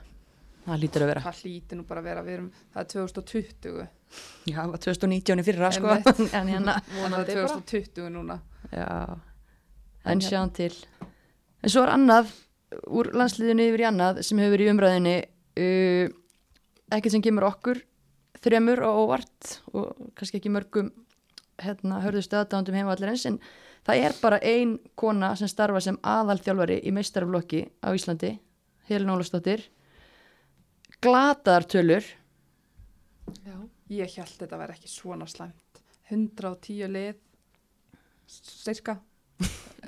Það 0.66 0.80
lítur 0.82 1.04
að 1.04 1.10
vera 1.12 1.22
Það 1.26 1.40
hlýti 1.42 1.76
nú 1.78 1.84
bara 1.88 2.00
að 2.02 2.08
vera, 2.10 2.22
við 2.26 2.36
erum, 2.36 2.46
það 2.74 2.80
er 2.82 2.88
2020, 2.92 3.88
Já, 4.46 4.60
það 4.62 4.72
var 4.72 4.82
2019 4.84 5.42
í 5.42 5.46
fyrra 5.46 5.70
sko. 5.74 5.96
En 6.38 6.50
hérna, 6.50 6.76
það 6.92 7.16
bara. 7.16 7.46
2020 7.64 8.12
núna. 8.14 8.40
já. 8.72 9.16
En 10.06 10.22
sjáum 10.22 10.52
til. 10.54 10.72
En 11.62 11.72
svo 11.72 11.82
er 11.82 11.94
annað 11.96 12.30
úr 12.86 13.10
landsliðinu 13.16 13.66
yfir 13.70 13.82
í 13.82 13.88
annað 13.88 14.22
sem 14.26 14.38
hefur 14.38 14.54
verið 14.54 14.68
í 14.68 14.72
umræðinni 14.74 15.16
uh, 15.62 16.14
ekkert 16.94 17.16
sem 17.16 17.24
kemur 17.24 17.48
okkur 17.48 17.82
þremur 18.44 18.82
og 18.86 19.02
óvart 19.02 19.52
og 19.72 20.10
kannski 20.18 20.38
ekki 20.40 20.52
mörgum 20.54 20.92
hérna 21.62 22.02
hörðustu 22.04 22.36
aðdándum 22.38 22.76
heima 22.76 22.92
allir 22.94 23.14
eins 23.14 23.24
en 23.26 23.38
það 23.86 24.02
er 24.06 24.16
bara 24.20 24.40
ein 24.44 24.76
kona 24.98 25.32
sem 25.38 25.50
starfa 25.50 25.80
sem 25.82 25.98
aðalþjálfari 26.06 26.82
í 26.86 26.92
meistaraflokki 26.94 27.64
á 27.82 27.90
Íslandi 27.96 28.36
Helin 28.86 29.10
Ólafsdóttir. 29.10 29.64
Glataðar 31.02 31.66
tölur. 31.66 32.04
Já, 33.42 33.56
Ég 33.92 34.16
held 34.18 34.32
þetta 34.40 34.58
verði 34.58 34.78
ekki 34.80 34.90
svona 34.90 35.26
slæmt. 35.30 35.82
110 36.10 36.88
lið, 36.90 37.18
cirka. 38.26 38.96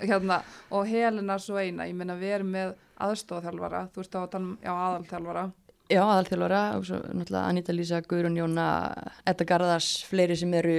hérna, 0.09 0.42
og 0.74 0.84
Helena 0.86 1.38
svo 1.40 1.57
eina, 1.59 1.86
ég 1.88 1.96
meina 1.96 2.14
við 2.18 2.34
erum 2.36 2.51
með 2.53 2.74
aðstofþjálfara, 3.03 3.86
þú 3.94 4.03
veist 4.03 4.14
á 4.14 4.20
að 4.20 4.30
tala 4.34 4.44
um, 4.44 4.53
já, 4.62 4.72
aðalþjálfara. 4.74 5.44
Já, 5.88 6.01
aðalþjálfara 6.05 6.61
og 6.76 6.84
svo 6.84 6.99
náttúrulega 7.07 7.44
Anita 7.49 7.72
Lísa, 7.74 8.01
Guðrún 8.05 8.36
Jóna, 8.36 8.66
Edda 9.26 9.46
Garðars, 9.49 9.88
fleiri 10.05 10.36
sem 10.36 10.53
eru 10.59 10.76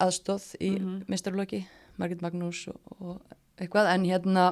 aðstóð 0.00 0.46
í 0.62 0.70
mm 0.78 0.86
Mhm. 0.86 1.02
meistarflokki, 1.12 1.60
Margit 1.98 2.22
Magnús 2.24 2.64
og, 2.72 2.80
og 3.02 3.36
eitthvað, 3.58 3.90
en 3.92 4.06
hérna, 4.08 4.44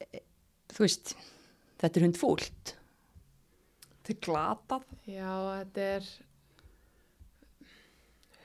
e, 0.00 0.20
þú 0.72 0.86
veist, 0.86 1.14
þetta 1.78 2.00
er 2.00 2.06
hundfúlt. 2.08 2.74
Til 4.04 4.16
glatað. 4.24 4.82
já, 5.06 5.30
þetta 5.62 5.80
er 5.94 6.08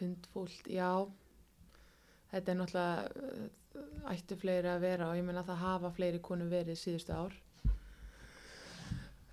hundfúlt, 0.02 0.70
já. 0.70 0.92
Þetta 2.30 2.52
er 2.52 2.60
náttúrulega 2.60 3.06
uh, 3.10 4.12
ættu 4.14 4.38
fleiri 4.40 4.72
að 4.72 4.84
vera 4.86 5.10
og 5.10 5.20
ég 5.20 5.26
meina 5.26 5.46
það 5.48 5.64
hafa 5.64 5.94
fleiri 5.96 6.22
konur 6.24 6.50
verið 6.52 6.80
síðustu 6.80 7.16
ár. 7.16 7.36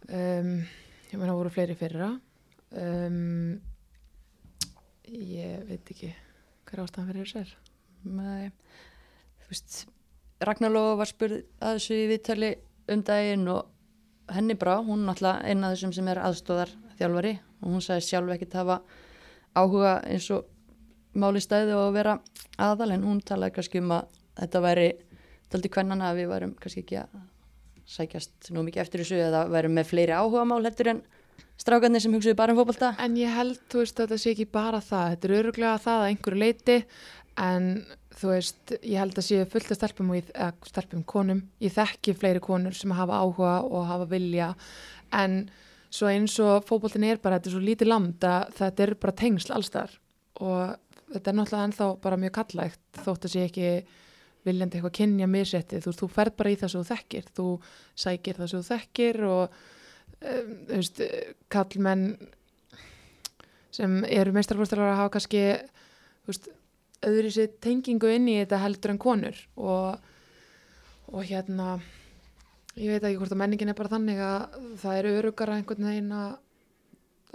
Um, 0.06 0.52
ég 1.10 1.18
meina 1.18 1.36
voru 1.36 1.52
fleiri 1.52 1.76
fyrra. 1.78 2.12
Um, 2.76 3.58
ég 5.06 5.66
veit 5.68 5.92
ekki 5.94 6.12
hver 6.66 6.82
ástæðan 6.84 7.10
fyrir 7.10 7.28
þess 7.28 7.42
er. 7.42 7.54
Nei, 8.06 8.50
þú 9.42 9.52
veist, 9.52 9.78
Ragnar 10.46 10.72
Lóa 10.74 10.96
var 11.00 11.10
spurð 11.10 11.40
að 11.64 11.78
þessu 11.78 11.96
í 11.96 12.08
viðtali 12.10 12.52
um 12.92 13.02
daginn 13.06 13.48
og 13.50 14.34
henni 14.34 14.56
brá, 14.58 14.76
hún 14.82 15.04
er 15.04 15.10
náttúrulega 15.10 15.46
eina 15.46 15.70
af 15.70 15.76
þessum 15.76 15.94
sem 15.94 16.10
er 16.10 16.20
aðstóðar 16.22 16.72
þjálfari 16.98 17.32
og 17.62 17.72
hún 17.72 17.84
sagði 17.84 18.06
sjálf 18.06 18.34
ekkert 18.34 18.58
hafa 18.60 18.76
áhuga 19.56 19.94
eins 20.10 20.28
og 20.34 20.46
máli 21.18 21.42
stæði 21.42 21.74
og 21.76 21.94
vera 21.96 22.18
aðal 22.62 22.92
en 22.94 23.06
hún 23.06 23.22
talaði 23.24 23.56
kannski 23.58 23.82
um 23.82 23.96
að 23.96 24.08
þetta 24.36 24.62
væri 24.64 24.86
daldi 25.52 25.72
kvennana 25.72 26.10
að 26.10 26.22
við 26.22 26.30
værum 26.32 26.54
kannski 26.60 26.84
ekki 26.84 27.00
að 27.02 27.18
sækjast 27.86 28.50
nú 28.54 28.64
mikið 28.66 28.82
eftir 28.82 29.02
þessu 29.02 29.20
eða 29.28 29.44
værum 29.50 29.76
með 29.78 29.92
fleiri 29.92 30.16
áhuga 30.16 30.46
mál 30.48 30.64
heldur 30.64 30.90
en 30.94 31.02
strákarnir 31.60 32.02
sem 32.02 32.14
hugsaðu 32.14 32.38
bara 32.38 32.54
um 32.54 32.58
fótbolta 32.60 32.94
En 33.02 33.16
ég 33.18 33.32
held, 33.32 33.60
þú 33.70 33.82
veist, 33.82 34.00
þetta 34.00 34.18
sé 34.20 34.32
ekki 34.34 34.48
bara 34.52 34.80
það. 34.84 35.12
Þetta 35.12 35.28
er 35.28 35.36
öruglega 35.40 35.76
það 35.84 36.00
að 36.02 36.08
einhverju 36.10 36.40
leiti, 36.42 36.76
en 37.46 37.68
þú 38.16 38.32
veist, 38.32 38.74
ég 38.80 38.98
held 39.00 39.20
að 39.20 39.26
sé 39.28 39.44
fullt 39.52 39.70
af 39.72 39.78
eða 39.78 40.50
stelpum 40.70 41.04
konum. 41.04 41.44
Ég 41.62 41.74
þekki 41.76 42.16
fleiri 42.16 42.42
konur 42.44 42.76
sem 42.76 42.92
hafa 42.96 43.20
áhuga 43.22 43.54
og 43.64 43.86
hafa 43.88 44.08
vilja, 44.10 44.50
en 45.16 45.46
svo 45.92 46.10
eins 46.10 46.34
og 46.42 46.66
fótboltin 46.68 47.06
er 47.06 47.20
bara, 47.22 47.38
þetta 47.38 47.52
er 47.52 47.56
svo 47.56 47.62
lítið 47.64 47.92
land 47.92 48.26
að 48.26 48.56
þetta 48.58 48.84
er 48.84 48.94
bara 49.00 49.16
tengsl 49.22 49.54
allstar 49.56 49.94
og 50.44 50.76
þetta 51.12 51.30
er 51.30 51.38
náttúrulega 51.38 51.68
ennþá 51.70 51.88
bara 52.02 52.20
mjög 52.20 52.34
kallægt 52.40 53.00
þótt 53.04 53.28
að 53.28 53.34
sé 53.34 53.46
ekki 53.46 53.70
viljandi 54.46 54.78
eitthvað 54.78 54.96
kynja 55.00 55.26
misrætti, 55.30 55.80
þú, 55.82 55.94
þú 56.00 56.09
ferð 56.14 56.36
bara 56.38 56.52
í 56.52 56.59
það 56.61 56.72
sem 56.72 56.82
þú 56.82 56.90
þekkir, 56.92 57.30
þú 57.34 57.46
sækir 58.04 58.38
það 58.38 58.50
sem 58.52 58.62
þú 58.62 58.68
þekkir 58.70 59.22
og 59.26 59.57
um, 60.20 60.52
þú 60.68 60.80
veist, 60.80 61.02
kallmenn 61.52 62.04
sem 63.76 63.98
eru 64.09 64.32
meistarfólkstarar 64.36 64.92
að 64.92 65.00
hafa 65.02 65.14
kannski 65.16 65.42
veist, 66.28 66.48
öðru 67.07 67.32
sér 67.34 67.52
tengingu 67.62 68.11
inn 68.14 68.30
í 68.30 68.38
þetta 68.40 68.62
heldur 68.62 68.94
en 68.94 69.02
konur. 69.02 69.38
Og, 69.61 69.98
og 71.12 71.26
hérna 71.28 71.76
ég 72.76 72.92
veit 72.92 73.04
ekki 73.04 73.20
hvort 73.20 73.34
að 73.34 73.40
menningin 73.42 73.72
er 73.72 73.78
bara 73.78 73.92
þannig 73.92 74.22
að 74.22 74.59
það 74.82 75.00
eru 75.00 75.14
örugara 75.20 75.59
einhvern 75.59 75.88
veginn 75.90 76.12
að 76.16 76.34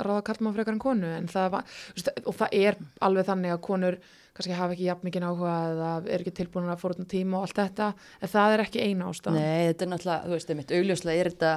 ráða 0.07 0.25
kallmann 0.29 0.55
frekar 0.57 0.75
en 0.75 0.81
konu 0.81 1.13
en 1.17 1.29
það 1.31 1.53
var, 1.55 1.77
og 2.25 2.35
það 2.41 2.57
er 2.61 2.81
alveg 3.07 3.29
þannig 3.29 3.55
að 3.55 3.63
konur 3.67 3.99
kannski 4.31 4.55
hafa 4.55 4.75
ekki 4.75 4.87
jafn 4.87 5.07
mikið 5.07 5.25
áhuga 5.27 5.55
eða 5.71 5.89
er 6.07 6.23
ekki 6.23 6.33
tilbúin 6.39 6.69
að 6.71 6.85
út 6.87 7.01
tíma 7.11 7.39
og 7.39 7.47
allt 7.47 7.57
þetta 7.59 7.89
en 8.21 8.31
það 8.31 8.53
er 8.55 8.63
ekki 8.63 8.85
eina 8.85 9.09
ástæðan. 9.11 9.39
Nei, 9.39 9.65
þetta 9.71 9.85
er 9.85 9.91
náttúrulega, 9.91 10.23
þú 10.23 10.37
veist, 10.37 10.53
einmitt, 10.53 10.71
augljóslega 10.77 11.25
er 11.25 11.31
þetta 11.33 11.51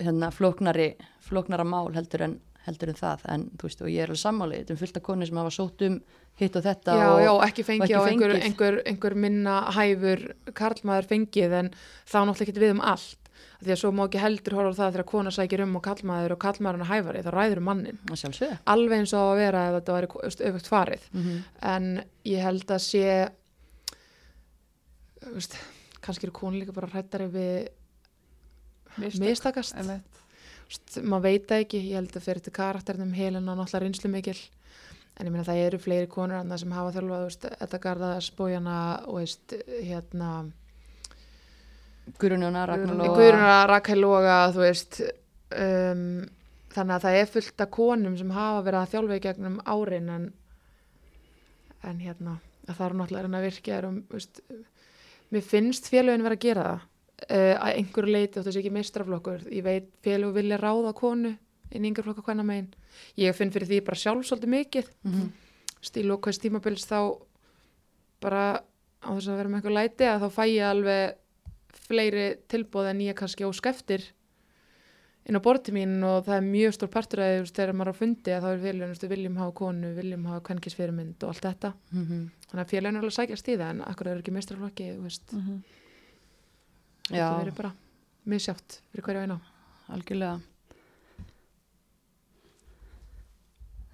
hérna, 0.00 0.32
flóknari, 0.34 0.88
flóknara 1.28 1.66
mál 1.68 1.94
heldur 1.94 2.26
en, 2.26 2.36
heldur 2.66 2.90
en 2.90 2.98
það, 2.98 3.24
en 3.36 3.46
þú 3.54 3.70
veist, 3.70 3.84
og 3.84 3.92
ég 3.92 4.02
er 4.02 4.10
alveg 4.10 4.22
sammáli, 4.24 4.60
þetta 4.62 4.74
er 4.74 4.82
fullt 4.82 5.00
af 5.00 5.06
konur 5.06 5.30
sem 5.30 5.42
hafa 5.44 5.54
sótt 5.54 5.86
um 5.86 6.00
hitt 6.40 6.56
og 6.58 6.64
þetta 6.64 6.96
já, 6.98 7.08
og, 7.12 7.20
já, 7.22 7.32
ekki 7.46 7.66
fengið 7.68 7.94
á 7.94 8.02
einhver, 8.08 8.38
einhver, 8.42 8.80
einhver 8.90 9.14
minna 9.14 9.58
hæfur 9.76 10.24
karlmaður 10.58 11.10
fengið 11.12 11.54
en 11.60 11.68
þá 11.76 12.16
náttúrulega 12.24 12.48
ekki 12.48 12.64
við 12.64 12.74
um 12.74 12.82
allt 12.90 13.23
því 13.62 13.74
að 13.74 13.80
svo 13.80 13.90
má 13.94 14.02
ekki 14.04 14.22
heldur 14.22 14.56
horfa 14.58 14.72
á 14.74 14.78
það 14.80 14.96
þegar 14.96 15.08
kona 15.10 15.32
sækir 15.34 15.62
um 15.64 15.76
og 15.78 15.84
kallmaður 15.84 16.34
og 16.34 16.40
kallmaðurinn 16.44 16.84
er 16.84 16.90
hæfari 16.90 17.22
þá 17.24 17.30
ræður 17.34 17.60
um 17.60 17.68
mannin 17.70 18.00
alveg 18.74 18.98
eins 18.98 19.14
og 19.14 19.22
á 19.22 19.26
að 19.28 19.40
vera 19.40 19.62
ef 19.68 19.76
þetta 19.78 19.98
veist, 20.24 20.44
öfugt 20.50 20.70
farið. 20.70 21.06
Mm 21.12 21.28
en 21.74 21.88
ég 22.24 22.42
held 22.44 22.70
að 22.70 22.82
sé 22.84 23.06
veist, 25.32 25.56
kannski 26.04 26.28
eru 26.28 26.36
konur 26.36 26.60
líka 26.60 26.74
bara 26.76 26.90
hrættari 26.92 27.28
við 27.32 27.68
mistakast. 29.20 29.74
maður 31.02 31.22
veit 31.22 31.48
það 31.48 31.64
ekki, 31.64 31.80
ég 31.90 31.98
held 32.00 32.16
að 32.16 32.26
fyrir 32.26 32.42
til 32.44 32.52
karakternum 32.52 33.14
helina 33.14 33.54
náttúrulega 33.54 33.84
reynslu 33.84 34.10
mikil 34.10 34.38
en 35.14 35.28
ég 35.28 35.32
meina 35.32 35.46
það 35.46 35.62
eru 35.68 35.78
fleiri 35.78 36.10
konur 36.10 36.40
annað 36.40 36.64
sem 36.64 36.74
hafa 36.74 36.94
þjálfað, 36.96 37.36
þetta 37.60 37.82
garðaðar 37.86 38.24
spójana 38.26 38.78
og 39.06 39.20
veist, 39.20 39.54
hérna 39.84 40.30
Guðrunjóna, 42.20 42.66
Ragnar 42.68 42.96
Lóa. 42.98 43.12
Guðruna, 43.16 43.52
Rakel 43.70 44.00
Loga, 44.00 44.38
þú 44.54 44.60
veist 44.64 44.98
um, 45.04 46.02
þannig 46.74 46.96
að 46.98 47.04
það 47.06 47.18
er 47.20 47.30
fullt 47.32 47.64
af 47.64 47.70
konum 47.74 48.16
sem 48.20 48.32
hafa 48.34 48.64
verið 48.66 48.80
að 48.82 48.90
þjálfa 48.94 49.16
í 49.18 49.22
gegnum 49.24 49.60
árin 49.64 50.10
en 50.14 50.26
en 51.84 51.98
hérna, 52.00 52.38
að 52.68 52.76
það 52.78 52.86
er 52.86 52.94
náttúrulega 53.00 53.38
að 53.38 53.44
virkja 53.44 53.76
þér 53.78 53.86
og, 53.90 53.96
veist, 54.14 54.40
mér 55.34 55.44
finnst 55.44 55.88
félögin 55.92 56.24
vera 56.24 56.38
að 56.38 56.44
gera 56.46 56.66
það 56.68 56.84
uh, 56.84 57.56
að 57.60 57.78
einhverju 57.80 58.14
leiti 58.14 58.40
og 58.40 58.46
þessi 58.46 58.60
ekki 58.62 58.72
mistraflokkur 58.78 59.42
ég 59.52 59.64
veit 59.66 59.90
félög 60.04 60.32
vilja 60.38 60.60
ráða 60.62 60.94
konu 60.96 61.34
inn 61.74 61.84
í 61.84 61.90
yngur 61.90 62.06
flokka 62.06 62.24
hvenna 62.28 62.44
megin 62.46 62.70
ég 63.20 63.36
finn 63.36 63.52
fyrir 63.52 63.68
því 63.68 63.80
bara 63.88 64.00
sjálf 64.00 64.28
svolítið 64.28 64.54
mikið 64.54 64.90
Mhm. 65.08 65.26
stíl 65.84 66.10
og 66.14 66.20
hvers 66.24 66.38
tímabils 66.40 66.86
þá 66.88 66.98
bara 68.24 68.44
á 69.04 69.08
þess 69.12 69.28
að 69.28 69.36
vera 69.42 69.48
með 69.52 69.58
eitthvað 69.60 69.76
læti 69.76 70.06
að 70.08 70.22
þá 70.24 70.28
fæ 70.38 70.44
ég 70.48 70.64
alveg 70.70 71.16
fleiri 71.88 72.36
tilbóð 72.48 72.90
en 72.90 73.00
ég 73.00 73.14
kannski 73.18 73.44
ósk 73.44 73.66
eftir 73.66 74.04
inn 75.24 75.36
á 75.36 75.40
borti 75.40 75.72
mín 75.72 76.02
og 76.04 76.26
það 76.26 76.36
er 76.36 76.42
mjög 76.44 76.72
stór 76.76 76.90
partur 76.92 77.18
að 77.24 77.30
þú 77.38 77.40
veist, 77.44 77.54
þegar 77.56 77.72
maður 77.78 77.92
á 77.96 78.00
fundi 78.00 78.30
að 78.34 78.42
þá 78.44 78.48
er 78.52 78.58
félagin, 78.64 78.82
þú 78.84 78.92
veist, 78.92 79.04
við 79.06 79.12
viljum 79.14 79.36
hafa 79.40 79.52
konu, 79.56 79.94
viljum 79.96 80.26
hafa 80.28 80.40
kvenkisfyrirmynd 80.48 81.22
og 81.24 81.28
allt 81.32 81.44
þetta 81.48 81.70
Mhm. 81.92 82.18
þannig 82.50 82.64
að 82.64 82.72
félagin 82.74 82.96
er 82.96 83.00
alveg 83.00 83.16
sækjast 83.18 83.48
í 83.48 83.56
það 83.56 83.70
en 83.70 83.80
akkur 83.82 84.06
er 84.06 84.18
ekki 84.20 84.32
mestraflokki, 84.36 84.90
þú 84.98 85.02
veist, 85.02 85.32
Mhm. 85.32 85.62
þetta 87.08 87.44
verið 87.44 87.56
bara 87.56 87.72
misjátt 88.26 88.80
fyrir 88.92 89.04
hverju 89.04 89.22
eina 89.22 89.40
algjörlega. 89.88 90.40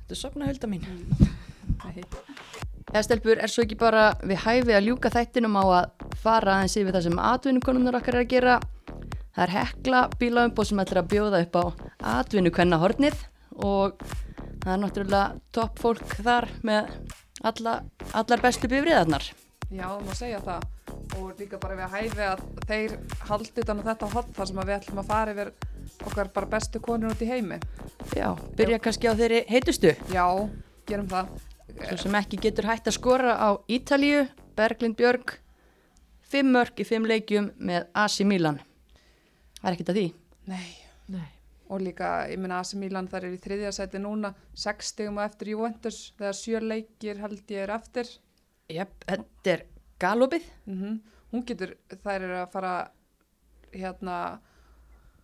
Þetta 0.00 0.10
er 0.10 0.14
sopna 0.16 0.46
hulda 0.46 0.66
mín. 0.66 0.82
Nei. 1.84 2.02
Eða 2.90 3.02
stelpur, 3.06 3.38
er 3.38 3.52
svo 3.52 3.64
ekki 3.64 3.78
bara 3.78 4.10
við 4.24 4.40
hæfi 4.44 4.74
að 4.74 4.86
ljúka 4.88 5.12
þættinum 5.14 5.58
á 5.60 5.64
að 5.64 6.06
fara 6.22 6.56
aðeins 6.56 6.78
yfir 6.80 6.96
það 6.96 7.06
sem 7.06 7.20
atvinnukonumnar 7.30 7.98
okkar 8.00 8.18
er 8.18 8.24
að 8.24 8.32
gera. 8.32 8.56
Það 9.36 9.44
er 9.44 9.54
hekla 9.54 10.00
bílaumbóð 10.18 10.70
sem 10.70 10.82
ætlar 10.82 11.02
að 11.04 11.12
bjóða 11.12 11.42
upp 11.44 11.60
á 11.60 11.64
atvinnukvenna 12.16 12.80
hornið 12.82 13.20
og 13.60 14.02
það 14.64 14.72
er 14.74 14.82
náttúrulega 14.82 15.22
topp 15.54 15.78
fólk 15.84 16.16
þar 16.24 16.48
með 16.66 16.90
alla, 17.46 17.76
allar 18.10 18.42
bestu 18.42 18.70
bifriðarnar. 18.70 19.30
Já, 19.70 19.86
má 19.86 20.12
segja 20.18 20.40
það 20.42 20.66
og 21.20 21.38
líka 21.38 21.58
bara 21.62 21.76
við 21.78 21.84
að 21.86 21.94
hæfi 21.94 22.24
að 22.26 22.40
þeir 22.66 22.96
haldi 23.28 23.62
utan 23.62 23.82
á 23.82 23.88
þetta 23.90 24.08
hot 24.14 24.32
þar 24.34 24.48
sem 24.50 24.60
við 24.60 24.74
ætlum 24.76 25.02
að 25.02 25.12
fara 25.12 25.34
yfir 25.36 25.52
okkar 26.08 26.32
bara 26.34 26.50
bestu 26.56 26.82
konur 26.82 27.14
út 27.14 27.22
í 27.22 27.28
heimi. 27.30 27.60
Já, 28.16 28.34
byrja 28.58 28.80
kannski 28.82 29.10
á 29.10 29.14
þeirri 29.14 29.44
heitustu. 29.50 29.94
Já, 30.10 30.26
gerum 30.90 31.08
það. 31.10 31.30
Svo 31.88 31.98
sem 32.04 32.16
ekki 32.18 32.38
getur 32.40 32.68
hægt 32.70 32.88
að 32.90 32.96
skora 32.96 33.36
á 33.38 33.48
Ítalíu, 33.70 34.24
Berglind 34.58 34.96
Björg, 34.98 35.36
fimm 36.20 36.52
mörg 36.54 36.80
í 36.80 36.86
fimm 36.86 37.08
leikjum 37.08 37.50
með 37.58 37.88
AC 37.96 38.20
Milan. 38.26 38.60
Það 39.60 39.68
er 39.68 39.76
ekkert 39.76 39.92
að 39.92 40.00
því. 40.00 40.06
Nei. 40.50 40.68
Nei. 41.10 41.28
Og 41.70 41.82
líka, 41.84 42.10
ég 42.30 42.40
meina 42.42 42.58
AC 42.62 42.74
Milan 42.78 43.08
þar 43.10 43.28
er 43.28 43.36
í 43.36 43.42
þriðja 43.42 43.72
sæti 43.76 44.00
núna, 44.02 44.32
sex 44.58 44.90
stigum 44.94 45.20
á 45.22 45.26
eftir 45.28 45.52
Juventus 45.52 46.00
þegar 46.18 46.38
sjö 46.38 46.62
leikir 46.64 47.20
held 47.22 47.54
ég 47.54 47.66
er 47.66 47.74
eftir. 47.76 48.10
Jep, 48.70 48.94
þetta 49.06 49.56
er 49.56 49.66
galopið. 50.02 50.52
Mm 50.66 51.00
Hún 51.30 51.44
getur, 51.46 51.76
þær 52.02 52.24
eru 52.26 52.38
að 52.40 52.48
fara, 52.50 52.70
hérna, 53.70 54.14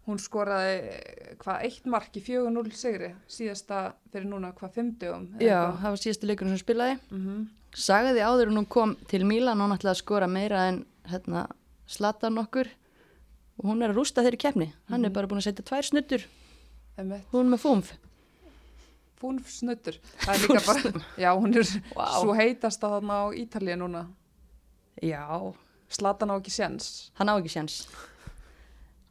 hún 0.06 0.18
skoraði 0.22 1.36
hvað 1.42 1.64
eitt 1.66 1.86
mark 1.90 2.14
í 2.16 2.22
4-0 2.22 2.72
sigri, 2.78 3.12
síðasta 3.28 3.92
fyrir 4.12 4.28
núna 4.30 4.52
hvað 4.54 4.74
fimmtugum. 4.78 5.28
Já, 5.42 5.72
það 5.80 5.90
var 5.94 6.02
síðastu 6.02 6.30
leikurinn 6.30 6.54
sem 6.56 6.62
spilaði. 6.64 6.98
Mm 7.10 7.22
-hmm. 7.26 7.46
Sagði 7.76 8.20
áður 8.24 8.52
hún 8.54 8.66
kom 8.68 8.96
til 9.08 9.24
Milan 9.26 9.60
og 9.60 9.68
hún 9.68 9.76
ætlaði 9.76 9.94
að 9.94 10.02
skora 10.02 10.26
meira 10.26 10.68
en 10.68 10.84
hérna, 11.10 11.46
slata 11.86 12.30
nokkur 12.30 12.68
og 13.58 13.64
hún 13.64 13.82
er 13.82 13.90
að 13.90 13.96
rústa 13.96 14.22
þeirri 14.22 14.38
keppni. 14.38 14.72
Hann 14.88 15.04
er 15.04 15.10
bara 15.10 15.26
búin 15.26 15.38
að 15.38 15.44
setja 15.50 15.64
tvær 15.64 15.82
snuttur, 15.84 16.22
hún 17.32 17.50
með 17.50 17.58
fúmf. 17.60 17.92
Fúnf 19.16 19.48
snuttur. 19.48 19.96
Bara, 20.66 20.92
já, 21.16 21.32
hún 21.32 21.54
er 21.56 21.64
Vá. 21.96 22.20
svo 22.20 22.34
heitast 22.36 22.82
að 22.84 22.90
þarna 23.00 23.14
á 23.16 23.24
Ítalíu 23.32 23.76
núna. 23.76 24.02
Já, 25.02 25.54
Slatan 25.88 26.30
á 26.30 26.36
ekki 26.36 26.50
séns. 26.52 27.10
hann 27.14 27.28
á 27.28 27.34
ekki 27.40 27.48
séns. 27.48 27.86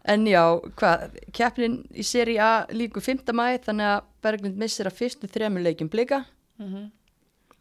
En 0.05 0.27
já, 0.29 0.43
hvað, 0.77 1.15
keppnin 1.33 1.79
í 1.97 2.03
seri 2.05 2.37
A 2.37 2.67
líku 2.69 3.01
5. 3.01 3.31
mæ 3.33 3.57
þannig 3.65 3.89
að 3.89 4.03
Berglind 4.21 4.59
missir 4.61 4.85
að 4.85 4.99
fyrstu 4.99 5.29
þremur 5.29 5.65
leikjum 5.65 5.89
blika. 5.89 6.25
Mm 6.59 6.67
-hmm. 6.73 6.91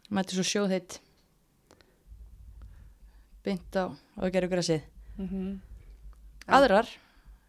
Mætti 0.09 0.35
svo 0.37 0.43
sjóð 0.45 0.69
heitt 0.69 0.99
beint 3.45 3.75
á 3.77 3.89
og 4.17 4.31
gerur 4.31 4.49
græsið. 4.49 4.81
Mm 5.17 5.61
Aðrar, 6.45 6.85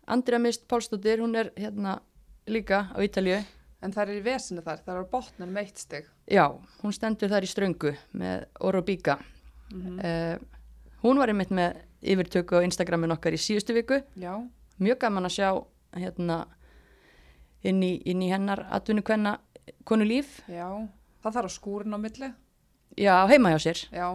Andrea 0.07 0.39
Mist 0.39 0.63
Pálsdóttir, 0.69 1.21
hún 1.21 1.37
er 1.37 1.51
hérna 1.57 2.01
líka 2.47 2.89
á 2.97 2.99
Ítalíu. 3.05 3.45
En 3.83 3.93
það 3.93 4.09
er 4.09 4.17
í 4.17 4.23
vesinu 4.25 4.63
þar, 4.65 4.79
það 4.87 4.95
er 4.95 5.03
á 5.05 5.11
botnum 5.11 5.51
með 5.53 5.67
eitt 5.67 5.79
stig. 5.79 6.07
Já, 6.25 6.47
hún 6.81 6.93
stendur 6.93 7.29
þar 7.29 7.45
í 7.45 7.47
ströngu 7.47 7.93
með 8.13 8.47
Orobíka. 8.61 9.19
Mm 9.73 9.99
Uh, 10.01 10.39
hún 11.03 11.19
var 11.19 11.29
einmitt 11.29 11.51
með 11.51 11.77
yfirtöku 12.03 12.57
á 12.57 12.65
Instagramin 12.65 13.13
okkar 13.13 13.35
í 13.35 13.39
síðustu 13.41 13.75
viku. 13.75 14.01
Já, 14.17 14.33
Mjög 14.83 14.99
gaman 15.05 15.29
að 15.29 15.35
sjá 15.39 15.49
hérna 15.97 16.39
inn 17.67 17.83
í, 17.83 17.93
inn 18.07 18.23
í 18.23 18.31
hennar 18.31 18.67
atvinnu 18.71 19.03
kvenna 19.07 19.39
konu 19.89 20.05
líf. 20.07 20.41
já. 20.49 20.69
Það 21.25 21.35
þarf 21.39 21.49
á 21.51 21.57
skúrin 21.57 21.97
á 21.97 21.99
milli. 21.99 22.29
Já, 22.97 23.15
heima 23.27 23.51
hjá 23.51 23.59
sér. 23.65 23.81
Já. 23.91 24.07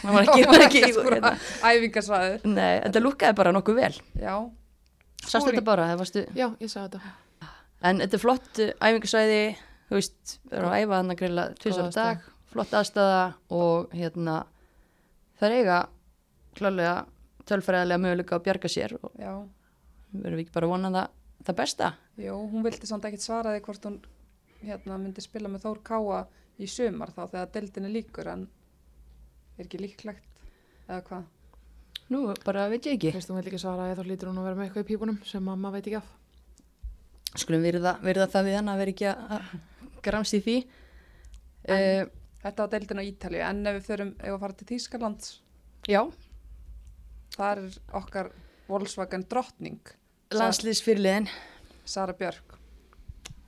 Það 0.00 0.14
var 0.14 0.22
ekki, 0.28 0.44
var 0.48 0.62
ekki, 0.64 0.82
skúra. 0.94 1.18
hérna. 1.18 1.32
Æfingarsvæður. 1.68 2.46
Nei, 2.48 2.78
þetta 2.86 3.02
lúkkaði 3.04 3.36
bara 3.40 3.52
nokkuð 3.52 3.76
vel. 3.82 3.92
Já. 4.22 4.34
Sástu 5.24 5.50
þetta 5.52 5.64
bara. 5.66 5.90
Já, 6.36 6.48
ég 6.60 6.70
sá 6.72 6.86
þetta 6.86 7.02
En 7.84 8.00
þetta 8.00 8.16
er 8.16 8.22
flott 8.22 8.60
uh, 8.64 8.70
æfingasvæði, 8.80 9.40
þú 9.90 9.98
veist, 9.98 10.36
við 10.48 10.56
erum 10.56 10.70
að 10.72 10.78
æfa 10.78 10.98
þannig 11.00 11.14
að 11.14 11.20
grilla 11.20 11.44
tvisar 11.60 11.90
dag, 11.92 12.22
flott 12.54 12.72
aðstæða 12.78 13.18
og 13.58 13.92
hérna, 13.98 14.36
það 15.40 15.48
er 15.50 15.56
eiga 15.58 15.78
klálega 16.56 16.94
tölfræðilega 17.50 18.00
möguleika 18.00 18.38
að 18.38 18.44
bjarga 18.46 18.70
sér 18.72 18.94
og 19.02 19.10
Já. 19.20 19.34
Við 20.14 20.26
erum 20.30 20.40
ekki 20.44 20.54
bara 20.54 20.68
að 20.68 20.72
vona 20.74 20.90
það, 20.94 21.14
það 21.48 21.56
besta. 21.60 21.90
Jó, 22.22 22.34
hún 22.52 22.64
vildi 22.66 22.86
samt 22.90 23.04
ekkit 23.08 23.24
svara 23.24 23.52
því 23.56 23.62
hvort 23.66 23.88
hún 23.88 23.98
hérna 24.64 24.98
myndi 25.02 25.24
spila 25.24 25.50
með 25.52 25.64
Þór 25.66 25.80
Káa 25.90 26.20
í 26.62 26.68
sumar 26.70 27.10
þá 27.12 27.22
þegar 27.32 27.50
deildin 27.56 27.88
er 27.88 27.94
líkur 27.96 28.30
en 28.32 28.44
er 29.58 29.64
ekki 29.66 29.80
líklegt 29.82 30.44
eða 30.88 31.00
hvað? 31.08 31.24
Nú, 32.12 32.20
bara 32.44 32.66
veit 32.68 32.84
ég 32.86 32.98
ekki. 32.98 33.12
Fyrst 33.16 33.30
hún 33.32 33.38
vil 33.40 33.48
ekki 33.50 33.60
svara 33.62 33.88
eða 33.90 34.02
þá 34.02 34.08
lítur 34.10 34.28
hún 34.30 34.40
að 34.42 34.48
vera 34.50 34.58
með 34.60 34.66
eitthvað 34.68 34.84
í 34.84 34.88
pípunum 34.92 35.18
sem 35.26 35.44
maður 35.48 35.78
veit 35.78 35.88
ekki 35.88 36.00
af 36.02 36.12
Skulum 37.34 37.64
virða, 37.66 37.96
virða 38.04 38.28
það 38.30 38.44
við 38.46 38.54
hann 38.60 38.68
að 38.70 38.80
vera 38.84 38.92
ekki 38.94 39.06
að 39.10 40.34
í 40.38 40.42
því. 40.44 40.56
En- 41.64 42.04
Uh, 42.04 42.10
Þetta 42.44 42.60
á 42.60 42.72
deildin 42.74 43.00
á 43.00 43.08
Ítalíu 43.08 43.40
en 43.40 43.66
ef 43.66 43.74
við 43.78 43.86
förum, 43.88 44.08
ef 44.20 44.28
við 44.34 44.40
fara 44.42 44.52
til 44.58 44.66
Þýskalands 44.68 45.28
já, 45.88 46.00
þar 47.38 47.62
er 47.62 47.78
okkar 47.96 48.28
Volkswagen 48.68 49.24
drottning 49.32 49.78
landsliðsfyrliðin. 50.40 51.30
Sara 51.84 52.16
Björk 52.16 52.54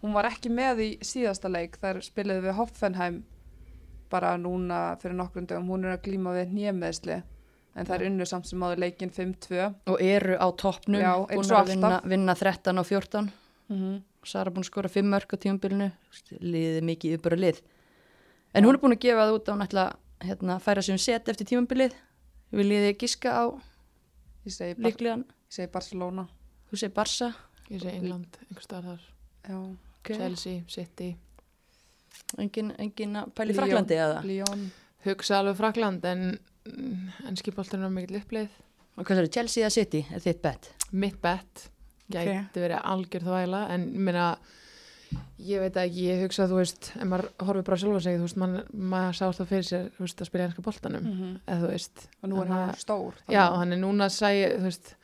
hún 0.06 0.14
var 0.14 0.28
ekki 0.30 0.50
með 0.52 0.82
í 0.84 0.90
síðasta 1.04 1.50
leik 1.50 1.78
þar 1.82 2.02
spilaði 2.04 2.44
við 2.46 2.58
Hoffenheim 2.60 3.22
bara 4.12 4.36
núna 4.38 4.94
fyrir 5.00 5.16
nokkrum 5.18 5.48
dögum 5.50 5.72
hún 5.72 5.86
er 5.86 5.96
að 5.96 6.04
glíma 6.06 6.34
við 6.36 6.52
nýjameðsli 6.54 7.16
en 7.76 7.88
það 7.88 7.96
er 7.96 8.04
unnu 8.10 8.26
samt 8.28 8.48
sem 8.48 8.62
áður 8.62 8.82
leikin 8.84 9.12
5-2 9.12 9.64
Og 9.92 10.02
eru 10.02 10.36
á 10.38 10.46
toppnum, 10.54 11.00
Já, 11.02 11.12
eins 11.26 11.50
og 11.50 11.58
að 11.58 11.72
vinna, 11.74 11.98
vinna 12.06 12.36
13 12.38 12.78
og 12.78 12.86
14. 12.86 13.32
mm 13.68 13.76
-hmm. 13.76 14.02
Sara 14.26 14.50
búin 14.50 14.64
að 14.64 14.70
skora 14.70 14.88
5 14.88 15.06
mörg 15.06 15.34
á 15.34 15.36
tímabilinu, 15.38 15.90
liðið 16.40 16.82
mikið 16.82 17.12
yfirbara 17.12 17.36
lið. 17.36 17.60
En 18.54 18.64
hún 18.64 18.74
er 18.74 18.80
búin 18.80 18.92
að 18.92 18.98
gefa 18.98 19.26
það 19.26 19.34
út 19.34 19.48
á 19.48 19.54
náttúrulega 19.54 19.92
hérna, 20.20 20.58
færa 20.58 20.82
sig 20.82 20.92
um 20.92 20.98
set 20.98 21.28
eftir 21.28 21.46
tímabilið. 21.46 21.92
Við 22.50 22.66
liðið 22.66 22.98
giska 22.98 23.30
á 23.30 23.44
ég, 24.44 24.78
líklegan, 24.78 25.20
ég 25.20 25.54
segi 25.54 25.70
Barcelona 25.72 26.26
þú 26.76 26.82
segir 26.84 26.94
Barsa. 26.96 27.30
Ég 27.70 27.82
sé 27.82 27.92
England, 27.96 28.36
einhver 28.46 28.62
staðar 28.62 28.84
þar 28.92 29.06
Já. 29.46 29.76
Okay. 30.02 30.16
Chelsea, 30.20 30.60
City 30.70 31.16
Engin, 32.38 32.72
engin 32.78 33.16
að 33.18 33.32
pæli 33.34 33.52
Lyon- 33.54 33.58
Fraklandi 33.60 33.96
eða? 33.98 34.20
Lyon 34.26 34.66
Hugsa 35.06 35.40
alveg 35.40 35.56
Frakland 35.58 36.04
en 36.04 36.38
en 37.26 37.36
skipolturinn 37.38 37.86
er 37.86 37.92
mikill 37.94 38.20
uppleið 38.20 38.48
Og 38.96 39.04
hvað 39.04 39.18
er 39.20 39.26
það, 39.26 39.32
Chelsea 39.36 39.64
eða 39.66 39.74
City, 39.74 40.00
er 40.10 40.22
þitt 40.24 40.40
bet? 40.42 40.70
mitt 40.92 41.18
bet 41.22 41.66
gæti 42.10 42.32
Ok. 42.38 42.54
verið 42.54 42.80
algjör 42.84 43.26
þvæla 43.26 43.60
en 43.74 43.88
ég 43.92 43.98
meina 44.08 44.26
ég 45.38 45.60
veit 45.62 45.76
ekki, 45.78 46.06
ég 46.10 46.22
hugsa 46.24 46.44
að 46.46 46.50
þú 46.54 46.58
veist 46.60 46.88
ef 46.96 47.06
maður 47.06 47.28
horfir 47.46 47.64
bara 47.66 47.76
sjálfa 47.82 48.00
sig, 48.02 48.16
þú 48.18 48.26
veist 48.26 48.36
mann, 48.42 48.56
maður 48.74 49.14
sá 49.18 49.24
alltaf 49.26 49.48
fyrir 49.50 49.66
sér, 49.66 49.84
þú 49.94 50.04
veist, 50.06 50.20
að 50.22 50.26
spila 50.30 50.44
ennska 50.48 50.62
boltanum 50.62 51.04
-hmm. 51.04 51.40
eða 51.46 51.60
þú 51.62 51.70
veist, 51.70 52.08
og 52.22 52.28
nú 52.30 52.42
er 52.42 52.46
hann 52.48 52.70
að- 52.70 52.78
stór 52.78 53.14
já, 53.28 53.56
hann 53.56 53.72
er 53.72 53.76
núna 53.78 54.08
sæ, 54.08 54.30
þú 54.58 54.62
veist, 54.62 54.94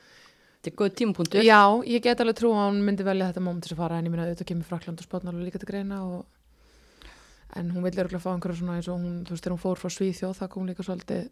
Þetta 0.62 0.70
er 0.70 0.76
góð 0.78 0.92
tímapunktur. 1.00 1.42
já, 1.42 1.60
ég 1.90 2.02
get 2.04 2.20
alveg 2.22 2.36
trú 2.38 2.52
að 2.54 2.60
hann 2.68 2.82
myndi 2.86 3.02
velja 3.02 3.32
þetta 3.32 3.42
moment 3.42 3.64
til 3.66 3.74
að 3.74 3.80
fara 3.82 3.98
en 3.98 4.06
ég 4.06 4.12
meina 4.14 4.28
auðvitað 4.28 4.46
kemur 4.52 4.68
Frakland 4.68 5.00
og 5.02 5.06
spotnar 5.08 5.34
alveg 5.34 5.48
líka 5.50 5.58
til 5.58 5.68
greina 5.72 5.98
og 6.06 6.26
en 7.58 7.70
hún 7.74 7.82
vil 7.82 7.92
örgulega 7.98 8.22
fá 8.22 8.30
einhverja 8.32 8.60
svona 8.60 8.76
eins 8.78 8.86
og 8.88 9.00
hún, 9.00 9.16
þú 9.26 9.34
veist, 9.34 9.42
þegar 9.42 9.56
hún 9.56 9.62
fór 9.64 9.80
frá 9.82 9.90
Svíþjóð 9.90 10.38
það 10.38 10.52
kom 10.54 10.68
líka 10.70 10.86
svolítið 10.86 11.24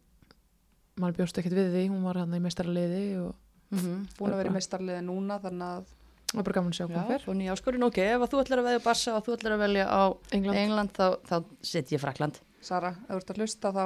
maður 1.01 1.17
bjóst 1.21 1.39
ekkert 1.41 1.55
við 1.61 1.71
því, 1.77 1.85
hún 1.95 2.03
var 2.05 2.19
hann 2.25 2.35
í 2.35 2.43
mestaraliði 2.43 3.05
og 3.23 3.31
Mm 3.71 4.01
búin 4.19 4.33
að 4.35 4.41
vera 4.41 4.51
í 4.51 4.55
meistarliði 4.57 5.03
núna 5.07 5.37
þannig 5.39 5.63
að 5.63 5.85
það 6.27 6.35
var 6.41 6.47
bara 6.49 6.55
gaman 6.57 6.73
að 6.73 6.79
sjá 6.81 6.83
Já, 6.83 6.91
hvað 6.91 7.11
fer 7.13 7.27
og 7.31 7.37
nýja 7.39 7.53
áskorun, 7.55 7.85
ok, 7.87 7.99
ef 8.03 8.25
að 8.25 8.33
þú 8.33 8.41
ætlar 8.43 8.59
að 8.63 8.67
veðja 8.67 8.81
Barsa 8.83 9.13
og 9.15 9.23
þú 9.29 9.35
ætlar 9.37 9.55
að 9.55 9.63
velja 9.63 9.85
á 9.87 10.03
England, 10.35 10.59
England, 10.65 10.91
þá, 10.99 11.07
þá 11.31 11.37
set 11.71 11.93
ég 11.95 12.03
Frakland. 12.03 12.41
Sara, 12.67 12.91
ef 13.07 13.13
þú 13.15 13.21
ert 13.21 13.31
að 13.31 13.39
hlusta 13.45 13.73
þá 13.79 13.85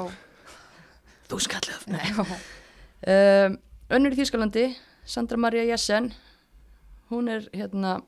Þú 1.29 1.41
skallið. 1.45 1.85
Já. 1.93 2.25
Um, 3.13 3.59
önnur 3.99 4.17
í 4.17 4.19
Þýskalandi, 4.23 4.65
Sandra 5.05 5.37
Maria 5.37 5.65
Jessen, 5.69 6.13
hún 7.11 7.29
er 7.29 7.49
hérna 7.53 7.99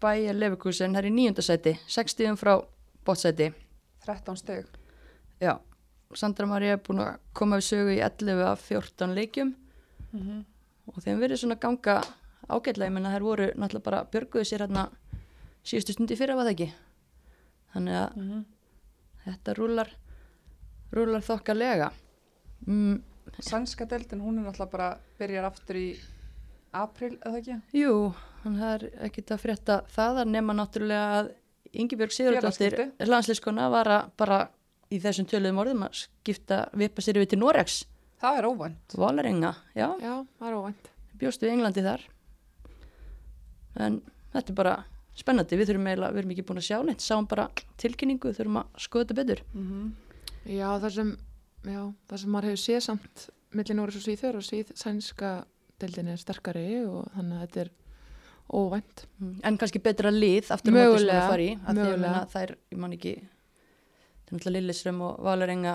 bæja 0.00 0.32
Leverkusen, 0.32 0.94
það 0.94 1.02
er 1.02 1.08
í 1.08 1.14
nýjunda 1.16 1.42
sæti, 1.42 1.74
60 1.88 2.38
frá 2.40 2.54
bótsæti. 3.04 3.50
13 4.06 4.36
steg 4.36 4.66
Já, 5.40 5.58
Sandra 6.14 6.46
Maria 6.46 6.76
er 6.76 6.84
búin 6.84 7.02
að 7.04 7.18
koma 7.36 7.58
við 7.60 7.66
sögu 7.66 7.92
í 7.96 8.00
11 8.00 8.46
af 8.46 8.62
14 8.68 9.14
leikjum 9.18 9.54
mm 10.12 10.40
og 10.90 11.02
þeim 11.04 11.20
verið 11.22 11.38
svona 11.38 11.54
ganga 11.60 12.00
ágætlega, 12.50 12.88
ég 12.88 12.94
menna 12.96 13.12
þær 13.12 13.22
voru 13.22 13.44
náttúrulega 13.54 13.84
bara 13.84 14.00
björguðu 14.10 14.46
sér 14.48 14.64
hérna 14.64 14.88
síðustu 15.62 15.94
stundi 15.94 16.16
fyrir 16.18 16.38
var 16.38 16.48
það 16.48 16.54
ekki. 16.54 16.68
Þannig 17.74 17.98
að 18.00 18.16
-hmm. 18.16 18.40
þetta 19.26 19.54
rúlar, 19.54 19.90
rúlar 20.92 21.22
þokkalega. 21.22 21.92
Mm, 22.66 23.02
Sænska 23.40 23.86
deildin, 23.88 24.20
hún 24.20 24.38
er 24.40 24.44
náttúrulega 24.50 24.70
bara 24.72 24.88
byrjar 25.18 25.46
aftur 25.48 25.76
í 25.80 25.86
april, 26.76 27.14
eða 27.24 27.38
ekki? 27.40 27.54
Jú, 27.80 27.94
hann 28.44 28.58
það 28.60 28.74
er 28.74 28.84
ekkit 29.08 29.32
að 29.34 29.40
frétta 29.44 29.76
það 29.94 30.20
að 30.24 30.32
nema 30.34 30.56
náttúrulega 30.58 31.20
að 31.20 31.30
Ingibjörg 31.72 32.12
Sigurðardóttir 32.16 32.76
landslískona 33.06 33.68
var 33.70 33.86
að 33.94 34.08
bara 34.18 34.38
í 34.90 34.98
þessum 34.98 35.26
töluðum 35.30 35.60
orðum 35.62 35.84
að 35.86 36.00
skipta 36.02 36.64
vipa 36.74 37.02
sér 37.04 37.20
yfir 37.20 37.30
til 37.34 37.40
Norex, 37.44 37.84
Það 38.20 38.36
er 38.38 38.46
óvænt. 38.50 38.94
Valarenga, 39.00 39.54
já, 39.72 39.86
Já, 40.02 40.14
það 40.38 40.48
er 40.50 40.56
óvænt. 40.58 40.88
bjóst 41.20 41.40
við 41.44 41.52
Englandi 41.54 41.84
þar 41.86 42.02
en 43.80 44.00
þetta 44.34 44.52
er 44.52 44.58
bara 44.58 44.74
spennandi, 45.20 45.56
við 45.58 45.70
þurfum 45.70 45.88
eiginlega, 45.90 46.12
við 46.14 46.22
erum 46.22 46.34
ekki 46.34 46.44
búin 46.48 46.60
að 46.60 46.66
sjá 46.68 46.78
neitt, 46.86 47.04
sáum 47.04 47.26
bara 47.30 47.46
tilkynningu, 47.80 48.32
þurfum 48.36 48.60
að 48.62 48.84
skoða 48.84 49.06
þetta 49.08 49.18
betur. 49.22 49.42
Mm 49.54 49.90
Já, 50.50 50.68
það 50.80 50.92
sem, 50.94 51.08
já, 51.64 51.92
það 52.08 52.16
sem 52.22 52.30
maður 52.30 52.48
hefur 52.50 52.62
séð 52.64 52.80
samt 52.86 53.28
milli 53.52 53.74
Nóris 53.74 53.96
og 53.96 54.02
Svíþjóður 54.06 54.36
og 54.36 54.42
Svíð 54.46 54.72
sænska 54.78 55.30
deildin 55.80 56.08
er 56.08 56.16
sterkari 56.16 56.84
og 56.86 57.08
þannig 57.16 57.36
að 57.36 57.46
þetta 57.46 57.60
er 57.60 57.70
óvænt. 58.50 59.04
En 59.44 59.58
kannski 59.58 59.78
betra 59.82 60.10
lið 60.10 60.50
aftur 60.50 60.72
sem 60.72 60.74
Mögulega, 60.74 61.20
það 61.20 61.30
fari 61.30 61.48
af 61.54 61.74
því 61.76 61.86
að 61.86 61.98
meina 62.00 62.26
þær, 62.32 62.54
ég 62.72 62.78
man 62.78 62.92
ekki, 62.96 63.14
það 63.20 64.32
er 64.32 64.36
náttúrulega 64.38 64.56
Lillisrömm 64.60 65.00
og 65.06 65.20
Valarenga 65.24 65.74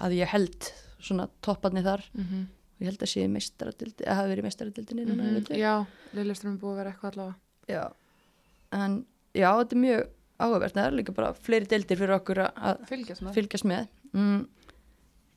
að 0.00 0.14
ég 0.20 0.30
held 0.34 0.70
svona 1.00 1.28
topparni 1.42 1.82
þar 1.86 2.02
Mm 2.14 2.24
-hmm. 2.24 2.46
Ég 2.80 2.86
held 2.88 3.02
að 3.02 3.10
sé 3.12 3.28
meistaradildi, 3.28 4.04
að 4.08 4.14
hafi 4.16 4.28
verið 4.30 4.42
meistaradildinni 4.42 5.04
núna, 5.04 5.22
mm 5.22 5.36
-hmm. 5.36 5.56
Já, 5.58 5.86
Lillistrum 6.14 6.54
er 6.54 6.58
búið 6.60 6.72
að 6.72 6.76
vera 6.76 6.90
eitthvað 6.90 7.12
allavega. 7.12 7.34
já. 7.68 7.92
En 8.72 9.06
já, 9.34 9.50
þetta 9.58 9.72
er 9.72 9.80
mjög 9.80 10.06
áhugavert, 10.40 10.72
það 10.74 10.86
er 10.86 10.92
líka 10.92 11.12
bara 11.14 11.32
fleiri 11.34 11.66
dildir 11.66 11.96
fyrir 11.98 12.14
okkur 12.16 12.36
að- 12.38 12.52
að 12.56 12.86
Fylgjast 12.88 13.22
með. 13.22 13.34
fylgjast 13.34 13.64
með. 13.64 13.88
Mm. 14.16 14.46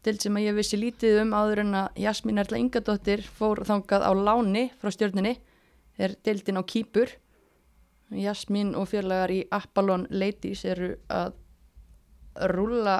Dild 0.04 0.24
sem 0.24 0.36
að 0.36 0.48
ég 0.50 0.56
vissi 0.58 0.78
lítið 0.80 1.22
um 1.22 1.34
áður 1.38 1.62
en 1.64 1.76
að 1.80 2.00
Jasmín 2.04 2.42
Erla 2.42 2.60
Ingadóttir 2.60 3.22
fór 3.24 3.62
þangað 3.68 4.04
á 4.04 4.12
láni 4.12 4.66
frá 4.82 4.92
stjórninni, 4.92 5.38
er 5.96 6.18
dildin 6.26 6.60
á 6.60 6.64
Kýpur. 6.68 7.14
Jasmín 8.14 8.74
og 8.78 8.90
félagar 8.92 9.32
í 9.32 9.40
Apollon 9.56 10.04
Ladies 10.12 10.66
eru 10.68 10.92
að 11.08 11.38
rúlla, 12.52 12.98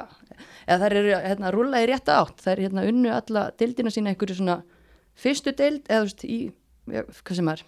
eða 0.64 0.78
þær 0.80 0.96
eru 1.00 1.12
hérna, 1.12 1.50
að 1.50 1.56
rúlla 1.58 1.82
í 1.82 1.88
rétta 1.90 2.16
átt, 2.22 2.40
þær 2.40 2.62
hérna 2.64 2.86
unnu 2.88 3.10
alla 3.12 3.48
dildina 3.58 3.92
sína 3.92 4.12
einhverju 4.12 4.38
svona 4.38 4.60
fyrstu 5.18 5.52
dild, 5.58 5.82
eða 5.90 6.04
þú 6.04 6.08
veist, 6.08 6.24
í, 6.24 6.38
ja, 6.94 7.02
hvað 7.20 7.40
sem 7.40 7.50
er, 7.50 7.64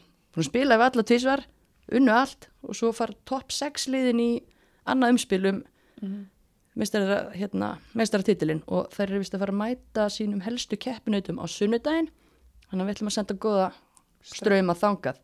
spila 0.47 0.79
við 0.79 0.87
alla 0.87 1.07
tvísvar, 1.11 1.45
unnu 1.99 2.15
allt 2.15 2.49
og 2.63 2.79
svo 2.79 2.93
far 2.95 3.13
topp 3.29 3.53
6 3.55 3.91
liðin 3.93 4.23
í 4.23 4.31
annað 4.87 5.17
umspilum 5.17 5.65
Mm 5.97 6.25
meistara, 6.77 7.19
hérna, 7.37 7.77
meistaratitilinn 7.97 8.63
og 8.67 8.91
þær 8.95 9.09
eru 9.09 9.23
vist 9.23 9.37
að 9.37 9.45
fara 9.45 9.55
að 9.55 9.61
mæta 9.63 10.09
sínum 10.13 10.43
helstu 10.45 10.79
keppinautum 10.81 11.41
á 11.41 11.45
sunnudaginn. 11.51 12.11
Þannig 12.69 12.83
að 12.83 12.89
við 12.89 12.97
ætlum 12.97 13.11
að 13.13 13.17
senda 13.17 13.39
góða 13.47 13.71
ströym 14.27 14.73
að 14.73 14.83
þangað. 14.83 15.23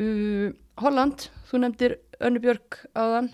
Uh, 0.00 0.48
Holland, 0.80 1.28
þú 1.50 1.62
nefndir 1.62 1.96
Önnubjörg 2.20 2.82
áðan. 2.96 3.30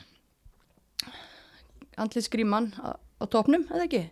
Andlið 1.96 2.26
Skríman 2.28 2.70
á, 2.76 2.96
á 2.96 3.24
topnum, 3.32 3.64
eða 3.72 3.88
ekki? 3.88 4.04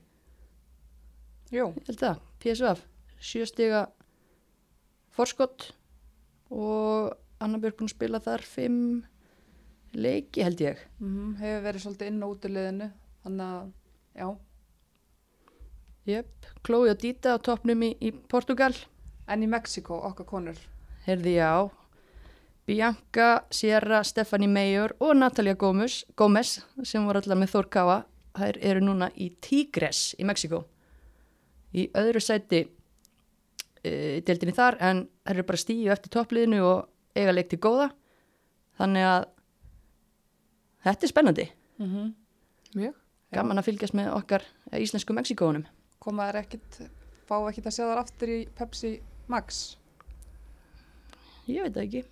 Jú, 1.52 1.68
Ég 1.76 1.88
held 1.90 2.00
það, 2.00 2.20
PSV 2.40 2.74
sjö 3.24 3.46
stiga 3.48 3.86
forskott 5.14 5.70
og 6.52 7.14
Anna 7.42 7.60
Björg 7.60 7.78
búin 7.78 7.88
að 7.88 7.94
spila 7.96 8.20
þar 8.22 8.44
fimm 8.46 8.80
leiki 9.94 10.42
held 10.44 10.60
ég 10.64 10.80
mm 11.00 11.36
hefur 11.40 11.62
verið 11.68 11.84
svolítið 11.84 12.10
inn 12.10 12.24
og 12.24 12.34
út 12.34 12.48
í 12.48 12.54
liðinu. 12.54 12.90
Þannig 13.24 13.46
að, 13.46 13.68
já. 14.18 14.28
Jöp, 16.04 16.50
Chloe 16.66 16.90
og 16.92 16.98
Dita 17.00 17.32
á 17.32 17.38
topnum 17.40 17.86
í, 17.86 17.94
í 18.04 18.10
Portugal 18.28 18.74
En 19.26 19.44
í 19.44 19.48
Mexiko, 19.48 19.96
okkar 20.04 20.26
konur. 20.28 20.58
Herði 21.06 21.38
já, 21.38 21.48
Bianca, 22.68 23.28
Sierra, 23.52 24.02
Stephanie 24.04 24.48
Mayer 24.48 24.94
og 25.00 25.14
Natalia 25.16 25.56
Gómez, 25.56 26.02
Gómez 26.16 26.58
sem 26.84 27.04
voru 27.04 27.22
allar 27.22 27.40
með 27.40 27.54
Þórkáa, 27.54 27.98
þær 28.36 28.58
eru 28.60 28.84
núna 28.84 29.10
í 29.16 29.30
Tigres 29.44 30.12
í 30.20 30.26
Mexiko. 30.28 30.64
Í 31.74 31.88
öðru 31.96 32.20
sæti 32.22 32.64
uh, 32.66 34.20
deildinni 34.26 34.54
þar 34.56 34.78
en 34.80 35.04
þær 35.24 35.38
eru 35.38 35.46
bara 35.48 35.62
stíu 35.64 35.92
eftir 35.92 36.12
toppliðinu 36.14 36.60
og 36.68 37.16
eiga 37.16 37.34
leik 37.34 37.48
til 37.52 37.62
góða. 37.64 37.90
Þannig 38.76 39.08
að 39.08 39.28
þetta 40.84 41.06
er 41.06 41.12
spennandi. 41.12 41.48
Mm 41.78 41.88
-hmm. 41.90 42.12
Mjög. 42.74 42.94
Gaman 43.34 43.58
að 43.58 43.68
fylgjast 43.68 43.94
með 43.98 44.12
okkar 44.14 44.44
eh, 44.70 44.82
íslensku 44.82 45.14
Mexikónum. 45.16 45.64
Koma 45.98 46.28
þær 46.28 46.40
ekkit, 46.42 46.80
fá 47.26 47.36
ekkit 47.48 47.66
að 47.66 47.76
sjá 47.76 47.84
þar 47.88 48.02
aftur 48.02 48.28
í 48.28 48.40
Pepsi 48.58 49.00
Max. 49.28 49.78
Ég 51.48 51.62
veit 51.62 51.74
það 51.74 51.84
ekki. 51.84 52.04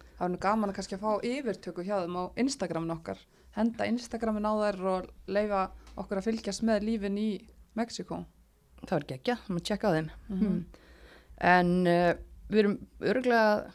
Það 0.00 0.24
var 0.24 0.32
nú 0.32 0.40
gaman 0.40 0.70
að 0.70 0.76
kannski 0.76 0.96
að 0.96 1.04
fá 1.04 1.12
yfirtöku 1.24 1.84
hjá 1.84 1.96
þeim 2.02 2.16
á 2.20 2.24
Instagramin 2.36 2.96
okkar. 2.96 3.18
Henda 3.56 3.86
Instagramin 3.88 4.46
á 4.46 4.52
þær 4.52 4.80
og 4.90 5.08
leifa 5.26 5.70
okkur 5.96 6.20
að 6.20 6.28
fylgjast 6.28 6.62
með 6.62 6.86
lífin 6.88 7.18
í 7.18 7.30
Mexiko. 7.78 8.24
Það 8.84 8.96
var 8.96 9.06
gekkja, 9.12 9.36
það 9.44 9.54
maður 9.54 9.66
tjekka 9.68 9.88
á 9.88 9.96
þeim. 9.96 10.10
Mhm. 10.28 10.40
Hmm. 10.46 10.64
En 11.40 11.70
uh, 11.88 12.14
við 12.50 12.58
erum 12.62 12.76
örgulega 13.00 13.72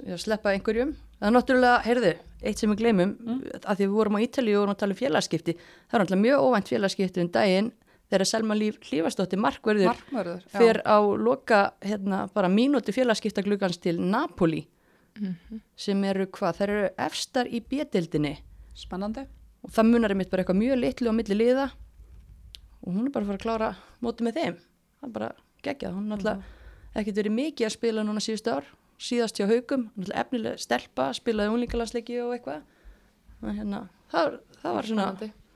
að 0.00 0.22
sleppa 0.24 0.54
einhverjum. 0.54 0.94
Það 1.24 1.30
er 1.30 1.32
náttúrulega, 1.38 1.76
heyrðu, 1.86 2.08
eitt 2.44 2.60
sem 2.60 2.68
við 2.68 2.80
gleymum, 2.82 3.12
mm. 3.16 3.36
að 3.64 3.78
því 3.78 3.84
við 3.86 3.94
vorum 3.96 4.16
á 4.20 4.24
Ítalíu 4.26 4.56
og 4.58 4.60
vorum 4.60 4.74
að 4.74 4.80
tala 4.82 4.92
um 4.92 4.98
félagskipti, 4.98 5.54
það 5.88 5.96
er 5.96 6.02
náttúrulega 6.02 6.24
mjög 6.24 6.42
óvænt 6.44 6.72
félagskipti 6.74 7.22
um 7.22 7.30
daginn 7.32 7.70
þegar 8.12 8.28
Selma 8.28 8.56
Líf 8.58 8.76
Hlífastóttir 8.84 9.40
markverður 9.40 9.88
Markmörður. 9.88 10.42
já. 10.44 10.58
fyrir 10.58 10.80
á 10.84 10.98
loka 11.00 11.60
hérna, 11.80 12.26
bara 12.34 12.50
mínúti 12.52 12.92
félagskipta 12.92 13.40
gluggans 13.46 13.80
til 13.80 13.96
Napoli 13.96 14.66
sem 15.78 16.04
eru 16.04 16.26
hvað, 16.26 16.60
þær 16.60 16.74
eru 16.74 16.92
efstar 17.06 17.48
í 17.48 17.62
bjettildinni 17.64 18.34
Spennandi. 18.76 19.24
og 19.64 19.72
það 19.72 19.90
munar 19.94 20.12
einmitt 20.12 20.30
bara 20.30 20.44
eitthvað 20.44 20.60
mjög 20.60 20.80
litlu 20.82 21.08
á 21.08 21.14
milli 21.16 21.38
liða 21.38 21.70
og 22.84 22.92
hún 22.92 23.06
er 23.06 23.14
bara 23.14 23.24
fara 23.24 23.38
að 23.40 23.46
klára 23.46 23.72
móti 24.02 24.26
með 24.26 24.40
þeim 24.42 24.56
það 25.00 25.08
er 25.08 25.14
bara 25.16 25.32
geggjað, 25.64 25.94
hún 25.94 26.04
er 26.04 26.12
náttúrulega 26.12 26.42
ekkert 26.94 27.16
verið 27.16 27.38
mikið 27.38 27.66
að 27.70 27.76
spila 27.78 28.04
núna 28.04 28.20
síðustu 28.20 28.52
ár 28.52 28.66
síðast 29.00 29.38
hjá 29.38 29.46
haugum, 29.50 29.88
efnilega 30.14 30.60
stelpa 30.60 31.10
spilaði 31.16 31.54
unlingalansleiki 31.54 32.20
og 32.24 32.34
eitthvað. 32.36 32.62
Hérna, 33.44 33.86
það, 34.12 34.38
það 34.62 34.78
var 34.78 34.90
svona. 34.90 35.08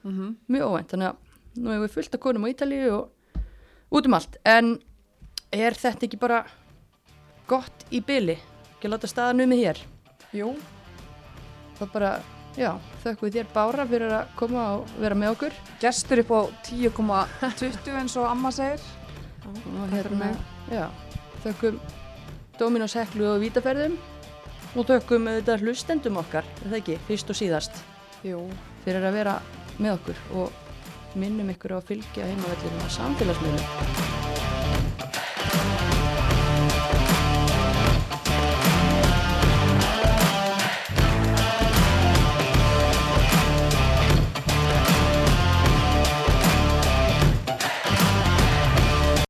Mm 0.04 0.36
mjög 0.48 0.68
óvænt, 0.70 0.90
þannig 0.92 1.08
að 1.08 1.16
nú 1.58 1.70
hefur 1.70 1.82
við 1.82 1.94
fullt 1.94 2.14
af 2.14 2.20
konum 2.20 2.44
á 2.46 2.48
Ítalíu 2.48 2.92
og 2.94 3.10
út 3.90 4.06
um 4.06 4.14
allt. 4.14 4.36
En 4.44 4.78
er 5.52 5.74
þetta 5.74 6.06
ekki 6.06 6.20
bara 6.20 6.44
gott 7.46 7.84
í 7.90 8.00
byli 8.00 8.38
ekki 8.78 8.86
að 8.86 8.94
láta 8.94 9.10
staðan 9.10 9.40
um 9.42 9.50
hér? 9.50 9.78
Jú, 10.32 10.52
það 11.78 11.92
bara, 11.92 12.10
já, 12.56 12.70
þökkum 13.02 13.26
við 13.26 13.38
þér 13.38 13.52
Bára 13.54 13.86
fyrir 13.90 14.14
að 14.20 14.34
koma 14.38 14.66
og 14.78 14.92
vera 15.00 15.18
með 15.18 15.34
okkur. 15.34 15.60
Gestur 15.80 16.22
upp 16.22 16.30
á 16.30 16.40
10,20 16.70 17.98
eins 17.98 18.16
og 18.16 18.28
amma 18.30 18.52
segir. 18.54 18.80
og 19.48 20.12
mig. 20.12 20.36
já, 20.70 20.86
þökkum 21.42 21.80
Dominos 22.58 22.96
Heklu 22.98 23.24
og 23.30 23.42
Vítaferðum 23.42 23.94
og 24.74 24.86
tökum 24.88 25.28
auðvitað 25.30 25.62
hlustendum 25.62 26.18
okkar, 26.18 26.46
er 26.58 26.72
það 26.72 26.80
ekki, 26.80 26.96
fyrst 27.06 27.30
og 27.30 27.38
síðast. 27.38 27.78
Jú. 28.26 28.40
fyrir 28.82 29.04
að 29.06 29.14
vera 29.14 29.34
með 29.78 29.92
okkur 29.94 30.18
og 30.40 30.48
minnum 31.14 31.52
ykkur 31.54 31.76
á 31.76 31.78
að 31.78 31.88
fylgja 31.92 32.26
heimavellinu 32.26 32.82
að 32.82 32.94
samfélagsmiðlum. 32.98 33.66